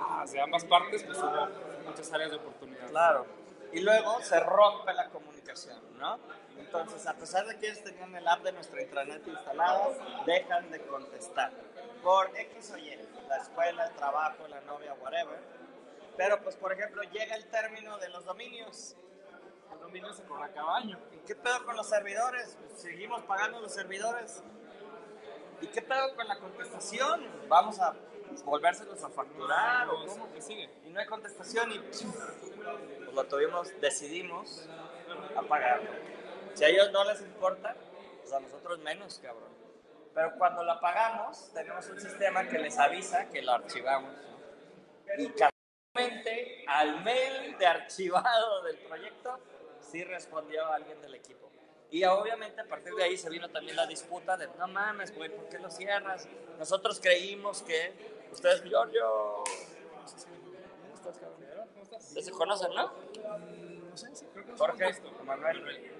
ah, 0.00 0.24
de 0.30 0.40
ambas 0.40 0.64
partes, 0.64 1.02
pues 1.04 1.18
hubo 1.18 1.48
muchas 1.86 2.10
áreas 2.14 2.30
de 2.30 2.36
oportunidad. 2.38 2.88
Claro. 2.88 3.26
Y 3.72 3.80
luego 3.80 4.22
se 4.22 4.40
rompe 4.40 4.94
la 4.94 5.10
comunicación, 5.10 5.78
¿no? 5.98 6.18
Entonces, 6.58 7.06
a 7.06 7.12
pesar 7.14 7.46
de 7.46 7.58
que 7.58 7.66
ellos 7.68 7.82
tenían 7.84 8.14
el 8.16 8.26
app 8.26 8.42
de 8.42 8.52
nuestra 8.52 8.80
intranet 8.82 9.26
instalado, 9.28 9.94
dejan 10.24 10.70
de 10.70 10.80
contestar. 10.86 11.52
Por 12.02 12.30
X 12.38 12.70
o 12.74 12.78
Y, 12.78 12.96
la 13.28 13.36
escuela, 13.36 13.86
el 13.86 13.94
trabajo, 13.96 14.48
la 14.48 14.60
novia, 14.62 14.94
whatever, 14.94 15.38
Pero, 16.18 16.42
pues, 16.42 16.56
por 16.56 16.72
ejemplo, 16.72 17.02
llega 17.04 17.36
el 17.36 17.46
término 17.46 17.96
de 17.98 18.08
los 18.08 18.24
dominios. 18.24 18.96
El 19.72 19.78
dominio 19.78 20.12
se 20.12 20.24
corre 20.24 20.46
a 20.46 20.52
caballo. 20.52 20.98
¿Y 21.12 21.18
qué 21.18 21.36
pedo 21.36 21.64
con 21.64 21.76
los 21.76 21.88
servidores? 21.88 22.58
Pues, 22.60 22.82
seguimos 22.82 23.22
pagando 23.22 23.60
los 23.60 23.72
servidores. 23.72 24.42
¿Y 25.60 25.68
qué 25.68 25.80
pedo 25.80 26.14
con 26.16 26.26
la 26.26 26.36
contestación? 26.40 27.24
Vamos 27.48 27.78
a 27.78 27.94
volvérselos 28.44 29.02
a 29.04 29.08
facturar 29.08 29.88
o 29.88 30.06
cómo? 30.06 30.32
¿Qué 30.32 30.42
sigue? 30.42 30.68
Y 30.84 30.90
no 30.90 31.00
hay 31.00 31.06
contestación 31.06 31.72
y 31.72 31.78
pues 31.78 32.04
lo 33.14 33.24
tuvimos, 33.24 33.80
decidimos 33.80 34.68
apagarlo. 35.36 35.90
Si 36.54 36.64
a 36.64 36.68
ellos 36.68 36.90
no 36.92 37.04
les 37.04 37.20
importa, 37.22 37.74
pues 38.20 38.32
a 38.32 38.40
nosotros 38.40 38.78
menos, 38.80 39.18
cabrón. 39.20 39.50
Pero 40.14 40.34
cuando 40.36 40.62
lo 40.62 40.72
apagamos, 40.72 41.52
tenemos 41.54 41.88
un 41.88 42.00
sistema 42.00 42.46
que 42.46 42.58
les 42.58 42.78
avisa 42.78 43.28
que 43.28 43.42
lo 43.42 43.52
archivamos. 43.52 44.12
¿no? 44.12 45.22
Y 45.22 45.32
casualmente, 45.98 46.64
al 46.66 47.02
mail 47.02 47.58
de 47.58 47.66
archivado 47.66 48.62
del 48.62 48.76
proyecto, 48.78 49.38
sí 49.80 50.04
respondió 50.04 50.66
alguien 50.66 51.00
del 51.00 51.14
equipo. 51.14 51.50
Y 51.90 52.04
obviamente 52.04 52.60
a 52.60 52.64
partir 52.64 52.94
de 52.94 53.04
ahí 53.04 53.16
se 53.16 53.30
vino 53.30 53.48
también 53.48 53.76
la 53.76 53.86
disputa 53.86 54.36
de, 54.36 54.46
no 54.58 54.68
mames, 54.68 55.14
güey, 55.14 55.30
¿por 55.30 55.48
qué 55.48 55.58
lo 55.58 55.70
cierras? 55.70 56.28
Nosotros 56.58 57.00
creímos 57.00 57.62
que 57.62 57.92
ustedes, 58.30 58.62
Giorgio, 58.62 59.44
¿cómo 59.92 60.04
estás, 60.94 61.18
cabrón? 61.18 61.68
Ustedes 61.80 62.26
se 62.26 62.32
conocen, 62.32 62.74
¿no? 62.74 62.92
Jorge, 64.58 65.02
Manuel, 65.24 65.90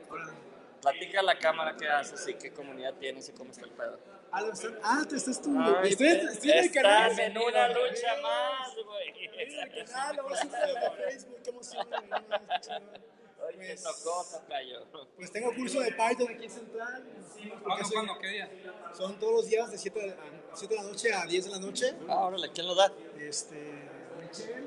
platica 0.82 1.20
a 1.20 1.22
la 1.22 1.38
cámara 1.38 1.74
qué 1.76 1.88
haces 1.88 2.26
y 2.28 2.34
qué 2.34 2.52
comunidad 2.52 2.94
tienes 2.94 3.28
y 3.30 3.32
cómo 3.32 3.50
está 3.50 3.64
el 3.64 3.72
pedo. 3.72 3.98
Ah, 4.30 4.42
ah, 4.82 5.02
te 5.08 5.16
estás 5.16 5.40
tú. 5.40 5.56
Ay, 5.58 5.90
estoy, 5.90 6.08
estoy 6.08 6.50
en 6.50 6.58
el 6.58 6.72
canal. 6.72 7.10
estás 7.10 7.26
en 7.26 7.38
una 7.38 7.68
lucha 7.68 8.20
más, 8.22 8.74
güey. 8.84 9.30
En 9.38 9.58
el 9.58 9.84
canal, 9.86 10.16
lo 10.16 10.24
vas 10.24 10.40
a 10.40 10.42
hacer 10.42 10.74
de 10.74 11.04
Facebook, 11.10 11.36
qué 11.42 11.50
emoción. 11.50 11.86
Hoy 13.40 13.54
te 13.56 13.76
tocó, 13.76 14.26
tocayo. 14.30 14.86
Pues 15.16 15.32
tengo 15.32 15.54
curso 15.54 15.80
de 15.80 15.92
Python 15.92 16.28
aquí 16.34 16.44
en 16.44 16.50
Central. 16.50 17.04
porque 17.04 17.62
¿Cuándo, 17.64 17.84
soy- 17.84 17.92
cuándo? 17.94 18.18
¿Qué 18.18 18.28
día? 18.28 18.50
Son 18.96 19.18
todos 19.18 19.32
los 19.32 19.46
días 19.46 19.70
de 19.70 19.78
7 19.78 20.00
de, 20.00 20.10
a 20.10 20.16
7 20.56 20.74
de 20.74 20.80
la 20.82 20.86
noche 20.88 21.12
a 21.14 21.24
10 21.26 21.44
de 21.44 21.50
la 21.50 21.58
noche. 21.58 21.94
Ah, 22.08 22.26
órale, 22.26 22.50
¿quién 22.52 22.66
lo 22.66 22.74
da? 22.74 22.92
Este, 23.18 23.56
Michelle 24.20 24.66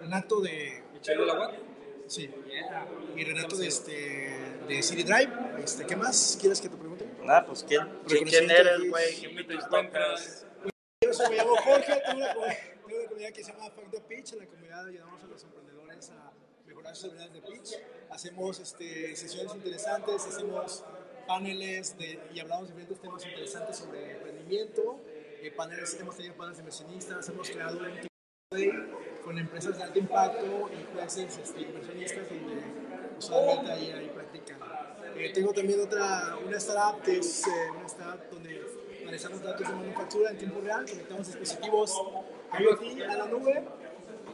Renato 0.00 0.40
de... 0.40 0.82
¿Michelle 0.94 1.20
de 1.20 1.26
la 1.26 1.34
web? 1.38 1.50
Sí. 2.06 2.30
Y 3.16 3.24
Renato 3.24 3.56
de, 3.56 3.66
este, 3.68 4.30
de 4.66 4.82
City 4.82 5.02
Drive. 5.02 5.30
Este, 5.62 5.86
¿Qué 5.86 5.96
más 5.96 6.36
quieres 6.40 6.60
que 6.60 6.68
te 6.68 6.76
pregunte? 6.76 7.01
Ah, 7.28 7.44
pues 7.46 7.64
¿quién, 7.64 7.88
quién, 8.06 8.50
eres, 8.50 8.90
güey? 8.90 9.14
¿Quién 9.14 9.34
me 9.34 9.44
te 9.44 9.56
tocas? 9.56 10.46
Yo 11.00 11.12
soy, 11.12 11.30
me 11.30 11.36
llamo 11.36 11.56
Jorge, 11.56 12.02
tengo 12.06 12.18
una, 12.18 12.34
comunidad, 12.34 12.58
tengo 12.86 12.98
una 12.98 13.08
comunidad 13.08 13.32
que 13.32 13.44
se 13.44 13.52
llama 13.52 13.70
Fuck 13.70 13.90
the 13.90 14.00
Pitch. 14.00 14.32
En 14.32 14.38
la 14.40 14.46
comunidad 14.46 14.86
ayudamos 14.86 15.22
a 15.22 15.26
los 15.26 15.44
emprendedores 15.44 16.10
a 16.10 16.32
mejorar 16.66 16.96
sus 16.96 17.04
habilidades 17.06 17.32
de 17.34 17.42
pitch. 17.42 17.78
Hacemos 18.10 18.58
este, 18.58 19.14
sesiones 19.16 19.54
interesantes, 19.54 20.26
hacemos 20.26 20.84
paneles 21.26 21.96
de, 21.96 22.18
y 22.34 22.40
hablamos 22.40 22.68
de 22.68 22.74
diferentes 22.74 23.00
temas 23.00 23.24
interesantes 23.24 23.76
sobre 23.76 24.16
emprendimiento. 24.16 25.00
Eh, 25.42 25.52
paneles, 25.56 25.96
hemos 26.00 26.16
tenido 26.16 26.34
paneles 26.34 26.58
de 26.58 26.62
inversionistas, 26.62 27.28
hemos 27.28 27.50
creado 27.50 27.78
un 27.78 27.86
equipo 27.86 28.08
con 29.24 29.38
empresas 29.38 29.78
de 29.78 29.84
alto 29.84 29.98
impacto 29.98 30.70
y 30.72 30.94
jueces 30.94 31.38
este, 31.38 31.62
inversionistas 31.62 32.28
donde 32.28 32.62
usualmente 33.16 33.72
ahí 33.72 33.90
hay 33.90 34.08
práctica. 34.08 34.58
Eh, 35.16 35.30
tengo 35.32 35.52
también 35.52 35.80
otra, 35.80 36.36
una 36.44 36.56
startup 36.56 37.02
que 37.02 37.18
es 37.18 37.46
eh, 37.46 37.50
una 37.76 37.86
startup 37.86 38.30
donde 38.30 38.62
analizamos 39.02 39.42
datos 39.42 39.68
de 39.68 39.74
manufactura 39.74 40.30
en 40.30 40.38
tiempo 40.38 40.60
real, 40.60 40.86
conectamos 40.88 41.26
dispositivos 41.26 42.02
IoT 42.58 43.02
a 43.08 43.16
la 43.16 43.26
nube 43.26 43.64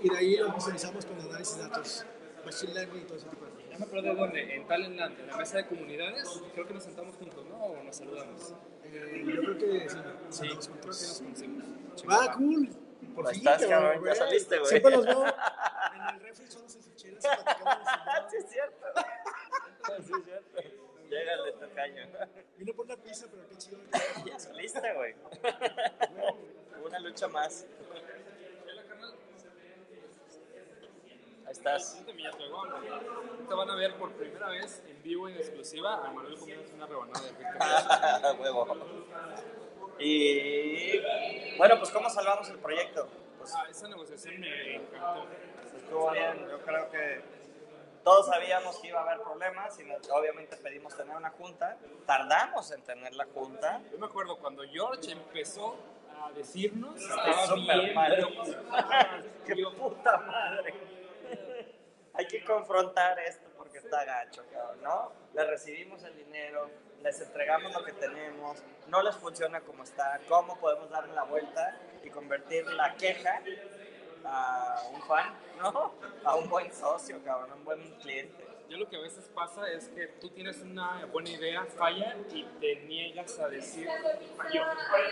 y 0.03 0.09
de 0.09 0.17
ahí 0.17 0.37
los 0.37 0.55
visualizamos 0.55 1.05
con 1.05 1.21
análisis 1.21 1.57
de 1.57 1.63
datos, 1.63 2.07
machine 2.45 2.75
learning 2.75 3.03
y 3.03 3.05
todo 3.05 3.17
ese 3.17 3.29
tipo 3.29 3.45
de 3.45 3.51
cosas. 3.51 3.71
Ya 3.71 3.79
me 3.79 3.85
acuerdo 3.85 4.09
de 4.09 4.15
dónde, 4.15 4.55
en 4.55 4.67
Talentland, 4.67 5.21
en 5.21 5.27
la 5.27 5.37
mesa 5.37 5.57
de 5.59 5.67
comunidades, 5.67 6.43
creo 6.55 6.67
que 6.67 6.75
nos 6.75 6.85
sentamos 6.85 7.17
juntos, 7.17 7.45
¿no? 7.47 7.57
O 7.57 7.83
nos 7.83 7.97
saludamos. 7.97 8.55
Eh, 8.85 9.25
yo 9.27 9.41
creo 9.43 9.59
que 9.59 9.89
sí. 9.89 9.97
Sí, 10.31 10.41
creo 10.41 10.49
que 10.51 10.55
nos 10.55 11.21
conocimos. 11.21 11.65
Ah, 12.09 12.35
cool. 12.37 12.69
Por 13.15 13.29
fin, 13.29 13.39
estás, 13.39 13.67
cabrón, 13.67 13.93
cabrón, 13.93 14.05
ya 14.07 14.15
saliste, 14.15 14.59
güey. 14.59 14.71
Siempre 14.71 14.91
los 14.93 15.05
veo 15.05 15.25
en 15.95 16.15
el 16.15 16.21
refri, 16.21 16.47
son 16.47 16.63
y 16.69 17.31
platicamos. 17.31 17.89
sí, 18.31 18.37
es 18.37 18.51
cierto. 18.51 18.87
Sí, 20.07 20.13
es 20.17 20.25
cierto. 20.25 20.48
Llégale, 21.11 21.53
tocayo. 21.53 22.03
Vino 22.59 22.75
por 22.75 22.85
una 22.87 22.97
pizza, 22.97 23.27
pero 23.31 23.49
qué 23.49 23.57
chido. 23.57 23.79
Ya 24.27 24.39
saliste, 24.39 24.93
güey. 24.95 25.15
Una 26.85 26.99
lucha 27.01 27.29
más. 27.29 27.67
Ahí 31.47 31.53
estás. 31.53 32.05
Te 33.49 33.55
van 33.55 33.71
a 33.71 33.75
ver 33.75 33.95
por 33.95 34.13
primera 34.13 34.49
vez 34.51 34.83
en 34.89 35.03
vivo 35.03 35.29
y 35.29 35.33
en 35.33 35.39
exclusiva 35.39 36.07
a 36.07 36.11
Manuel 36.13 36.39
comiéndose 36.39 36.75
una 36.75 36.87
rebanada 36.87 37.21
de. 37.27 38.33
Huevo. 38.43 38.67
Y 39.99 40.99
bueno, 41.57 41.79
pues 41.79 41.91
¿cómo 41.91 42.11
salvamos 42.11 42.49
el 42.51 42.59
proyecto? 42.59 43.09
Pues 43.39 43.53
Ah, 43.57 43.67
esa 43.71 43.89
negociación 43.89 44.39
me 44.41 44.77
encantó. 44.77 45.27
estuvo 45.77 46.11
bien, 46.11 46.47
yo 46.51 46.61
creo 46.61 46.91
que 46.91 47.23
todos 48.05 48.27
sabíamos 48.27 48.79
que 48.79 48.89
iba 48.89 49.01
a 49.01 49.03
haber 49.03 49.21
problemas 49.23 49.79
y 49.79 50.11
obviamente 50.11 50.57
pedimos 50.57 50.97
tener 50.97 51.17
una 51.17 51.31
junta. 51.31 51.77
Tardamos 52.07 52.71
en 52.71 52.83
tener 52.83 53.15
la 53.15 53.27
junta. 53.27 53.81
Yo 53.91 53.99
me 53.99 54.07
acuerdo 54.07 54.39
cuando 54.39 54.63
George 54.65 55.13
empezó 55.13 55.77
a 56.21 56.33
decirnos, 56.33 57.01
estaba 57.01 57.55
bien 57.55 57.95
preocupado. 57.95 59.25
¡Qué 59.47 59.55
puta 59.77 60.17
madre! 60.19 60.75
Hay 62.15 62.27
que 62.27 62.45
confrontar 62.45 63.19
esto 63.21 63.49
porque 63.57 63.79
está 63.79 64.05
gacho, 64.05 64.45
cabrón, 64.53 64.83
¿no? 64.83 65.13
Les 65.35 65.47
recibimos 65.47 66.03
el 66.03 66.17
dinero, 66.17 66.69
les 67.03 67.21
entregamos 67.21 67.73
lo 67.73 67.85
que 67.85 67.93
tenemos, 67.93 68.59
no 68.89 69.03
les 69.03 69.15
funciona 69.17 69.61
como 69.61 69.85
está, 69.85 70.21
¿cómo 70.29 70.59
podemos 70.59 70.91
darle 70.91 71.15
la 71.15 71.23
vuelta 71.23 71.77
y 72.03 72.11
convertir 72.11 72.67
la 72.67 72.95
queja 72.97 73.41
a 74.31 74.83
un 74.93 75.03
fan, 75.03 75.35
¿no? 75.59 75.93
A 76.25 76.35
un 76.35 76.49
buen 76.49 76.73
socio, 76.73 77.23
cabrón, 77.25 77.51
a 77.53 77.55
un 77.55 77.65
buen 77.65 77.95
cliente. 78.01 78.48
Yo 78.69 78.77
lo 78.77 78.89
que 78.89 78.97
a 78.97 79.01
veces 79.01 79.31
pasa 79.35 79.67
es 79.73 79.89
que 79.89 80.09
tú 80.21 80.29
tienes 80.29 80.59
una 80.61 81.07
buena 81.07 81.31
idea, 81.31 81.65
falla 81.65 82.17
y 82.35 82.45
te 82.61 82.77
niegas 82.87 83.39
a 83.39 83.49
decir 83.49 83.89
falló. 84.37 84.63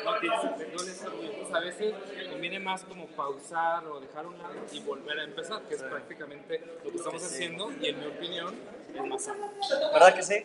No 0.04 0.18
tienes 0.18 0.44
no 0.44 0.62
Entonces 0.62 1.54
a 1.54 1.60
veces 1.60 1.94
conviene 2.30 2.58
más 2.60 2.84
como 2.84 3.06
pausar 3.08 3.86
o 3.86 3.98
dejar 4.00 4.26
un 4.26 4.36
lado 4.38 4.54
y 4.72 4.80
volver 4.80 5.20
a 5.20 5.24
empezar, 5.24 5.62
que 5.62 5.74
es 5.74 5.82
prácticamente 5.82 6.58
lo 6.84 6.90
que 6.90 6.96
estamos 6.98 7.22
Sí, 7.22 7.28
sí. 7.28 7.34
haciendo 7.34 7.72
y 7.80 7.86
en 7.88 7.98
mi 8.00 8.06
opinión 8.06 8.54
es 8.94 9.06
más 9.06 9.24
sano. 9.24 9.50
¿Verdad 9.92 10.14
que 10.14 10.22
sí? 10.22 10.44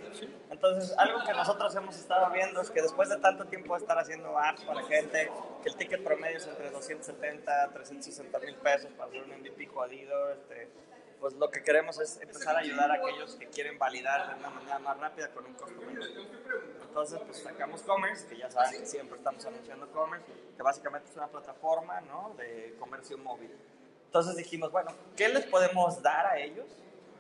Entonces, 0.50 0.94
algo 0.98 1.20
que 1.26 1.34
nosotros 1.34 1.76
hemos 1.76 1.98
estado 1.98 2.30
viendo 2.32 2.62
es 2.62 2.72
que 2.72 2.82
después 2.82 3.10
de 3.10 3.18
tanto 3.18 3.44
tiempo 3.46 3.74
de 3.76 3.82
estar 3.82 3.98
haciendo 4.00 4.38
apps 4.38 4.64
para 4.64 4.84
gente, 4.84 5.30
que 5.64 5.70
el 5.70 5.76
ticket 5.76 6.02
promedio 6.04 6.38
es 6.38 6.48
entre 6.48 6.70
270 6.72 7.64
a 7.64 7.70
360 7.74 8.40
mil 8.40 8.56
pesos 8.56 8.90
para 8.94 9.10
hacer 9.10 9.22
un 9.24 9.32
MVP 9.42 9.66
jodido, 9.68 10.32
este, 10.32 10.70
pues 11.22 11.36
lo 11.36 11.52
que 11.52 11.64
queremos 11.64 12.00
es 12.00 12.20
empezar 12.20 12.56
a 12.56 12.60
ayudar 12.60 12.90
a 12.90 12.96
aquellos 12.96 13.36
que 13.36 13.48
quieren 13.48 13.78
validar 13.78 14.34
de 14.34 14.40
una 14.40 14.50
manera 14.50 14.80
más 14.80 14.98
rápida 14.98 15.30
con 15.30 15.46
un 15.46 15.54
costo 15.54 15.80
menor. 15.80 16.08
Entonces, 16.82 17.20
pues 17.24 17.38
sacamos 17.38 17.84
Commerce, 17.84 18.28
que 18.28 18.38
ya 18.38 18.50
saben 18.50 18.82
que 18.82 18.88
siempre 18.88 19.18
estamos 19.18 19.46
anunciando 19.46 19.90
Commerce, 19.92 20.26
que 20.58 20.64
básicamente 20.64 21.12
es 21.12 21.16
una 21.16 21.28
plataforma 21.28 22.02
¿no? 22.02 22.34
de 22.38 22.76
comercio 22.80 23.20
móvil. 23.20 23.56
Entonces 24.08 24.36
dijimos, 24.36 24.72
bueno, 24.72 24.92
¿qué 25.16 25.30
les 25.30 25.46
podemos 25.46 26.02
dar 26.02 26.26
a 26.26 26.40
ellos 26.40 26.66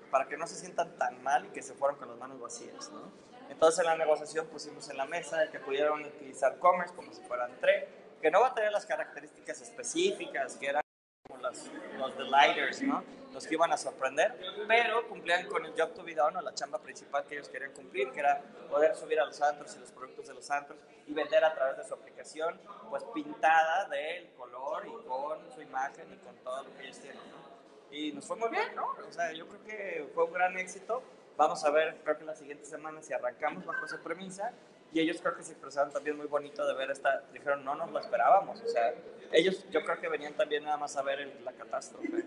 para 0.09 0.27
que 0.27 0.35
no 0.35 0.47
se 0.47 0.55
sientan 0.55 0.97
tan 0.97 1.21
mal 1.21 1.45
y 1.45 1.49
que 1.49 1.61
se 1.61 1.75
fueran 1.75 1.97
con 1.97 2.09
las 2.09 2.17
manos 2.17 2.41
vacías? 2.41 2.89
¿no? 2.89 3.03
Entonces 3.49 3.79
en 3.81 3.85
la 3.85 3.95
negociación 3.95 4.47
pusimos 4.47 4.89
en 4.89 4.97
la 4.97 5.05
mesa 5.05 5.49
que 5.51 5.59
pudieran 5.59 6.03
utilizar 6.03 6.57
Commerce 6.57 6.93
como 6.95 7.13
si 7.13 7.21
fueran 7.21 7.55
TRE, 7.59 7.87
que 8.19 8.31
no 8.31 8.41
va 8.41 8.47
a 8.47 8.55
tener 8.55 8.71
las 8.71 8.85
características 8.87 9.61
específicas 9.61 10.57
que 10.57 10.67
como 10.67 10.80
los 11.41 12.17
delighters, 12.17 12.81
¿no? 12.83 13.03
Los 13.33 13.47
que 13.47 13.53
iban 13.53 13.71
a 13.71 13.77
sorprender, 13.77 14.35
pero 14.67 15.07
cumplían 15.07 15.47
con 15.47 15.65
el 15.65 15.71
job 15.71 15.93
to 15.93 16.03
be 16.03 16.13
done 16.13 16.37
o 16.37 16.41
la 16.41 16.53
chamba 16.53 16.79
principal 16.79 17.23
que 17.25 17.35
ellos 17.35 17.47
querían 17.47 17.71
cumplir, 17.71 18.11
que 18.11 18.19
era 18.19 18.41
poder 18.69 18.93
subir 18.95 19.19
a 19.21 19.25
los 19.25 19.41
antros 19.41 19.73
y 19.75 19.79
los 19.79 19.91
productos 19.91 20.27
de 20.27 20.33
los 20.33 20.51
antros 20.51 20.77
y 21.07 21.13
vender 21.13 21.43
a 21.45 21.53
través 21.53 21.77
de 21.77 21.83
su 21.85 21.93
aplicación, 21.93 22.59
pues 22.89 23.03
pintada 23.13 23.87
del 23.87 24.31
color 24.31 24.85
y 24.85 25.07
con 25.07 25.51
su 25.53 25.61
imagen 25.61 26.11
y 26.13 26.17
con 26.17 26.35
todo 26.43 26.63
lo 26.63 26.75
que 26.75 26.83
ellos 26.83 26.99
tienen, 26.99 27.21
¿no? 27.29 27.51
Y 27.91 28.11
nos 28.13 28.25
fue 28.25 28.37
muy 28.37 28.49
bien, 28.49 28.75
¿no? 28.75 28.95
O 29.07 29.11
sea, 29.11 29.31
yo 29.33 29.47
creo 29.47 29.63
que 29.63 30.09
fue 30.13 30.23
un 30.25 30.33
gran 30.33 30.57
éxito. 30.57 31.03
Vamos 31.37 31.63
a 31.65 31.71
ver, 31.71 31.97
creo 32.03 32.17
que 32.17 32.23
la 32.23 32.35
siguiente 32.35 32.65
semana 32.65 33.01
si 33.01 33.13
arrancamos 33.13 33.65
bajo 33.65 33.85
esa 33.85 34.01
premisa. 34.01 34.53
Y 34.93 34.99
ellos 34.99 35.19
creo 35.21 35.35
que 35.35 35.43
se 35.43 35.53
expresaron 35.53 35.91
también 35.91 36.17
muy 36.17 36.27
bonito 36.27 36.65
de 36.65 36.73
ver 36.73 36.91
esta, 36.91 37.23
dijeron, 37.31 37.63
no 37.63 37.75
nos 37.75 37.91
lo 37.91 37.99
esperábamos. 37.99 38.61
O 38.61 38.67
sea, 38.67 38.93
ellos 39.31 39.65
yo 39.71 39.83
creo 39.83 39.99
que 39.99 40.09
venían 40.09 40.33
también 40.33 40.63
nada 40.63 40.77
más 40.77 40.97
a 40.97 41.01
ver 41.01 41.39
la 41.43 41.53
catástrofe. 41.53 42.25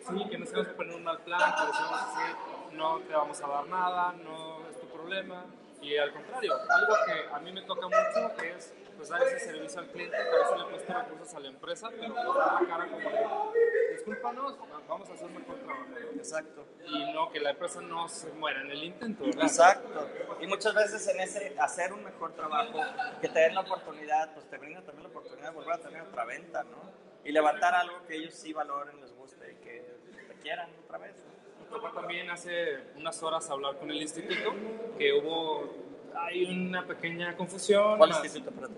Sí, 0.00 0.28
que 0.28 0.38
nos 0.38 0.50
íbamos 0.50 0.68
a 0.68 0.76
poner 0.76 0.96
un 0.96 1.04
mal 1.04 1.18
plan, 1.18 1.54
que 1.54 1.66
decíamos 1.66 2.00
así, 2.00 2.76
no 2.76 2.98
te 3.00 3.12
vamos 3.12 3.40
a 3.40 3.46
dar 3.46 3.66
nada, 3.66 4.12
no 4.12 4.66
es 4.68 4.80
tu 4.80 4.86
problema. 4.88 5.44
Y 5.80 5.96
al 5.96 6.12
contrario, 6.12 6.54
algo 6.68 6.94
que 7.06 7.34
a 7.34 7.38
mí 7.38 7.52
me 7.52 7.62
toca 7.62 7.86
mucho 7.86 8.42
es 8.42 8.74
pues, 9.00 9.08
dar 9.08 9.22
ese 9.22 9.38
servicio 9.40 9.80
al 9.80 9.86
cliente, 9.88 10.14
que 10.14 10.22
a 10.22 10.38
veces 10.38 10.58
le 10.58 10.70
cuesta 10.70 11.02
recursos 11.02 11.34
a 11.34 11.40
la 11.40 11.48
empresa, 11.48 11.88
pero 11.90 12.14
pues, 12.14 12.26
dar 12.36 12.62
la 12.62 12.68
cara 12.68 12.86
como 12.90 13.10
de, 13.10 13.92
discúlpanos, 13.92 14.58
vamos 14.86 15.08
a 15.08 15.12
hacer 15.14 15.26
un 15.26 15.34
mejor 15.34 15.56
trabajo. 15.56 15.86
Exacto. 16.14 16.66
Y 16.86 17.12
no, 17.14 17.30
que 17.30 17.40
la 17.40 17.50
empresa 17.50 17.80
no 17.80 18.08
se 18.08 18.30
muera 18.32 18.60
en 18.60 18.70
el 18.70 18.84
intento, 18.84 19.24
¿verdad? 19.24 19.44
Exacto. 19.44 20.06
Y 20.40 20.46
muchas 20.46 20.74
veces 20.74 21.08
en 21.08 21.20
ese 21.20 21.56
hacer 21.58 21.94
un 21.94 22.04
mejor 22.04 22.34
trabajo, 22.34 22.78
que 23.22 23.28
te 23.28 23.40
den 23.40 23.54
la 23.54 23.62
oportunidad, 23.62 24.34
pues 24.34 24.50
te 24.50 24.58
brinda 24.58 24.82
también 24.82 25.04
la 25.04 25.08
oportunidad 25.08 25.48
de 25.48 25.54
volver 25.54 25.72
a 25.72 25.78
tener 25.78 26.02
otra 26.02 26.26
venta, 26.26 26.62
¿no? 26.64 26.90
Y 27.24 27.32
levantar 27.32 27.74
algo 27.74 28.04
que 28.06 28.16
ellos 28.16 28.34
sí 28.34 28.52
valoren, 28.52 29.00
les 29.00 29.14
guste 29.14 29.52
y 29.52 29.64
que 29.64 29.96
te 30.28 30.34
quieran 30.42 30.68
otra 30.84 30.98
vez. 30.98 31.16
¿no? 31.16 31.64
Me 31.64 31.70
tocó 31.70 31.90
también 31.92 32.30
hace 32.30 32.78
unas 32.96 33.22
horas 33.22 33.48
hablar 33.48 33.76
con 33.78 33.90
el 33.90 34.02
instituto, 34.02 34.54
que 34.98 35.12
hubo, 35.14 35.70
hay 36.16 36.44
una 36.44 36.86
pequeña 36.86 37.36
confusión. 37.36 37.98
¿Cuál 37.98 38.10
más- 38.10 38.24
instituto? 38.24 38.50
Espérate. 38.50 38.74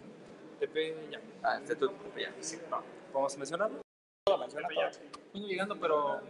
Tepeyac. 0.61 1.23
Ah, 1.43 1.59
instituto. 1.59 1.95
Ya, 2.17 2.33
sí. 2.41 2.59
No, 2.71 2.83
¿Podemos 3.13 3.37
mencionarlo? 3.37 3.81
Lo 4.29 4.39
menciona 4.39 4.69
todo. 4.69 4.85
Vengo 5.35 5.47
llegando, 5.49 5.77
pero... 5.79 6.21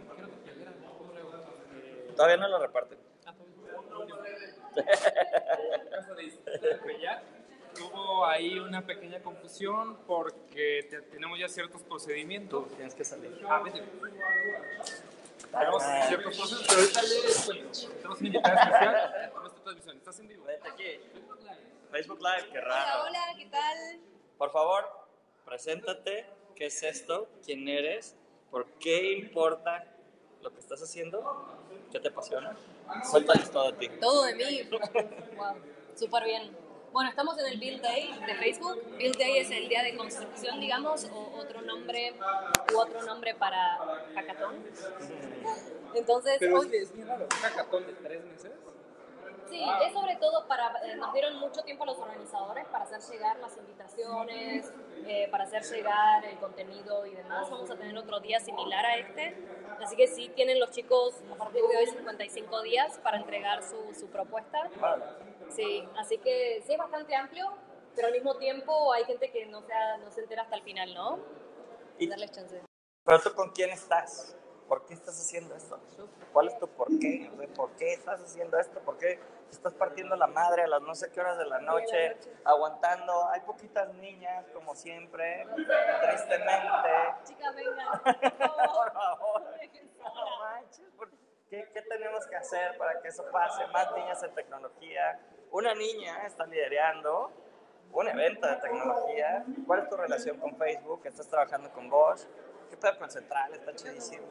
Todavía 2.17 2.37
no 2.39 2.49
lo 2.49 2.59
reparten. 2.59 2.99
de 6.17 6.59
Tepeyac, 6.59 7.23
hubo 7.81 8.27
ahí 8.27 8.59
una 8.59 8.87
pequeña 8.87 9.21
confusión 9.23 9.99
porque 10.07 10.87
te- 10.89 11.03
tenemos 11.03 11.39
ya 11.39 11.49
ciertos 11.49 11.83
procedimientos. 11.83 12.69
Tienes 12.75 12.95
que 12.95 13.05
salir. 13.05 13.39
Ah, 13.49 13.61
vete. 13.65 13.83
Tenemos 15.53 15.83
ciertos 16.09 16.37
procesos, 16.37 16.65
pero 16.67 16.81
ahorita 16.81 17.03
les 17.03 17.45
cuento. 17.45 17.79
Tenemos 17.97 18.19
una 18.21 18.27
invitada 18.27 18.55
especial 18.63 18.95
a 19.37 19.41
nuestra 19.41 19.63
transmisión. 19.63 19.97
¿Estás 19.99 20.19
en 20.21 20.29
vivo? 20.29 20.45
Vete 20.45 20.69
aquí. 20.69 21.01
Facebook 21.91 22.19
Live, 22.21 22.49
qué 22.53 22.59
Hola, 22.59 22.69
raro. 22.69 23.03
hola, 23.03 23.21
¿qué 23.37 23.47
tal? 23.47 24.01
Por 24.39 24.51
favor, 24.51 24.89
preséntate. 25.45 26.27
¿Qué 26.57 26.67
es 26.67 26.83
esto? 26.83 27.29
¿Quién 27.45 27.69
eres? 27.69 28.17
¿Por 28.51 28.67
qué 28.79 29.13
importa 29.13 29.85
lo 30.41 30.53
que 30.53 30.61
estás 30.61 30.83
haciendo? 30.83 31.47
¿Qué 31.91 32.01
te 32.01 32.09
apasiona? 32.09 32.57
Cuéntales 33.11 33.51
todo 33.51 33.73
de 33.73 33.79
ti. 33.79 33.89
Todo 34.01 34.25
de 34.25 34.35
mí. 34.35 34.63
Wow, 35.37 35.57
súper 35.95 36.25
bien. 36.25 36.57
Bueno, 36.93 37.09
estamos 37.09 37.39
en 37.39 37.47
el 37.47 37.59
Build 37.59 37.81
Day 37.83 38.13
de 38.27 38.35
Facebook. 38.35 38.83
Build 38.99 39.17
Day 39.17 39.39
es 39.39 39.51
el 39.51 39.69
día 39.69 39.83
de 39.83 39.97
construcción, 39.97 40.61
digamos, 40.61 41.05
o 41.13 41.39
otro 41.39 41.63
nombre, 41.63 42.15
u 42.73 42.79
otro 42.79 43.03
nombre 43.03 43.35
para 43.35 43.79
hackathon. 44.15 44.63
Entonces, 45.95 46.37
Pero 46.39 46.59
hoy- 46.61 46.67
es, 46.69 46.73
es 46.75 46.93
bien 46.95 47.09
raro. 47.09 47.25
¿Un 47.25 47.31
hackathon 47.43 47.87
de 47.87 47.93
tres 47.95 48.25
meses? 48.25 48.53
Sí, 49.49 49.63
es 49.87 49.93
sobre 49.93 50.17
todo 50.17 50.47
para, 50.47 50.69
eh, 50.85 50.97
nos 50.97 51.13
dieron 51.13 51.37
mucho 51.39 51.63
tiempo 51.63 51.83
a 51.85 51.87
los 51.89 51.99
organizadores 51.99 52.65
para 52.69 52.85
hacer 52.85 53.01
llegar 53.03 53.37
las 53.39 53.55
invitaciones, 53.59 54.73
eh, 55.07 55.29
para 55.31 55.45
hacer 55.45 55.63
llegar 55.63 56.25
el 56.25 56.39
contenido 56.39 57.05
y 57.07 57.15
demás. 57.15 57.51
Vamos 57.51 57.71
a 57.71 57.77
tener 57.77 57.97
otro 57.99 58.21
día 58.21 58.41
similar 58.41 58.85
a 58.87 58.97
este. 58.97 59.37
Así 59.83 59.95
que 59.97 60.07
sí 60.07 60.31
tienen 60.35 60.59
los 60.59 60.71
chicos 60.71 61.17
a 61.31 61.35
partir 61.37 61.61
de 61.71 61.77
hoy 61.77 61.87
55 61.87 62.63
días 62.63 62.99
para 63.03 63.19
entregar 63.19 63.63
su, 63.63 63.93
su 63.99 64.07
propuesta. 64.09 64.71
Sí, 65.55 65.89
así 65.99 66.19
que 66.19 66.63
sí 66.67 66.73
es 66.73 66.79
bastante 66.79 67.15
amplio, 67.15 67.53
pero 67.95 68.09
al 68.09 68.13
mismo 68.13 68.37
tiempo 68.39 68.93
hay 68.93 69.05
gente 69.05 69.31
que 69.31 69.47
no 69.47 69.61
se, 69.63 69.73
no 70.01 70.11
se 70.11 70.21
entera 70.23 70.43
hasta 70.43 70.57
el 70.57 70.63
final, 70.63 70.95
¿no? 70.95 71.19
Y- 71.99 72.09
Darles 72.09 72.31
chance. 72.33 72.63
Pero 73.05 73.21
tú 73.21 73.35
con 73.35 73.51
quién 73.51 73.71
estás? 73.71 74.37
¿Por 74.69 74.87
qué 74.87 74.95
estás 74.95 75.19
haciendo 75.21 75.55
esto? 75.55 75.79
¿Cuál 76.33 76.49
es 76.49 76.59
tu 76.59 76.67
por 76.69 76.87
qué? 76.99 77.31
O 77.35 77.37
sea, 77.37 77.49
¿Por 77.55 77.71
qué 77.73 77.93
estás 77.93 78.21
haciendo 78.23 78.59
esto? 78.59 78.81
¿Por 78.81 78.97
qué 78.97 79.21
estás 79.51 79.75
partiendo 79.75 80.17
la 80.17 80.27
madre 80.29 80.63
a 80.63 80.67
las 80.67 80.81
no 80.81 80.95
sé 80.95 81.11
qué 81.11 81.21
horas 81.21 81.37
de 81.37 81.45
la 81.45 81.59
noche, 81.59 82.17
aguantando? 82.45 83.29
Hay 83.29 83.41
poquitas 83.41 83.93
niñas, 83.95 84.47
como 84.55 84.75
siempre, 84.75 85.45
tristemente. 86.01 86.89
Chicas, 87.25 87.55
vengan, 87.55 88.03
por 88.03 88.93
favor. 88.93 89.43
no 89.43 90.15
No 90.15 90.39
manches, 90.41 90.91
¿por 90.97 91.11
¿qué, 91.53 91.69
¿qué 91.75 91.83
tenemos 91.83 92.27
que 92.27 92.37
hacer 92.37 92.79
para 92.79 92.99
que 93.03 93.09
eso 93.09 93.25
pase? 93.31 93.67
Más 93.67 93.93
niñas 93.95 94.23
en 94.23 94.35
tecnología. 94.35 95.21
Una 95.51 95.75
niña 95.75 96.25
está 96.27 96.47
liderando 96.47 97.31
un 97.93 98.09
evento 98.09 98.47
de 98.47 98.57
tecnología. 98.57 99.45
¿Cuál 99.67 99.81
es 99.81 99.89
tu 99.91 99.97
relación 99.99 100.39
con 100.39 100.57
Facebook? 100.57 101.03
¿Estás 101.05 101.29
trabajando 101.29 101.71
con 101.73 101.91
Bosch? 101.91 102.23
¿Qué 102.73 102.79
pedo 102.79 102.99
con 102.99 103.11
Central? 103.11 103.53
Está 103.53 103.77
chidísimo. 103.77 104.27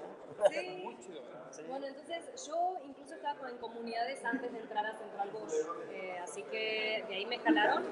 Sí. 0.49 0.79
Muy 0.83 0.97
chido. 0.97 1.21
Sí. 1.51 1.61
Bueno, 1.67 1.85
entonces 1.85 2.47
yo 2.47 2.73
incluso 2.83 3.13
estaba 3.13 3.47
en 3.47 3.57
comunidades 3.57 4.25
antes 4.25 4.51
de 4.51 4.57
entrar 4.57 4.83
a 4.83 4.97
Central 4.97 5.29
Bosch, 5.29 5.53
eh, 5.91 6.17
así 6.23 6.41
que 6.43 7.05
de 7.07 7.15
ahí 7.17 7.25
me 7.27 7.37
jalaron. 7.37 7.85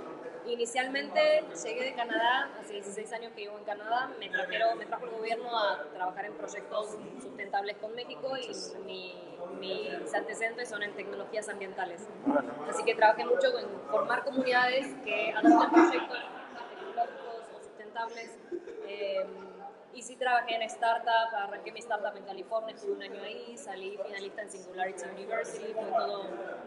Inicialmente 0.47 1.43
llegué 1.63 1.84
de 1.84 1.93
Canadá, 1.93 2.49
hace 2.59 2.73
16 2.73 3.13
años 3.13 3.31
que 3.34 3.41
vivo 3.41 3.59
en 3.59 3.63
Canadá, 3.63 4.09
me, 4.19 4.27
trajeron, 4.27 4.80
me 4.80 4.88
trajo 4.88 5.05
el 5.05 5.11
gobierno 5.11 5.55
a 5.55 5.84
trabajar 5.93 6.26
en 6.26 6.34
proyectos 6.34 6.97
sustentables 7.21 7.77
con 7.77 7.93
México 7.93 8.35
y 8.35 8.49
mi, 8.85 9.38
mis 9.59 10.11
antecedentes 10.15 10.67
son 10.67 10.81
en 10.81 10.95
tecnologías 10.95 11.47
ambientales. 11.47 12.07
Así 12.67 12.84
que 12.85 12.95
trabajé 12.95 13.23
mucho 13.23 13.55
en 13.59 13.67
formar 13.91 14.23
comunidades 14.23 14.95
que 15.03 15.31
adoptan 15.31 15.69
proyectos 15.69 16.17
tecnológicos 16.71 17.43
o 17.55 17.63
sustentables. 17.63 18.39
eh, 18.88 19.27
y 19.93 20.01
sí 20.01 20.15
trabajé 20.15 20.55
en 20.55 20.61
startup, 20.63 21.33
arranqué 21.35 21.71
mi 21.71 21.79
startup 21.79 22.15
en 22.15 22.23
California, 22.23 22.75
estuve 22.75 22.93
un 22.93 23.01
año 23.03 23.21
ahí, 23.23 23.57
salí 23.57 23.97
finalista 23.97 24.41
en 24.43 24.49
Singularity 24.49 25.03
University, 25.09 25.73
fue 25.73 25.83
todo 25.91 26.23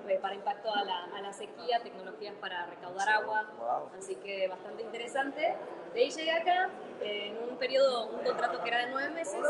eh, 0.08 0.18
para 0.20 0.34
impacto 0.34 0.74
a 0.74 0.82
la, 0.84 1.04
a 1.04 1.20
la 1.20 1.32
sequía, 1.32 1.80
tecnologías 1.82 2.34
para 2.40 2.66
recaudar 2.66 3.08
agua, 3.08 3.44
Wow. 3.58 3.90
así 3.98 4.16
que 4.16 4.48
bastante 4.48 4.82
interesante. 4.82 5.56
De 5.94 6.00
ahí 6.00 6.10
llegué 6.10 6.32
acá, 6.32 6.68
eh, 7.00 7.28
en 7.28 7.48
un 7.50 7.56
periodo, 7.58 8.06
un 8.08 8.22
contrato 8.24 8.60
que 8.62 8.68
era 8.68 8.86
de 8.86 8.90
nueve 8.92 9.10
meses, 9.10 9.44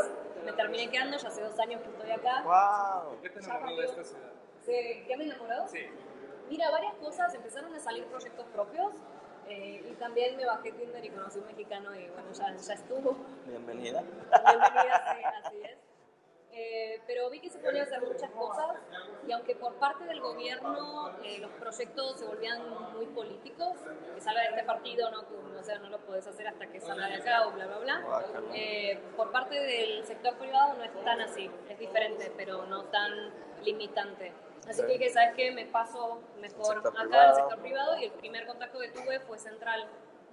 me 0.44 0.52
terminé 0.52 0.90
quedando, 0.90 1.16
ya 1.16 1.28
hace 1.28 1.40
dos 1.42 1.58
años 1.60 1.80
que 1.82 1.88
estoy 1.88 2.10
acá. 2.10 2.42
¡Wow! 2.42 3.20
¿Qué 3.22 3.30
te 3.30 3.38
enamoró 3.40 3.76
de 3.76 3.84
esta 3.86 4.04
ciudad? 4.04 4.32
¿Se- 4.64 5.04
¿Qué 5.06 5.16
me 5.16 5.24
enamoró? 5.24 5.66
Sí. 5.68 5.86
Mira, 6.50 6.70
varias 6.70 6.94
cosas, 6.96 7.32
empezaron 7.34 7.74
a 7.74 7.78
salir 7.80 8.04
proyectos 8.06 8.44
propios 8.52 8.92
eh, 9.48 9.85
y 9.90 9.94
también 9.94 10.36
me 10.36 10.47
bajé 10.47 10.73
Tinder 10.73 11.05
y 11.05 11.10
conocí 11.10 11.39
un 11.39 11.47
mexicano 11.47 11.94
y 11.94 12.09
bueno, 12.09 12.32
ya, 12.32 12.56
ya 12.56 12.74
estuvo. 12.74 13.16
Bienvenida. 13.47 14.02
Bienvenida, 14.02 15.16
sí, 15.16 15.24
así 15.44 15.56
es. 15.62 15.78
Eh, 16.55 17.01
pero 17.06 17.31
vi 17.31 17.40
que 17.40 17.48
se 17.48 17.59
podían 17.59 17.86
hacer 17.86 18.02
muchas 18.02 18.31
cosas 18.31 18.77
y 19.27 19.32
aunque 19.32 19.56
por 19.56 19.73
parte 19.77 20.05
del 20.05 20.20
gobierno 20.20 21.10
eh, 21.24 21.39
los 21.39 21.51
proyectos 21.52 22.19
se 22.19 22.27
volvían 22.27 22.93
muy 22.93 23.06
políticos, 23.06 23.78
que 24.14 24.20
salga 24.20 24.43
de 24.43 24.48
este 24.48 24.64
partido, 24.64 25.10
no, 25.10 25.27
Que, 25.27 25.35
o 25.35 25.64
sea, 25.64 25.78
no 25.78 25.89
lo 25.89 25.98
puedes 26.01 26.27
hacer 26.27 26.47
hasta 26.48 26.66
que 26.66 26.78
salga 26.78 27.06
de 27.06 27.14
acá 27.14 27.47
o 27.47 27.52
bla, 27.52 27.66
bla, 27.66 27.78
bla. 27.78 28.01
Guácala. 28.01 28.51
Eh, 28.55 29.01
por 29.16 29.32
parte 29.32 29.55
del 29.55 30.05
sector 30.05 30.36
privado 30.36 30.74
no 30.74 30.85
es 30.85 30.93
tan 31.02 31.23
así, 31.23 31.51
es 31.70 31.78
diferente, 31.78 32.31
pero 32.36 32.66
no 32.66 32.85
tan 32.85 33.32
limitante. 33.62 34.32
Así 34.68 34.80
Sí. 34.80 34.86
que 34.86 34.93
dije, 34.98 35.10
¿sabes 35.10 35.34
qué? 35.36 35.51
Me 35.51 35.66
paso 35.66 36.20
mejor 36.40 36.78
acá 36.78 37.28
al 37.30 37.34
sector 37.34 37.59
privado 37.60 37.98
y 37.98 38.05
el 38.05 38.12
primer 38.12 38.47
contacto 38.47 38.78
que 38.78 38.89
tuve 38.90 39.20
fue 39.20 39.39
central 39.39 39.86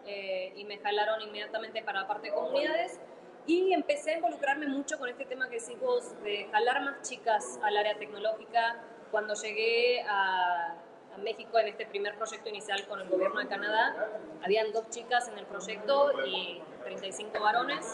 eh, 0.06 0.54
y 0.56 0.66
me 0.66 0.78
jalaron 0.78 1.22
inmediatamente 1.22 1.82
para 1.82 2.02
la 2.02 2.08
parte 2.08 2.28
de 2.28 2.34
comunidades 2.34 3.00
y 3.48 3.74
empecé 3.74 4.12
a 4.12 4.16
involucrarme 4.18 4.68
mucho 4.68 5.00
con 5.00 5.10
este 5.10 5.26
tema 5.26 5.50
que 5.50 5.60
decís 5.60 5.80
vos 5.80 6.22
de 6.24 6.48
jalar 6.52 6.82
más 6.82 7.02
chicas 7.02 7.60
al 7.64 7.76
área 7.78 7.98
tecnológica. 7.98 8.78
Cuando 9.12 9.34
llegué 9.34 10.04
a 10.08 10.76
México 11.24 11.60
en 11.60 11.68
este 11.68 11.86
primer 11.86 12.16
proyecto 12.16 12.50
inicial 12.50 12.86
con 12.88 13.02
el 13.02 13.10
gobierno 13.10 13.40
de 13.40 13.48
Canadá, 13.48 14.20
habían 14.44 14.72
dos 14.72 14.90
chicas 14.90 15.28
en 15.28 15.38
el 15.38 15.46
proyecto 15.46 16.12
y 16.26 16.62
35 16.84 17.40
varones. 17.40 17.86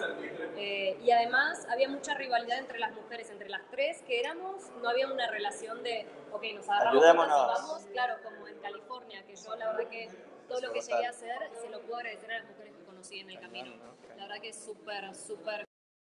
Eh, 0.58 0.98
y 1.04 1.12
además 1.12 1.68
había 1.70 1.90
mucha 1.90 2.14
rivalidad 2.14 2.60
entre 2.60 2.80
las 2.80 2.94
mujeres, 2.94 3.30
entre 3.30 3.50
las 3.50 3.62
tres 3.70 4.02
que 4.04 4.20
éramos, 4.20 4.70
no 4.82 4.90
había 4.90 5.08
una 5.08 5.28
relación 5.30 5.84
de, 5.84 6.08
ok, 6.32 6.44
nos 6.56 6.70
agarramos 6.70 7.04
y 7.04 7.30
vamos, 7.30 7.86
claro, 7.92 8.16
como 8.24 8.48
en 8.48 8.58
California, 8.60 9.24
que 9.26 9.36
yo 9.36 9.56
la 9.56 9.72
verdad 9.72 9.90
que 9.90 10.10
todo 10.48 10.62
lo 10.62 10.74
que 10.74 10.82
llegué 10.82 11.06
a 11.06 11.10
hacer 11.10 11.52
se 11.60 11.70
lo 11.70 11.82
puedo 11.82 11.98
agradecer 11.98 12.32
a 12.32 12.40
las 12.40 12.48
mujeres 12.48 12.74
que 12.76 12.84
conocí 12.84 13.20
en 13.20 13.30
el 13.30 13.40
camino. 13.40 13.74
La 14.18 14.28
verdad 14.28 14.42
que 14.42 14.50
es 14.50 14.64
súper, 14.64 15.14
súper 15.16 15.66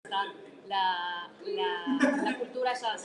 la, 0.09 0.35
la, 0.67 1.31
la, 2.23 2.39
cultura 2.39 2.71
allá. 2.71 2.97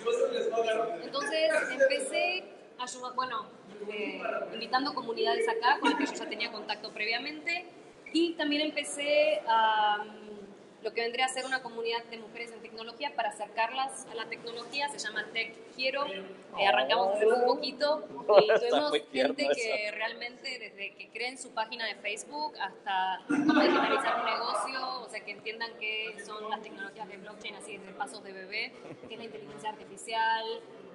Entonces 1.03 1.52
empecé 1.72 2.44
a 2.78 2.84
ayudar, 2.84 3.14
bueno, 3.15 3.48
eh, 3.90 4.22
invitando 4.53 4.94
comunidades 4.94 5.48
acá 5.48 5.80
con 5.80 5.91
las 5.91 5.99
que 5.99 6.06
yo 6.06 6.14
ya 6.14 6.30
tenía 6.30 6.52
contacto 6.52 6.91
previamente. 6.91 7.66
Y 8.14 8.34
también 8.34 8.62
empecé 8.62 9.41
a 9.48 10.03
mm, 10.03 10.84
lo 10.84 10.94
que 10.94 11.02
vendría 11.02 11.26
a 11.26 11.30
ser 11.30 11.45
una 11.45 11.62
comunidad 11.62 12.03
de 12.06 12.18
mujeres 12.18 12.52
en 12.52 12.62
tecnología 12.62 13.14
para 13.16 13.30
acercarlas 13.30 14.08
a 14.12 14.16
la 14.16 14.26
tecnología, 14.26 14.90
se 14.90 14.98
llama 14.98 15.26
Tech 15.32 15.56
Quiero, 15.76 16.06
Eh, 16.08 16.68
arrancamos 16.68 17.16
hace 17.16 17.26
muy 17.26 17.45
poquito. 17.45 18.03
Y 18.41 18.48
tuvimos 18.60 18.91
gente 19.12 19.48
que 19.56 19.91
realmente 19.91 20.60
desde 20.60 20.95
que 20.95 21.10
creen 21.10 21.38
su 21.38 21.52
página 21.52 21.86
de 21.86 21.95
Facebook 21.95 22.53
hasta 22.60 23.22
cómo 23.28 23.62
digitalizar 23.62 24.20
un 24.20 24.26
negocio, 24.26 25.02
o 25.02 25.10
sea, 25.10 25.20
que 25.24 25.32
entiendan 25.32 25.72
qué 25.80 26.16
son 26.26 26.49
las 26.49 26.62
tecnologías 26.62 27.08
de 27.08 27.18
blockchain, 27.18 27.56
así 27.56 27.78
desde 27.78 27.94
pasos 27.94 28.24
de 28.24 28.34
bebé, 28.34 28.74
qué 29.08 29.14
es 29.16 29.20
la 29.20 29.26
inteligencia 29.26 29.70
artificial, 29.70 30.45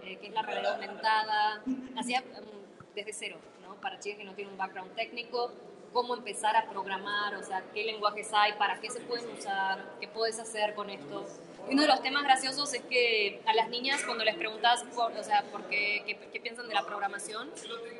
eh, 0.02 0.18
qué 0.20 0.28
es 0.28 0.32
la 0.32 0.42
realidad 0.42 0.74
aumentada. 0.74 1.62
Hacía, 1.96 2.20
mm, 2.20 2.65
desde 2.96 3.12
cero, 3.12 3.36
¿no? 3.60 3.76
Para 3.80 4.00
chicas 4.00 4.18
que 4.18 4.24
no 4.24 4.34
tienen 4.34 4.52
un 4.52 4.58
background 4.58 4.94
técnico, 4.96 5.52
cómo 5.92 6.14
empezar 6.14 6.56
a 6.56 6.68
programar, 6.68 7.36
o 7.36 7.42
sea, 7.42 7.62
qué 7.72 7.84
lenguajes 7.84 8.30
hay, 8.32 8.54
para 8.54 8.80
qué 8.80 8.90
se 8.90 9.00
pueden 9.00 9.30
usar, 9.30 9.96
qué 10.00 10.08
puedes 10.08 10.40
hacer 10.40 10.74
con 10.74 10.90
esto. 10.90 11.26
Uno 11.68 11.82
de 11.82 11.88
los 11.88 12.02
temas 12.02 12.24
graciosos 12.24 12.72
es 12.74 12.82
que 12.82 13.40
a 13.46 13.54
las 13.54 13.68
niñas 13.68 14.02
cuando 14.04 14.24
les 14.24 14.36
preguntas, 14.36 14.84
por, 14.94 15.12
o 15.12 15.22
sea, 15.22 15.42
por 15.52 15.64
qué, 15.68 16.02
qué, 16.06 16.18
qué 16.32 16.40
piensan 16.40 16.68
de 16.68 16.74
la 16.74 16.84
programación, 16.84 17.50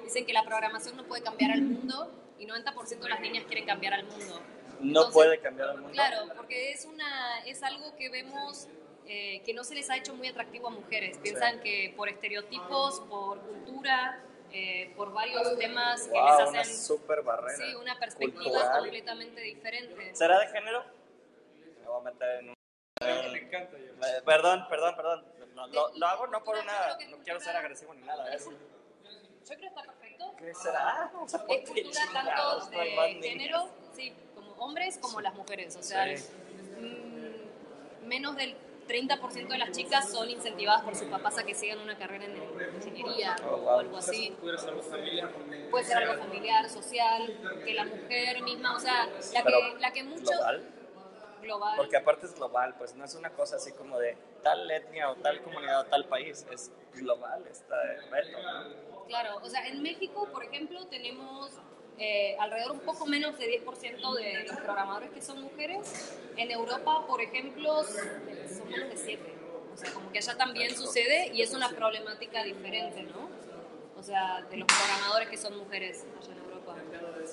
dicen 0.02 0.24
que 0.24 0.32
la 0.32 0.44
programación 0.44 0.96
no 0.96 1.04
puede 1.04 1.22
cambiar 1.22 1.52
al 1.52 1.62
mundo 1.62 2.10
y 2.38 2.46
90% 2.46 2.98
de 2.98 3.08
las 3.08 3.20
niñas 3.20 3.44
quieren 3.44 3.66
cambiar 3.66 3.94
al 3.94 4.04
mundo. 4.04 4.40
No 4.80 4.86
Entonces, 4.86 5.14
puede 5.14 5.40
cambiar 5.40 5.70
el 5.70 5.76
mundo. 5.76 5.92
Claro, 5.92 6.28
porque 6.36 6.72
es, 6.72 6.84
una, 6.84 7.40
es 7.46 7.62
algo 7.62 7.96
que 7.96 8.08
vemos 8.08 8.68
eh, 9.06 9.42
que 9.44 9.54
no 9.54 9.64
se 9.64 9.74
les 9.74 9.88
ha 9.90 9.96
hecho 9.96 10.14
muy 10.14 10.28
atractivo 10.28 10.68
a 10.68 10.70
mujeres. 10.70 11.18
Piensan 11.18 11.60
que 11.60 11.92
por 11.96 12.08
estereotipos, 12.08 13.00
por 13.08 13.40
cultura, 13.40 14.22
eh, 14.52 14.92
por 14.96 15.12
varios 15.12 15.58
temas 15.58 16.02
que 16.04 16.10
Wow, 16.10 16.38
les 16.40 16.48
una 16.48 16.60
hacen 16.60 16.76
super 16.76 17.22
barrera. 17.22 17.56
sí, 17.56 17.74
una 17.74 17.98
perspectiva 17.98 18.42
cultural. 18.44 18.78
completamente 18.80 19.40
diferente. 19.40 20.14
¿Será 20.14 20.38
de 20.40 20.46
género? 20.48 20.84
Me 21.80 21.86
voy 21.86 22.00
a 22.00 22.04
meter 22.04 22.28
en 22.40 22.48
un... 22.50 22.54
Me 23.32 23.38
encanta 23.38 23.76
yo. 23.78 23.84
Eh, 24.06 24.22
Perdón, 24.24 24.66
perdón, 24.68 24.96
perdón. 24.96 25.24
Lo, 25.54 25.66
lo- 25.68 25.94
lo 25.96 26.06
hago 26.06 26.26
no 26.28 26.42
por 26.44 26.56
una... 26.58 26.96
No 27.10 27.18
quiero 27.24 27.40
ser 27.40 27.56
agresivo 27.56 27.94
ni 27.94 28.02
nada. 28.02 28.32
¿eh? 28.34 28.38
Yo 28.38 29.54
creo 29.54 29.58
que 29.60 29.66
está 29.66 29.82
perfecto. 29.82 30.34
¿Qué 30.38 30.54
será? 30.54 31.10
O 31.20 31.28
sea, 31.28 31.44
¿por 31.44 31.56
Es 31.56 31.70
qué 31.70 31.82
cultura 31.82 32.00
tanto 32.12 32.66
de 32.70 33.20
género, 33.22 33.68
sí, 33.94 34.12
como 34.34 34.52
hombres 34.54 34.98
como 34.98 35.20
las 35.20 35.34
mujeres. 35.34 35.76
O 35.76 35.82
sea, 35.82 36.16
Sí. 36.16 36.24
mm, 36.80 38.06
menos 38.08 38.34
del 38.36 38.56
30% 38.86 39.48
de 39.48 39.58
las 39.58 39.70
chicas 39.72 40.10
son 40.10 40.30
incentivadas 40.30 40.82
por 40.82 40.94
sus 40.94 41.08
papás 41.08 41.38
a 41.38 41.44
que 41.44 41.54
sigan 41.54 41.80
una 41.80 41.96
carrera 41.96 42.24
en 42.24 42.36
ingeniería 42.76 43.36
Oh, 43.44 43.56
o 43.56 43.78
algo 43.78 43.96
así. 43.96 44.34
Pudiera 44.40 44.58
ser 44.58 44.70
algo 44.70 44.82
familiar. 44.82 45.30
Puede 45.70 45.84
ser 45.84 45.96
algo 45.98 46.22
familiar, 46.22 46.68
social, 46.68 47.60
que 47.64 47.74
la 47.74 47.84
mujer 47.84 48.42
misma, 48.42 48.76
o 48.76 48.80
sea, 48.80 49.06
la 49.32 49.42
que, 49.42 49.74
la 49.78 49.92
que 49.92 50.04
mucho... 50.04 50.24
global. 50.24 50.72
Global. 51.42 51.74
Porque 51.76 51.96
aparte 51.96 52.26
es 52.26 52.34
global, 52.34 52.74
pues 52.76 52.94
no 52.96 53.04
es 53.04 53.14
una 53.14 53.30
cosa 53.30 53.56
así 53.56 53.70
como 53.72 53.98
de 53.98 54.16
tal 54.42 54.68
etnia 54.68 55.10
o 55.10 55.16
tal 55.16 55.40
comunidad 55.42 55.82
o 55.82 55.84
tal 55.84 56.06
país, 56.06 56.44
es 56.50 56.72
global 56.94 57.44
este 57.48 57.74
reto. 58.10 58.38
¿no? 58.42 59.04
Claro, 59.06 59.36
o 59.42 59.48
sea, 59.48 59.66
en 59.68 59.80
México, 59.82 60.28
por 60.32 60.42
ejemplo, 60.42 60.84
tenemos 60.86 61.52
eh, 61.98 62.36
alrededor 62.38 62.72
un 62.72 62.80
poco 62.80 63.06
menos 63.06 63.38
de 63.38 63.62
10% 63.64 64.14
de 64.14 64.44
los 64.44 64.56
programadores 64.56 65.10
que 65.10 65.22
son 65.22 65.40
mujeres. 65.42 66.18
En 66.36 66.50
Europa, 66.50 67.06
por 67.06 67.22
ejemplo, 67.22 67.84
son 67.84 68.70
menos 68.70 68.90
de 68.90 68.96
7. 68.96 69.22
O 69.72 69.76
sea, 69.76 69.92
como 69.92 70.10
que 70.12 70.18
allá 70.18 70.36
también 70.36 70.74
sucede 70.76 71.30
y 71.34 71.42
es 71.42 71.52
una 71.54 71.68
problemática 71.70 72.42
diferente, 72.42 73.02
¿no? 73.02 73.28
O 73.98 74.02
sea, 74.02 74.42
de 74.50 74.58
los 74.58 74.66
programadores 74.66 75.28
que 75.28 75.36
son 75.36 75.56
mujeres 75.56 76.04
allá 76.20 76.32
en 76.32 76.38
Europa. 76.38 76.76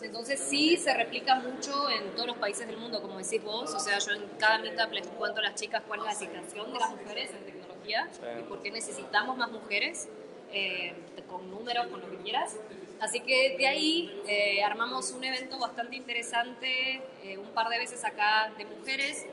Entonces 0.02 0.40
sí 0.40 0.78
se 0.78 0.94
replica 0.94 1.36
mucho 1.36 1.90
en 1.90 2.12
todos 2.16 2.28
los 2.28 2.38
países 2.38 2.66
del 2.68 2.78
mundo, 2.78 3.02
como 3.02 3.18
decís 3.18 3.44
vos. 3.44 3.74
O 3.74 3.80
sea, 3.80 4.00
yo 4.00 4.14
en 4.14 4.28
cada 4.40 4.60
meetup 4.60 4.92
les 4.92 5.08
cuento 5.08 5.40
a 5.40 5.44
las 5.44 5.56
chicas 5.56 5.84
cuál 5.88 6.00
es 6.00 6.06
la 6.06 6.16
situación 6.16 6.74
de 6.74 6.80
las 6.80 6.90
mujeres 6.92 7.32
en 7.32 7.46
tecnología 7.46 8.10
y 8.40 8.44
por 8.44 8.62
qué 8.62 8.72
necesitamos 8.72 9.38
más 9.38 9.52
mujeres, 9.52 10.08
eh, 10.52 10.94
con 11.28 11.50
números, 11.50 11.88
con 11.88 12.02
lo 12.02 12.10
que 12.10 12.18
quieras. 12.18 12.58
Así 13.00 13.20
que 13.20 13.58
de 13.58 13.68
ahí 13.68 14.22
eh, 14.28 14.64
armamos 14.64 15.12
un 15.12 15.24
evento 15.24 15.60
bastante 15.60 15.96
interesante, 15.96 17.02
eh, 17.24 17.38
un 17.38 17.50
par 17.50 17.70
de 17.70 17.78
veces 17.78 18.04
acá 18.06 18.52
de 18.58 18.66
mujeres. 18.66 19.26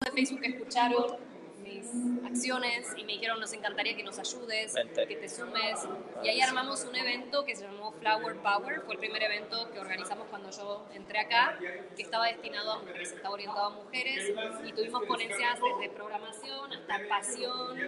De 0.00 0.10
Facebook 0.10 0.40
escucharon 0.44 1.33
mis 1.74 2.24
acciones 2.26 2.92
y 2.96 3.04
me 3.04 3.12
dijeron 3.14 3.40
nos 3.40 3.52
encantaría 3.52 3.96
que 3.96 4.02
nos 4.02 4.18
ayudes, 4.18 4.74
Vente. 4.74 5.06
que 5.06 5.16
te 5.16 5.28
sumes. 5.28 5.80
Y 6.22 6.28
ahí 6.28 6.40
armamos 6.40 6.84
un 6.84 6.94
evento 6.96 7.44
que 7.44 7.54
se 7.56 7.64
llamó 7.64 7.92
Flower 7.92 8.36
Power, 8.36 8.80
fue 8.82 8.94
el 8.94 9.00
primer 9.00 9.22
evento 9.22 9.70
que 9.72 9.78
organizamos 9.80 10.26
cuando 10.28 10.50
yo 10.50 10.86
entré 10.94 11.20
acá, 11.20 11.58
que 11.96 12.02
estaba 12.02 12.26
destinado 12.26 12.72
a 12.72 12.78
mujeres, 12.80 13.12
estaba 13.12 13.34
orientado 13.34 13.66
a 13.66 13.70
mujeres 13.70 14.32
y 14.64 14.72
tuvimos 14.72 15.04
ponencias 15.04 15.58
desde 15.60 15.92
programación 15.94 16.72
hasta 16.72 17.08
pasión, 17.08 17.78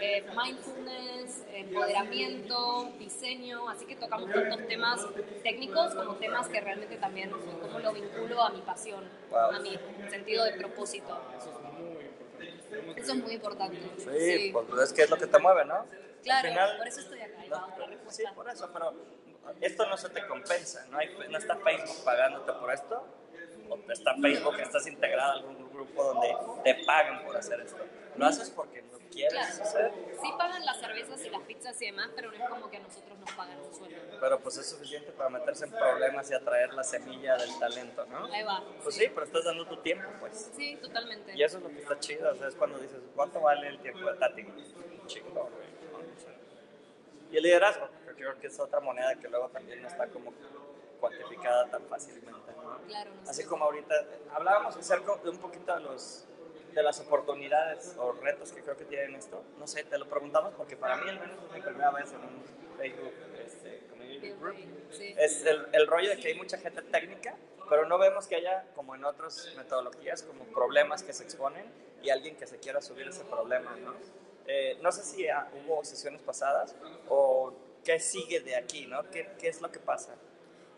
eh, 0.00 0.24
mindfulness, 0.36 1.44
empoderamiento, 1.52 2.90
diseño, 2.98 3.68
así 3.68 3.86
que 3.86 3.96
tocamos 3.96 4.30
tantos 4.32 4.66
temas 4.68 5.06
técnicos 5.42 5.94
como 5.94 6.14
temas 6.16 6.48
que 6.48 6.60
realmente 6.60 6.96
también, 6.96 7.30
como 7.30 7.78
lo 7.78 7.92
vinculo 7.92 8.42
a 8.42 8.50
mi 8.50 8.60
pasión, 8.62 9.04
Wow. 9.30 9.56
a 9.56 9.58
mi 9.58 9.76
sentido 10.08 10.44
de 10.44 10.52
propósito. 10.52 11.18
Eso 12.96 13.12
es 13.12 13.18
muy 13.22 13.32
importante. 13.34 13.78
Sí, 13.98 14.50
pues 14.52 14.82
es 14.82 14.92
que 14.92 15.02
es 15.02 15.10
lo 15.10 15.16
que 15.16 15.26
te 15.26 15.38
mueve, 15.38 15.64
¿no? 15.64 15.84
Claro, 16.22 16.48
final, 16.48 16.76
por 16.78 16.88
eso 16.88 17.00
estoy 17.00 17.20
acá. 17.20 17.44
No, 17.48 18.10
sí, 18.10 18.24
por 18.34 18.50
eso, 18.50 18.70
pero 18.72 18.94
esto 19.60 19.86
no 19.86 19.96
se 19.96 20.08
te 20.10 20.26
compensa, 20.26 20.84
¿no? 20.90 20.98
Hay, 20.98 21.08
no 21.30 21.38
está 21.38 21.56
Facebook 21.56 22.04
pagándote 22.04 22.52
por 22.54 22.72
esto, 22.72 23.04
o 23.68 23.92
está 23.92 24.14
Facebook, 24.20 24.58
estás 24.58 24.86
integrado 24.86 25.30
a 25.32 25.34
algún 25.36 25.70
grupo 25.72 26.02
donde 26.04 26.36
te 26.64 26.84
pagan 26.84 27.24
por 27.24 27.36
hacer 27.36 27.60
esto. 27.60 27.84
Lo 28.16 28.26
haces 28.26 28.50
porque 28.50 28.82
no 28.82 28.98
quieres 29.10 29.32
Claro. 29.34 29.62
hacer, 29.62 29.92
Sí 30.20 30.28
pagan 30.38 30.64
las 30.64 30.80
cervezas 30.80 31.24
y 31.24 31.30
las 31.30 31.42
pizzas 31.42 31.80
y 31.82 31.86
demás, 31.86 32.10
pero 32.16 32.32
no 32.32 32.42
es 32.44 32.50
como 32.50 32.70
que 32.70 32.76
a 32.78 32.80
nosotros 32.80 33.18
nos 33.18 33.30
pagan 33.32 33.58
un 33.60 33.74
sueldo. 33.74 33.95
Pero 34.20 34.38
pues 34.40 34.56
es 34.58 34.68
suficiente 34.68 35.12
para 35.12 35.30
meterse 35.30 35.64
en 35.64 35.72
problemas 35.72 36.30
y 36.30 36.34
atraer 36.34 36.72
la 36.74 36.84
semilla 36.84 37.36
del 37.36 37.58
talento, 37.58 38.06
¿no? 38.06 38.26
Ahí 38.26 38.42
va. 38.42 38.62
Pues 38.82 38.94
sí, 38.94 39.06
pero 39.12 39.26
estás 39.26 39.44
dando 39.44 39.66
tu 39.66 39.76
tiempo, 39.78 40.08
pues. 40.20 40.50
Sí, 40.56 40.76
totalmente. 40.76 41.34
Y 41.34 41.42
eso 41.42 41.58
es 41.58 41.62
lo 41.62 41.68
que 41.70 41.80
está 41.80 41.98
chido, 41.98 42.30
o 42.30 42.34
sea, 42.34 42.48
es 42.48 42.54
cuando 42.54 42.78
dices, 42.78 43.00
¿cuánto 43.14 43.40
vale 43.40 43.68
el 43.68 43.78
tiempo 43.80 44.10
de 44.10 44.18
Tati? 44.18 44.46
Chico, 45.06 45.30
güey, 45.30 45.68
¿no? 45.92 45.98
O 45.98 46.20
sea, 46.20 46.32
Y 47.30 47.36
el 47.36 47.42
liderazgo, 47.42 47.88
que 48.06 48.14
creo 48.14 48.38
que 48.38 48.46
es 48.46 48.58
otra 48.58 48.80
moneda 48.80 49.14
que 49.16 49.28
luego 49.28 49.48
también 49.48 49.82
no 49.82 49.88
está 49.88 50.06
como 50.08 50.32
cuantificada 51.00 51.66
tan 51.70 51.82
fácilmente, 51.84 52.52
¿no? 52.56 52.78
Claro, 52.86 53.10
no 53.22 53.30
Así 53.30 53.44
como 53.44 53.64
ahorita 53.64 53.94
hablábamos 54.32 54.76
acerca 54.76 55.16
de 55.16 55.30
un 55.30 55.38
poquito 55.38 55.74
de 55.74 55.80
los 55.80 56.26
de 56.76 56.82
las 56.82 57.00
oportunidades 57.00 57.96
o 57.98 58.12
retos 58.12 58.52
que 58.52 58.62
creo 58.62 58.76
que 58.76 58.84
tienen 58.84 59.14
esto. 59.14 59.42
No 59.58 59.66
sé, 59.66 59.84
te 59.84 59.96
lo 59.96 60.06
preguntamos 60.06 60.52
porque 60.54 60.76
para 60.76 60.98
mí 60.98 61.08
al 61.08 61.18
menos 61.18 61.38
es 61.42 61.52
mi 61.54 61.60
primera 61.62 61.90
vez 61.90 62.12
en 62.12 62.18
un 62.18 62.44
Facebook 62.76 63.14
este. 63.38 63.82
Sí. 64.90 65.14
Es 65.18 65.44
el, 65.44 65.66
el 65.72 65.86
rollo 65.86 66.10
de 66.10 66.16
que 66.18 66.28
hay 66.28 66.34
mucha 66.34 66.58
gente 66.58 66.82
técnica, 66.82 67.36
pero 67.68 67.86
no 67.86 67.98
vemos 67.98 68.26
que 68.26 68.36
haya, 68.36 68.64
como 68.74 68.94
en 68.94 69.04
otras 69.04 69.52
metodologías, 69.56 70.22
como 70.22 70.44
problemas 70.44 71.02
que 71.02 71.12
se 71.12 71.24
exponen 71.24 71.66
y 72.02 72.10
alguien 72.10 72.36
que 72.36 72.46
se 72.46 72.58
quiera 72.58 72.80
subir 72.80 73.08
ese 73.08 73.24
problema, 73.24 73.76
¿no? 73.76 73.94
Eh, 74.46 74.78
no 74.80 74.92
sé 74.92 75.02
si 75.02 75.28
ah, 75.28 75.48
hubo 75.52 75.84
sesiones 75.84 76.22
pasadas 76.22 76.76
o 77.08 77.52
qué 77.84 77.98
sigue 77.98 78.40
de 78.40 78.56
aquí, 78.56 78.86
¿no? 78.86 79.02
¿Qué, 79.10 79.28
qué 79.40 79.48
es 79.48 79.60
lo 79.60 79.70
que 79.72 79.80
pasa? 79.80 80.14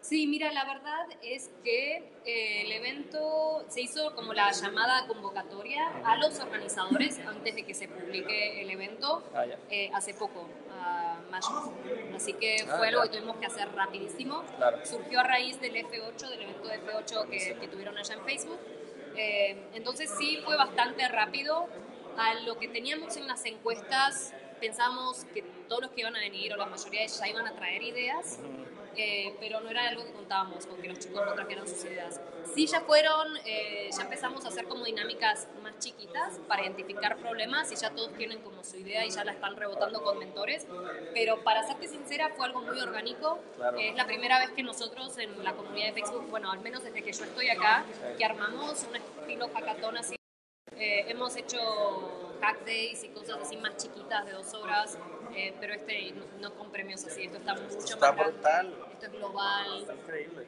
Sí, 0.00 0.26
mira, 0.26 0.52
la 0.52 0.64
verdad 0.64 1.06
es 1.22 1.50
que 1.64 1.96
eh, 2.24 2.62
el 2.62 2.72
evento 2.72 3.64
se 3.68 3.80
hizo 3.80 4.14
como 4.14 4.32
la 4.32 4.50
llamada 4.52 5.06
convocatoria 5.06 5.88
a 6.04 6.16
los 6.16 6.38
organizadores 6.38 7.18
antes 7.18 7.54
de 7.56 7.66
que 7.66 7.74
se 7.74 7.88
publique 7.88 8.62
el 8.62 8.70
evento 8.70 9.24
Ah, 9.34 9.44
eh, 9.70 9.90
hace 9.92 10.14
poco, 10.14 10.46
a 10.70 11.07
mayo. 11.28 11.72
Así 12.14 12.32
que 12.34 12.56
Ah, 12.68 12.76
fue 12.76 12.88
algo 12.88 13.02
que 13.02 13.08
tuvimos 13.10 13.36
que 13.36 13.46
hacer 13.46 13.68
rapidísimo. 13.74 14.42
Claro. 14.56 14.84
Surgió 14.84 15.20
a 15.20 15.22
raíz 15.24 15.60
del 15.60 15.74
F8, 15.76 16.28
del 16.28 16.42
evento 16.42 16.68
de 16.68 16.80
F8 16.82 17.28
que, 17.28 17.56
que 17.60 17.68
tuvieron 17.68 17.96
allá 17.96 18.14
en 18.14 18.24
Facebook. 18.24 18.58
Eh, 19.16 19.68
entonces 19.74 20.10
sí 20.18 20.40
fue 20.44 20.56
bastante 20.56 21.06
rápido. 21.08 21.68
A 22.16 22.34
lo 22.34 22.58
que 22.58 22.66
teníamos 22.68 23.16
en 23.16 23.28
las 23.28 23.44
encuestas, 23.44 24.32
pensamos 24.60 25.24
que 25.32 25.42
todos 25.68 25.82
los 25.82 25.90
que 25.92 26.00
iban 26.00 26.16
a 26.16 26.20
venir 26.20 26.52
o 26.52 26.56
la 26.56 26.66
mayoría 26.66 27.06
ya 27.06 27.28
iban 27.28 27.46
a 27.46 27.54
traer 27.54 27.82
ideas. 27.82 28.40
Eh, 29.00 29.32
pero 29.38 29.60
no 29.60 29.70
era 29.70 29.88
algo 29.88 30.04
que 30.04 30.10
contábamos 30.10 30.66
con 30.66 30.82
que 30.82 30.88
los 30.88 30.98
chicos 30.98 31.24
no 31.24 31.32
trajeran 31.32 31.68
sus 31.68 31.84
ideas. 31.84 32.20
Sí, 32.52 32.66
ya 32.66 32.80
fueron, 32.80 33.36
eh, 33.44 33.88
ya 33.96 34.02
empezamos 34.02 34.44
a 34.44 34.48
hacer 34.48 34.66
como 34.66 34.84
dinámicas 34.84 35.46
más 35.62 35.78
chiquitas 35.78 36.40
para 36.48 36.62
identificar 36.62 37.16
problemas 37.18 37.70
y 37.70 37.76
ya 37.76 37.90
todos 37.90 38.12
tienen 38.14 38.40
como 38.40 38.64
su 38.64 38.76
idea 38.76 39.06
y 39.06 39.10
ya 39.10 39.22
la 39.22 39.32
están 39.32 39.54
rebotando 39.54 40.02
con 40.02 40.18
mentores. 40.18 40.66
Pero 41.14 41.44
para 41.44 41.62
serte 41.62 41.86
sincera, 41.86 42.30
fue 42.36 42.46
algo 42.46 42.60
muy 42.60 42.80
orgánico. 42.80 43.38
Claro. 43.54 43.78
Es 43.78 43.94
la 43.94 44.04
primera 44.04 44.40
vez 44.40 44.50
que 44.50 44.64
nosotros 44.64 45.16
en 45.18 45.44
la 45.44 45.52
comunidad 45.52 45.86
de 45.86 45.92
Facebook, 45.92 46.26
bueno, 46.28 46.50
al 46.50 46.58
menos 46.58 46.82
desde 46.82 47.00
que 47.00 47.12
yo 47.12 47.24
estoy 47.24 47.50
acá, 47.50 47.84
que 48.16 48.24
armamos 48.24 48.84
un 48.88 48.96
estilo 48.96 49.48
hackathon 49.54 49.96
así. 49.96 50.16
Eh, 50.76 51.04
hemos 51.08 51.36
hecho 51.36 51.58
hack 52.40 52.64
days 52.64 53.02
y 53.04 53.08
cosas 53.08 53.38
así 53.42 53.56
más 53.56 53.76
chiquitas 53.76 54.26
de 54.26 54.32
dos 54.32 54.52
horas, 54.54 54.98
eh, 55.34 55.54
pero 55.60 55.74
este 55.74 56.12
no, 56.12 56.24
no 56.40 56.54
con 56.54 56.70
premios 56.70 57.04
así, 57.04 57.24
esto 57.24 57.38
está 57.38 57.54
mucho 57.54 57.78
Está 57.78 58.12
más 58.12 58.16
grande. 58.16 58.32
brutal. 58.32 58.74
Esto 58.92 59.06
es 59.06 59.12
global. 59.12 59.80
Está 59.80 59.94
increíble. 59.94 60.46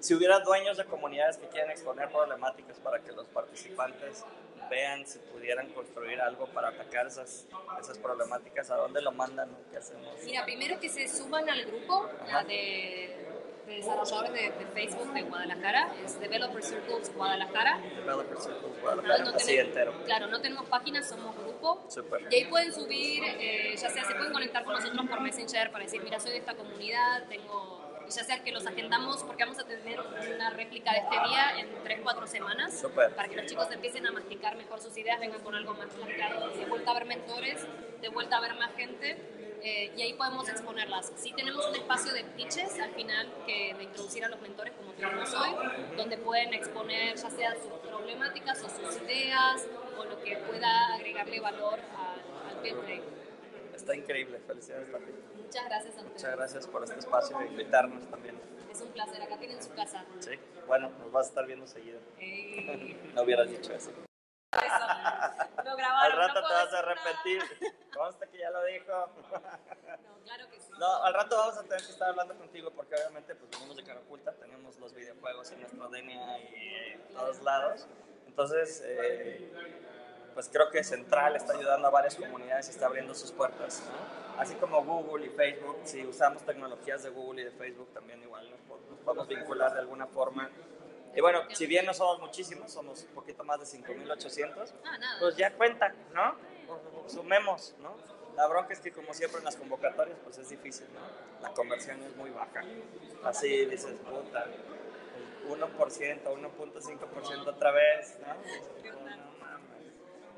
Si 0.00 0.14
hubiera 0.14 0.38
dueños 0.40 0.76
de 0.78 0.84
comunidades 0.86 1.36
que 1.36 1.46
quieren 1.48 1.70
exponer 1.70 2.08
problemáticas 2.10 2.78
para 2.78 3.00
que 3.00 3.12
los 3.12 3.26
participantes 3.28 4.24
vean 4.70 5.04
si 5.06 5.18
pudieran 5.18 5.68
construir 5.74 6.20
algo 6.20 6.46
para 6.46 6.68
atacar 6.68 7.06
esas, 7.08 7.46
esas 7.80 7.98
problemáticas, 7.98 8.70
¿a 8.70 8.76
dónde 8.76 9.02
lo 9.02 9.12
mandan? 9.12 9.50
¿Qué 9.70 9.76
hacemos? 9.78 10.14
Mira, 10.24 10.44
primero 10.44 10.78
que 10.80 10.88
se 10.88 11.06
suban 11.08 11.50
al 11.50 11.66
grupo 11.66 12.08
la 12.28 12.44
de 12.44 13.26
desarrolladores 13.66 14.32
de, 14.32 14.40
de 14.52 14.66
Facebook 14.72 15.12
de 15.12 15.22
Guadalajara, 15.22 15.92
es 16.04 16.18
Developer 16.18 16.62
Circles 16.62 17.14
Guadalajara. 17.14 17.78
Developer 17.78 18.38
Circles 18.38 18.62
No, 18.62 18.80
Guadalajara, 18.80 19.24
no 19.24 19.30
así 19.36 19.46
tenemos- 19.46 19.68
entero. 19.68 20.04
Claro, 20.06 20.26
no 20.28 20.40
tenemos 20.40 20.66
páginas, 20.68 21.08
somos 21.08 21.36
grupo. 21.60 21.84
Súper. 21.88 22.26
Y 22.30 22.34
ahí 22.36 22.44
pueden 22.46 22.72
subir, 22.72 23.22
eh, 23.24 23.74
ya 23.76 23.90
sea 23.90 24.04
se 24.04 24.14
pueden 24.14 24.32
conectar 24.32 24.64
con 24.64 24.74
nosotros 24.74 25.06
por 25.08 25.20
Messenger 25.20 25.70
para 25.70 25.84
decir, 25.84 26.02
mira, 26.02 26.18
soy 26.20 26.32
de 26.32 26.38
esta 26.38 26.54
comunidad, 26.54 27.24
tengo, 27.28 27.80
ya 28.08 28.24
sea 28.24 28.42
que 28.42 28.52
los 28.52 28.66
agendamos, 28.66 29.22
porque 29.22 29.44
vamos 29.44 29.58
a 29.58 29.64
tener 29.64 30.00
una 30.34 30.50
réplica 30.50 30.92
de 30.92 30.98
este 30.98 31.16
día 31.28 31.58
en 31.58 31.68
3, 31.84 32.00
4 32.02 32.26
semanas, 32.26 32.78
Súper. 32.80 33.14
para 33.14 33.28
que 33.28 33.36
los 33.36 33.46
chicos 33.46 33.70
empiecen 33.70 34.06
a 34.06 34.12
masticar 34.12 34.56
mejor 34.56 34.80
sus 34.80 34.96
ideas, 34.96 35.20
vengan 35.20 35.40
con 35.40 35.54
algo 35.54 35.74
más 35.74 35.88
claro, 36.16 36.48
de 36.48 36.64
vuelta 36.66 36.90
a 36.90 36.94
ver 36.94 37.04
mentores, 37.06 37.66
de 38.00 38.08
vuelta 38.08 38.38
a 38.38 38.40
ver 38.40 38.54
más 38.54 38.74
gente. 38.74 39.16
eh, 39.62 39.92
y 39.94 40.00
ahí 40.00 40.14
podemos 40.14 40.48
exponerlas. 40.48 41.12
Sí 41.16 41.34
tenemos 41.36 41.66
un 41.68 41.74
espacio 41.76 42.14
de 42.14 42.24
pitches 42.24 42.80
al 42.80 42.92
final 42.92 43.28
que 43.44 43.74
de 43.74 43.82
introducir 43.84 44.24
a 44.24 44.28
los 44.28 44.40
mentores 44.40 44.72
como 44.72 44.92
tenemos 44.92 45.34
hoy, 45.34 45.50
donde 45.98 46.16
pueden 46.16 46.54
exponer 46.54 47.14
ya 47.14 47.28
sea 47.28 47.54
sus 47.56 47.72
problemáticas 47.86 48.62
o 48.64 48.68
sus 48.70 49.02
ideas 49.02 49.66
o 50.00 50.04
lo 50.04 50.22
que 50.22 50.36
pueda 50.38 50.94
agregarle 50.94 51.40
valor 51.40 51.78
al, 51.78 52.58
al. 52.58 53.02
Está 53.74 53.94
increíble, 53.94 54.38
felicidades 54.46 54.90
Tati. 54.90 55.12
Muchas 55.36 55.64
gracias 55.66 55.98
a. 55.98 56.02
Muchas 56.02 56.36
gracias 56.36 56.66
por 56.66 56.84
este 56.84 56.98
espacio 56.98 57.40
e 57.40 57.46
invitarnos 57.46 58.06
también. 58.10 58.40
Es 58.70 58.80
un 58.80 58.88
placer, 58.92 59.20
acá 59.22 59.36
tienen 59.38 59.62
su 59.62 59.74
casa. 59.74 60.04
Sí, 60.20 60.38
bueno, 60.66 60.90
nos 61.00 61.12
vas 61.12 61.26
a 61.26 61.28
estar 61.30 61.46
viendo 61.46 61.66
seguido. 61.66 62.00
No 63.14 63.22
hubieras 63.22 63.50
dicho 63.50 63.72
eso. 63.72 63.90
eso. 63.90 63.98
Lo 65.64 65.70
Al 65.70 65.76
grabaron. 65.76 66.18
rato 66.18 66.40
no 66.40 66.48
te 66.48 66.54
vas 66.54 66.72
a 66.74 66.78
arrepentir. 66.78 67.42
Consta 67.94 68.26
que 68.28 68.38
ya 68.38 68.50
lo 68.50 68.64
dijo. 68.64 68.92
No, 68.92 70.24
claro 70.24 70.48
que 70.50 70.60
sí. 70.60 70.72
No, 70.78 71.02
al 71.04 71.14
rato 71.14 71.36
vamos 71.36 71.58
a 71.58 71.62
tener 71.64 71.78
que 71.84 71.90
estar 71.92 72.08
hablando 72.10 72.36
contigo 72.38 72.70
porque 72.70 72.94
obviamente 72.94 73.34
pues 73.34 73.50
venimos 73.50 73.76
de 73.76 73.82
cara 73.84 74.00
oculta, 74.00 74.32
tenemos 74.34 74.78
los 74.78 74.94
videojuegos 74.94 75.50
en 75.50 75.60
nuestro 75.60 75.88
DNA 75.88 76.38
y 76.38 76.92
en 76.92 77.08
todos 77.12 77.42
lados. 77.42 77.86
Entonces, 78.28 78.80
eh, 78.86 79.52
pues 80.34 80.48
creo 80.48 80.70
que 80.70 80.82
Central 80.84 81.36
está 81.36 81.52
ayudando 81.54 81.88
a 81.88 81.90
varias 81.90 82.16
comunidades 82.16 82.68
y 82.68 82.70
está 82.70 82.86
abriendo 82.86 83.14
sus 83.14 83.32
puertas. 83.32 83.82
¿no? 83.86 84.40
Así 84.40 84.54
como 84.54 84.82
Google 84.84 85.26
y 85.26 85.28
Facebook, 85.30 85.78
si 85.84 86.06
usamos 86.06 86.42
tecnologías 86.44 87.02
de 87.02 87.10
Google 87.10 87.42
y 87.42 87.44
de 87.46 87.50
Facebook 87.50 87.88
también 87.92 88.22
igual 88.22 88.48
nos, 88.50 88.60
po- 88.60 88.80
nos 88.90 88.98
podemos 89.00 89.28
vincular 89.28 89.72
de 89.74 89.80
alguna 89.80 90.06
forma. 90.06 90.50
Y 91.14 91.20
bueno, 91.20 91.40
si 91.54 91.66
bien 91.66 91.84
no 91.86 91.92
somos 91.92 92.20
muchísimos, 92.20 92.72
somos 92.72 93.02
un 93.02 93.08
poquito 93.14 93.42
más 93.44 93.58
de 93.58 93.66
5.800, 93.66 94.72
Ah, 94.84 94.98
pues 95.18 95.36
ya 95.36 95.52
cuenta, 95.54 95.92
¿no? 96.14 96.36
Sumemos, 97.08 97.74
¿no? 97.80 97.94
La 98.36 98.46
bronca 98.46 98.72
es 98.72 98.80
que 98.80 98.92
como 98.92 99.12
siempre 99.12 99.38
en 99.40 99.44
las 99.44 99.56
convocatorias 99.56 100.16
pues 100.22 100.38
es 100.38 100.48
difícil, 100.48 100.86
¿no? 100.94 101.00
La 101.42 101.52
conversión 101.52 102.00
es 102.04 102.14
muy 102.16 102.30
baja. 102.30 102.62
Así 103.24 103.66
dices, 103.66 103.96
puta, 104.08 104.44
el 104.44 105.50
1%, 105.50 106.22
1.5% 106.22 107.46
otra 107.48 107.72
vez, 107.72 108.16
¿no? 108.24 108.34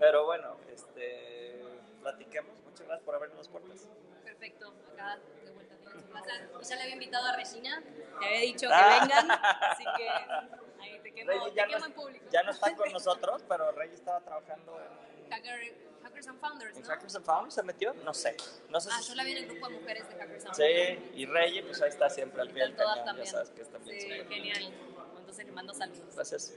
Pero 0.02 0.24
bueno, 0.24 0.56
este, 0.72 1.62
platiquemos. 2.00 2.50
Muchas 2.64 2.86
gracias 2.88 3.04
por 3.04 3.14
abrirnos 3.14 3.38
las 3.38 3.48
puertas. 3.48 3.88
Perfecto, 4.24 4.74
acá 4.92 5.18
de 5.44 5.50
vuelta 5.52 5.76
tienen 5.76 6.00
su 6.02 6.68
ya 6.68 6.74
le 6.76 6.82
había 6.82 6.94
invitado 6.94 7.26
a 7.28 7.36
Regina, 7.36 7.80
te 8.18 8.26
había 8.26 8.40
dicho 8.40 8.66
que 8.66 8.74
Ah. 8.74 8.98
vengan, 9.00 9.30
así 9.30 9.84
que 9.96 10.08
ahí 10.82 10.98
te 11.04 11.12
quemo, 11.14 11.44
te 11.50 11.54
ya, 11.54 11.66
quemo 11.66 11.78
no, 11.78 11.86
en 11.86 11.92
público. 11.92 12.24
ya 12.32 12.42
no 12.42 12.50
está 12.50 12.74
con 12.74 12.92
nosotros, 12.92 13.44
pero 13.48 13.70
Rey 13.72 13.90
estaba 13.94 14.20
trabajando 14.22 14.76
en, 14.80 15.30
Hacker- 15.30 15.92
Hackers 16.02 16.26
and 16.26 16.40
Founders, 16.40 16.78
¿no? 16.80 16.84
Hackers 16.88 17.14
and 17.14 17.24
Founders, 17.24 17.54
¿se 17.54 17.62
metió? 17.62 17.94
No 17.94 18.12
sé. 18.12 18.36
No 18.70 18.80
sé 18.80 18.90
Ah, 18.92 18.98
si- 19.00 19.08
yo 19.10 19.14
la 19.14 19.22
vi 19.22 19.32
en 19.32 19.38
el 19.38 19.46
grupo 19.46 19.68
de 19.68 19.78
mujeres 19.78 20.08
de 20.08 20.16
Hackers 20.16 20.46
and 20.46 20.54
Sí, 20.56 20.62
Founders. 20.62 21.16
y 21.16 21.26
Rey, 21.26 21.62
pues 21.62 21.80
ahí 21.80 21.88
está 21.90 22.10
siempre 22.10 22.42
al 22.42 22.50
pie 22.50 22.62
del 22.64 22.74
cañón, 22.74 22.96
ya 22.96 23.04
también. 23.04 23.26
sabes 23.28 23.50
que 23.50 23.62
es 23.62 23.70
también 23.70 24.00
Sí, 24.00 24.08
genial. 24.28 24.74
Entonces 25.18 25.44
les 25.46 25.54
mando 25.54 25.72
saludos. 25.72 26.14
Gracias. 26.16 26.54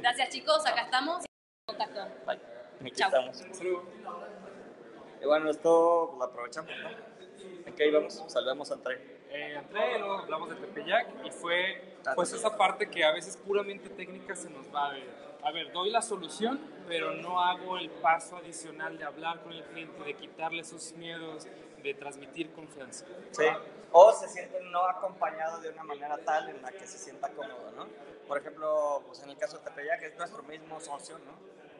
Gracias 0.00 0.28
chicos, 0.28 0.66
acá 0.66 0.82
estamos. 0.82 1.24
Contacto. 1.66 2.06
Bye. 2.26 2.40
Aquí 2.80 2.90
Chao. 2.92 3.08
estamos. 3.08 3.42
Y 5.20 5.26
bueno, 5.26 5.50
esto 5.50 6.06
pues, 6.10 6.18
lo 6.18 6.24
aprovechamos, 6.24 6.70
¿no? 6.82 7.66
¿En 7.66 7.74
qué 7.74 7.88
íbamos? 7.88 8.22
Saludamos 8.28 8.70
a 8.70 8.74
André. 8.74 9.16
Eh, 9.30 9.54
entré, 9.54 9.98
luego 9.98 10.18
hablamos 10.18 10.48
de 10.50 10.56
Tepeyac 10.56 11.08
y 11.24 11.30
fue 11.30 11.98
pues 12.14 12.32
esa 12.32 12.56
parte 12.56 12.88
que 12.88 13.04
a 13.04 13.12
veces 13.12 13.36
puramente 13.36 13.88
técnica 13.90 14.36
se 14.36 14.48
nos 14.50 14.72
va 14.72 14.88
a 14.88 14.92
ver. 14.92 15.26
A 15.42 15.50
ver, 15.52 15.72
doy 15.72 15.90
la 15.90 16.02
solución, 16.02 16.60
pero 16.88 17.12
no 17.12 17.40
hago 17.40 17.76
el 17.78 17.90
paso 17.90 18.36
adicional 18.36 18.98
de 18.98 19.04
hablar 19.04 19.42
con 19.42 19.52
el 19.52 19.62
cliente, 19.64 20.02
de 20.02 20.14
quitarle 20.14 20.64
sus 20.64 20.92
miedos, 20.92 21.46
de 21.82 21.94
transmitir 21.94 22.52
confianza. 22.52 23.04
Sí. 23.30 23.44
O 23.92 24.12
se 24.12 24.28
siente 24.28 24.60
no 24.72 24.86
acompañado 24.86 25.60
de 25.60 25.70
una 25.70 25.84
manera 25.84 26.18
tal 26.18 26.48
en 26.48 26.62
la 26.62 26.72
que 26.72 26.86
se 26.86 26.98
sienta 26.98 27.28
cómodo, 27.30 27.70
¿no? 27.76 27.86
Por 28.26 28.38
ejemplo, 28.38 29.02
pues 29.06 29.22
en 29.22 29.30
el 29.30 29.36
caso 29.36 29.58
de 29.58 29.64
Tepeyac, 29.64 30.02
es 30.02 30.16
nuestro 30.16 30.42
mismo 30.42 30.80
socio, 30.80 31.18
¿no? 31.18 31.32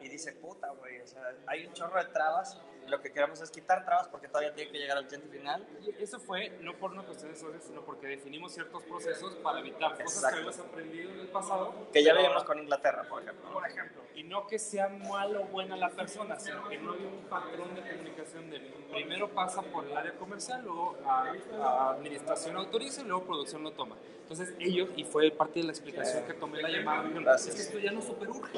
Y 0.07 0.09
dice, 0.09 0.31
puta, 0.31 0.69
güey, 0.71 1.01
o 1.01 1.05
sea, 1.07 1.21
hay 1.47 1.65
un 1.65 1.73
chorro 1.73 1.99
de 2.01 2.09
trabas 2.11 2.57
y 2.85 2.89
lo 2.89 3.01
que 3.01 3.11
queremos 3.11 3.41
es 3.41 3.51
quitar 3.51 3.83
trabas 3.83 4.07
porque 4.07 4.29
todavía 4.29 4.53
tiene 4.53 4.71
que 4.71 4.77
llegar 4.79 4.97
al 4.97 5.05
cliente 5.05 5.27
final. 5.27 5.67
Y 5.85 6.01
eso 6.01 6.17
fue 6.17 6.49
no 6.61 6.73
por 6.77 6.91
una 6.91 7.03
cuestión 7.03 7.29
de 7.33 7.37
socios, 7.37 7.61
sino 7.65 7.81
porque 7.81 8.07
definimos 8.07 8.53
ciertos 8.53 8.83
procesos 8.83 9.35
para 9.43 9.59
evitar 9.59 9.91
cosas 10.01 10.15
Exacto. 10.15 10.29
que 10.29 10.35
habíamos 10.37 10.59
aprendido 10.59 11.11
en 11.11 11.19
el 11.19 11.27
pasado. 11.27 11.73
Que 11.91 12.03
ya 12.05 12.13
ahora- 12.13 12.45
con 12.45 12.59
Inglaterra, 12.59 13.03
por 13.09 13.21
ejemplo. 13.21 13.51
Por 13.51 13.67
ejemplo, 13.67 14.01
y 14.15 14.23
no 14.23 14.47
que 14.47 14.57
sea 14.59 14.87
malo 14.87 15.41
o 15.41 15.45
buena 15.47 15.75
la 15.75 15.89
persona, 15.89 16.39
sino 16.39 16.69
que 16.69 16.77
no 16.77 16.93
había 16.93 17.07
un 17.09 17.25
patrón 17.25 17.75
de 17.75 17.81
comunicación 17.81 18.49
de 18.49 18.59
primero 18.93 19.27
pasa 19.29 19.61
por 19.61 19.83
el 19.85 19.97
área 19.97 20.13
comercial, 20.13 20.61
luego 20.63 20.97
a, 21.05 21.33
a 21.61 21.89
administración 21.91 22.55
autoriza 22.55 23.01
y 23.01 23.03
luego 23.03 23.25
producción 23.25 23.61
lo 23.63 23.71
toma. 23.71 23.97
Entonces 24.21 24.55
ellos, 24.59 24.89
y 24.95 25.03
fue 25.03 25.29
parte 25.31 25.59
de 25.59 25.65
la 25.65 25.71
explicación 25.71 26.23
que 26.25 26.33
tomé 26.33 26.61
la 26.61 26.69
llamada, 26.69 27.35
es 27.35 27.45
que 27.53 27.61
esto 27.61 27.79
ya 27.79 27.91
no 27.91 28.01
super 28.01 28.29
urge. 28.29 28.53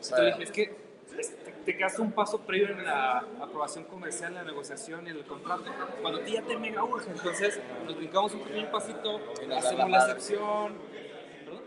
Sí. 0.00 0.12
Entonces 0.12 0.40
es 0.40 0.50
que 0.52 0.83
te, 1.16 1.52
te 1.52 1.76
quedaste 1.76 2.02
un 2.02 2.12
paso 2.12 2.40
previo 2.40 2.68
en 2.68 2.84
la 2.84 3.18
aprobación 3.40 3.84
comercial, 3.84 4.34
la 4.34 4.44
negociación 4.44 5.06
y 5.06 5.10
el 5.10 5.24
contrato, 5.24 5.64
cuando 6.00 6.20
a 6.20 6.24
ti 6.24 6.32
ya 6.32 6.42
te 6.42 6.56
mega 6.56 6.84
urge. 6.84 7.10
Entonces 7.10 7.60
nos 7.84 7.96
brincamos 7.96 8.34
un 8.34 8.44
pequeño 8.44 8.70
pasito, 8.70 9.20
hacemos 9.56 9.90
la 9.90 9.98
excepción. 9.98 10.78
¿Perdón? 11.44 11.62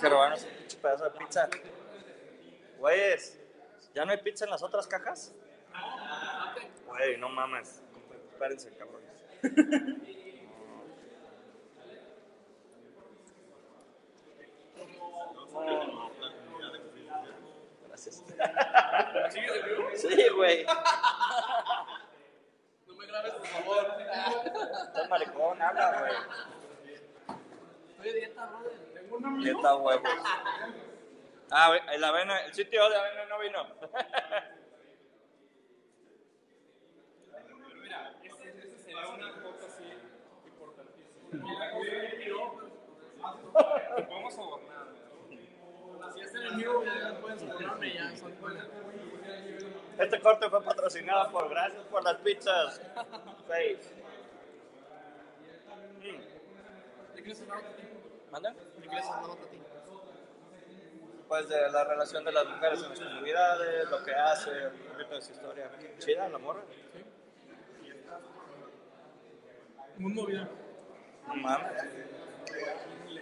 Que 0.00 0.08
robarnos 0.08 0.44
un 0.44 0.58
pinche 0.58 0.76
pedazo 0.78 1.04
de 1.04 1.10
pizza. 1.10 1.48
Güeyes, 2.78 3.40
¿ya 3.94 4.04
no 4.04 4.12
hay 4.12 4.18
pizza 4.18 4.44
en 4.44 4.50
las 4.50 4.62
otras 4.62 4.86
cajas? 4.86 5.34
Güey, 6.86 7.16
no 7.18 7.28
mames. 7.28 7.82
Espérense, 8.32 8.70
cabrones. 8.76 9.24
Sí, 19.94 20.28
güey. 20.34 20.66
No 22.86 22.94
me 22.94 23.06
grabes, 23.06 23.32
por 23.32 23.46
favor. 23.46 23.86
Estás 24.86 25.08
maricón, 25.08 25.62
habla, 25.62 25.98
güey. 25.98 26.12
Estoy 27.90 28.06
de 28.06 28.12
dieta, 28.12 28.46
brother. 28.46 28.72
Tengo 28.94 29.16
un 29.16 29.24
amigo. 29.26 29.58
Neta 29.58 29.76
huevos. 29.76 30.10
Ah, 31.50 31.76
el 31.92 32.04
avena, 32.04 32.44
el 32.44 32.52
sitio 32.54 32.88
de 32.90 32.96
avena 32.96 33.24
no 33.26 33.38
vino. 33.38 33.66
Mira, 37.80 38.12
ese 38.22 38.78
sería 38.78 39.08
una 39.08 39.32
cosa 39.42 39.66
así 39.66 39.84
importantísima. 40.46 41.46
Ya 46.50 47.94
ya. 47.94 48.12
Este 49.98 50.20
corte 50.20 50.50
fue 50.50 50.62
patrocinado 50.62 51.30
por 51.32 51.48
Gracias 51.48 51.82
por 51.84 52.04
las 52.04 52.16
pizzas. 52.16 52.80
Face. 53.48 53.94
¿De 57.14 57.22
qué 57.22 57.28
les 57.28 57.40
hablaba 57.42 57.60
a 57.60 57.76
ti? 57.76 57.82
¿Manda? 58.30 58.50
¿De 58.52 58.88
qué 58.88 58.94
les 58.94 59.06
hablaba 59.06 59.34
a 59.34 59.36
ti? 59.36 59.60
Pues 61.28 61.48
de 61.48 61.70
la 61.70 61.84
relación 61.84 62.24
de 62.24 62.32
las 62.32 62.46
mujeres 62.46 62.82
en 62.82 62.90
las 62.90 63.00
comunidades, 63.00 63.90
lo 63.90 64.04
que 64.04 64.14
hace, 64.14 64.68
un 64.68 64.78
poquito 64.92 65.14
de 65.14 65.22
su 65.22 65.32
historia. 65.32 65.70
Chida, 65.98 66.28
la 66.28 66.38
morra. 66.38 66.62
Muy 69.98 70.12
movida. 70.12 70.48
No 71.26 71.34
mames. 71.34 71.82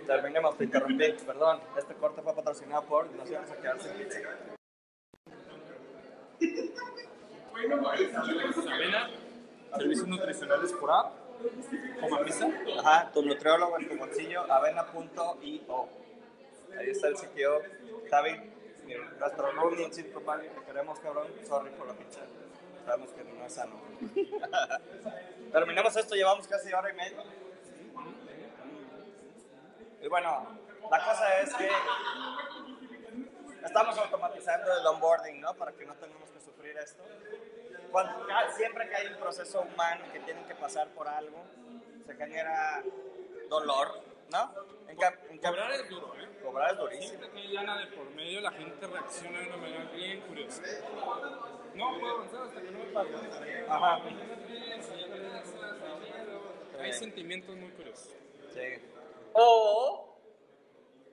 Terminemos, 0.07 0.57
te 0.57 0.65
interrumpí. 0.65 1.13
Perdón, 1.27 1.61
este 1.79 1.95
corte 1.95 2.23
fue 2.23 2.35
patrocinado 2.35 2.85
por 2.85 3.11
Nos 3.13 3.31
íbamos 3.31 3.51
a 3.51 3.57
quedar 3.57 3.81
sin 3.81 3.93
pizza. 3.93 4.19
Avena, 8.75 9.11
servicios 9.77 10.09
nutricionales 10.09 10.73
por 10.73 10.91
app, 10.91 11.13
como 12.01 12.23
pizza. 12.23 12.49
Ajá, 12.79 13.11
tu 13.13 13.23
nutriólogo 13.23 13.79
en 13.79 13.89
tu 13.89 13.97
bolsillo, 13.97 14.53
avena.io. 14.53 15.89
Ahí 16.79 16.91
está 16.91 17.09
el 17.09 17.17
sitio. 17.17 17.61
Javi, 18.11 18.53
nuestro 19.19 19.53
roomie 19.53 19.85
en 19.85 19.95
Silicon 19.95 20.27
Valley, 20.27 20.49
te 20.51 20.65
queremos, 20.67 20.99
cabrón. 21.01 21.29
Sorry 21.47 21.71
por 21.71 21.87
la 21.87 21.95
pizza. 21.95 22.21
Sabemos 22.85 23.11
que 23.13 23.25
no 23.25 23.47
es 23.47 23.53
sano. 23.53 23.81
Terminamos 25.53 25.97
esto, 25.97 26.15
llevamos 26.15 26.47
casi 26.47 26.73
hora 26.73 26.91
y 26.91 26.95
media. 26.95 27.25
Y 30.05 30.09
bueno, 30.09 30.47
la 30.91 31.03
cosa 31.03 31.41
es 31.41 31.55
que 31.55 31.67
estamos 33.65 33.97
automatizando 33.97 34.79
el 34.79 34.87
onboarding, 34.87 35.41
¿no? 35.41 35.55
Para 35.55 35.73
que 35.73 35.87
no 35.87 35.95
tengamos 35.95 36.31
que 36.31 36.41
sufrir 36.41 36.77
esto. 36.77 37.03
Cuando- 37.91 38.27
siempre 38.55 38.87
que 38.91 38.97
hay 38.97 39.07
un 39.07 39.19
proceso 39.19 39.63
humano 39.63 40.05
que 40.13 40.21
tienen 40.21 40.45
que 40.45 40.55
pasar 40.57 40.89
por 40.89 41.09
algo, 41.09 41.43
se 42.07 42.15
genera 42.17 42.83
dolor, 43.49 43.99
¿no? 44.31 44.53
En 44.89 44.99
en 45.31 45.39
Cobrar 45.39 45.73
es 45.73 45.89
duro, 45.89 46.15
¿eh? 46.17 46.29
Cobrar 46.43 46.73
es 46.73 46.79
durísimo. 46.79 47.09
Siempre 47.09 47.31
que 47.31 47.39
hay 47.39 47.49
lana 47.49 47.79
de 47.79 47.87
por 47.87 48.05
medio, 48.11 48.41
la 48.43 48.51
gente 48.53 48.87
reacciona 48.87 49.39
de 49.41 49.47
una 49.47 49.57
manera 49.57 49.85
bien 49.85 50.21
curiosa. 50.21 50.63
No 51.75 51.99
puedo 51.99 52.15
avanzar 52.15 52.43
hasta 52.43 52.61
que 52.61 52.71
no 52.71 52.79
me 52.79 52.85
paguen. 52.93 53.71
Ajá. 53.71 53.99
Hay 56.79 56.93
sentimientos 56.93 57.57
muy 57.57 57.71
curiosos. 57.71 58.11
Sí. 58.53 58.94
O, 59.35 60.17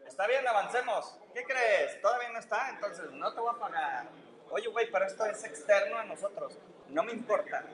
está 0.06 0.28
bien, 0.28 0.48
avancemos. 0.48 1.18
¿Qué 1.34 1.44
crees? 1.44 2.00
Todavía 2.02 2.30
no 2.30 2.40
está, 2.40 2.70
entonces 2.70 3.12
no 3.12 3.34
te 3.34 3.42
voy 3.42 3.54
a 3.56 3.60
pagar. 3.60 4.10
Oye, 4.52 4.68
güey, 4.68 4.92
pero 4.92 5.06
esto 5.06 5.26
es 5.26 5.44
externo 5.44 5.98
a 5.98 6.04
nosotros. 6.04 6.58
No 6.90 7.04
me 7.04 7.14
importa. 7.14 7.66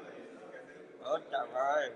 Otra, 1.04 1.44
güey. 1.44 1.92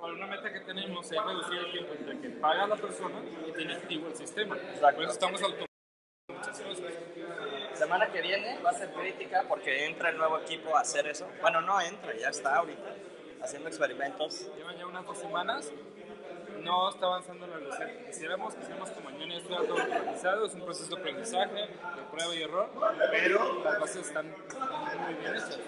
Ahora, 0.00 0.14
una 0.14 0.26
meta 0.26 0.52
que 0.52 0.60
tenemos 0.60 1.12
es 1.12 1.22
reducir 1.22 1.58
el 1.58 1.72
tiempo 1.72 1.92
entre 1.92 2.20
que 2.20 2.30
paga 2.30 2.66
la 2.66 2.76
persona 2.76 3.22
y 3.46 3.52
tiene 3.52 3.74
activo 3.74 4.08
el 4.08 4.16
sistema. 4.16 4.56
Exacto. 4.56 4.94
Por 4.96 5.04
eso 5.04 5.12
estamos 5.12 5.42
automatizando. 5.42 5.70
Semana 7.74 8.10
que 8.10 8.22
viene 8.22 8.58
va 8.60 8.70
a 8.70 8.74
ser 8.74 8.92
crítica 8.92 9.44
porque 9.46 9.86
entra 9.86 10.08
el 10.08 10.16
nuevo 10.16 10.38
equipo 10.38 10.76
a 10.76 10.80
hacer 10.80 11.06
eso. 11.06 11.28
Bueno, 11.40 11.60
no 11.60 11.80
entra, 11.80 12.16
ya 12.16 12.30
está 12.30 12.56
ahorita 12.56 12.96
haciendo 13.42 13.68
experimentos. 13.68 14.50
Llevan 14.56 14.76
ya 14.76 14.86
unas 14.86 15.06
dos 15.06 15.18
semanas. 15.18 15.72
No 16.62 16.90
está 16.90 17.06
avanzando 17.06 17.46
la 17.46 17.58
que 17.86 18.06
quisiéramos. 18.06 18.54
Quisiéramos 18.54 18.90
que 18.90 19.00
mañana 19.00 19.34
esté 19.36 19.48
todo 19.48 19.78
automatizado. 19.78 20.46
Es 20.46 20.54
un 20.54 20.60
proceso 20.62 20.94
de 20.94 21.00
aprendizaje, 21.00 21.54
de 21.54 22.02
prueba 22.10 22.34
y 22.34 22.42
error. 22.42 22.70
Pero 23.10 23.62
las 23.64 23.80
bases 23.80 24.08
están 24.08 24.30
muy 24.30 25.14
bien 25.14 25.34
hechas. 25.34 25.58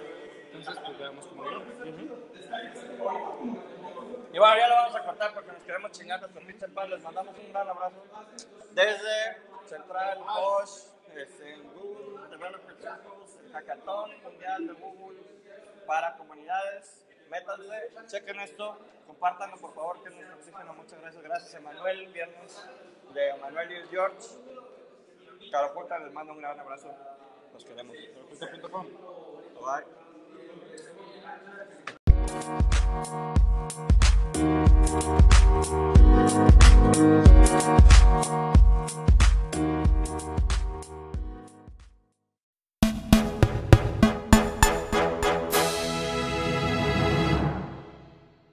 Entonces, 0.52 0.82
pues 0.84 0.98
veamos 0.98 1.26
cómo 1.26 1.44
va. 1.44 1.62
Y 4.32 4.38
bueno, 4.38 4.56
ya 4.56 4.68
lo 4.68 4.74
vamos 4.74 4.96
a 4.96 5.04
cortar 5.04 5.34
porque 5.34 5.52
nos 5.52 5.62
queremos 5.62 5.90
chingar 5.92 6.20
nuestro 6.20 6.40
pinche 6.46 6.68
pan. 6.68 6.90
Les 6.90 7.02
mandamos 7.02 7.34
un 7.38 7.52
gran 7.52 7.68
abrazo 7.68 7.96
desde 8.74 9.42
Central 9.66 10.18
Bosch, 10.18 10.86
este, 11.14 11.56
Google 11.74 12.28
Developer 12.30 12.76
Circles, 12.76 13.38
el 13.44 13.52
Hackathon 13.52 14.22
Mundial 14.22 14.66
de 14.66 14.72
Google 14.74 15.18
para 15.86 16.16
comunidades 16.16 17.01
métanse, 17.32 17.90
chequen 18.06 18.38
esto, 18.40 18.76
compártanlo 19.06 19.56
por 19.56 19.74
favor, 19.74 20.02
que 20.02 20.10
es 20.10 20.14
nuestro 20.14 20.36
oxígeno. 20.36 20.74
Muchas 20.74 21.00
gracias. 21.00 21.22
Gracias, 21.22 21.54
Emanuel, 21.54 22.06
viernes 22.12 22.62
de 23.14 23.30
Emanuel 23.30 23.72
y 23.72 23.88
George. 23.88 24.28
Carapulta, 25.50 25.98
les 25.98 26.12
mando 26.12 26.34
un 26.34 26.40
gran 26.40 26.60
abrazo. 26.60 26.94
Los 27.52 27.64
queremos. 27.64 27.96
Carapulta.com. 28.38 28.86
Bye. 29.64 29.86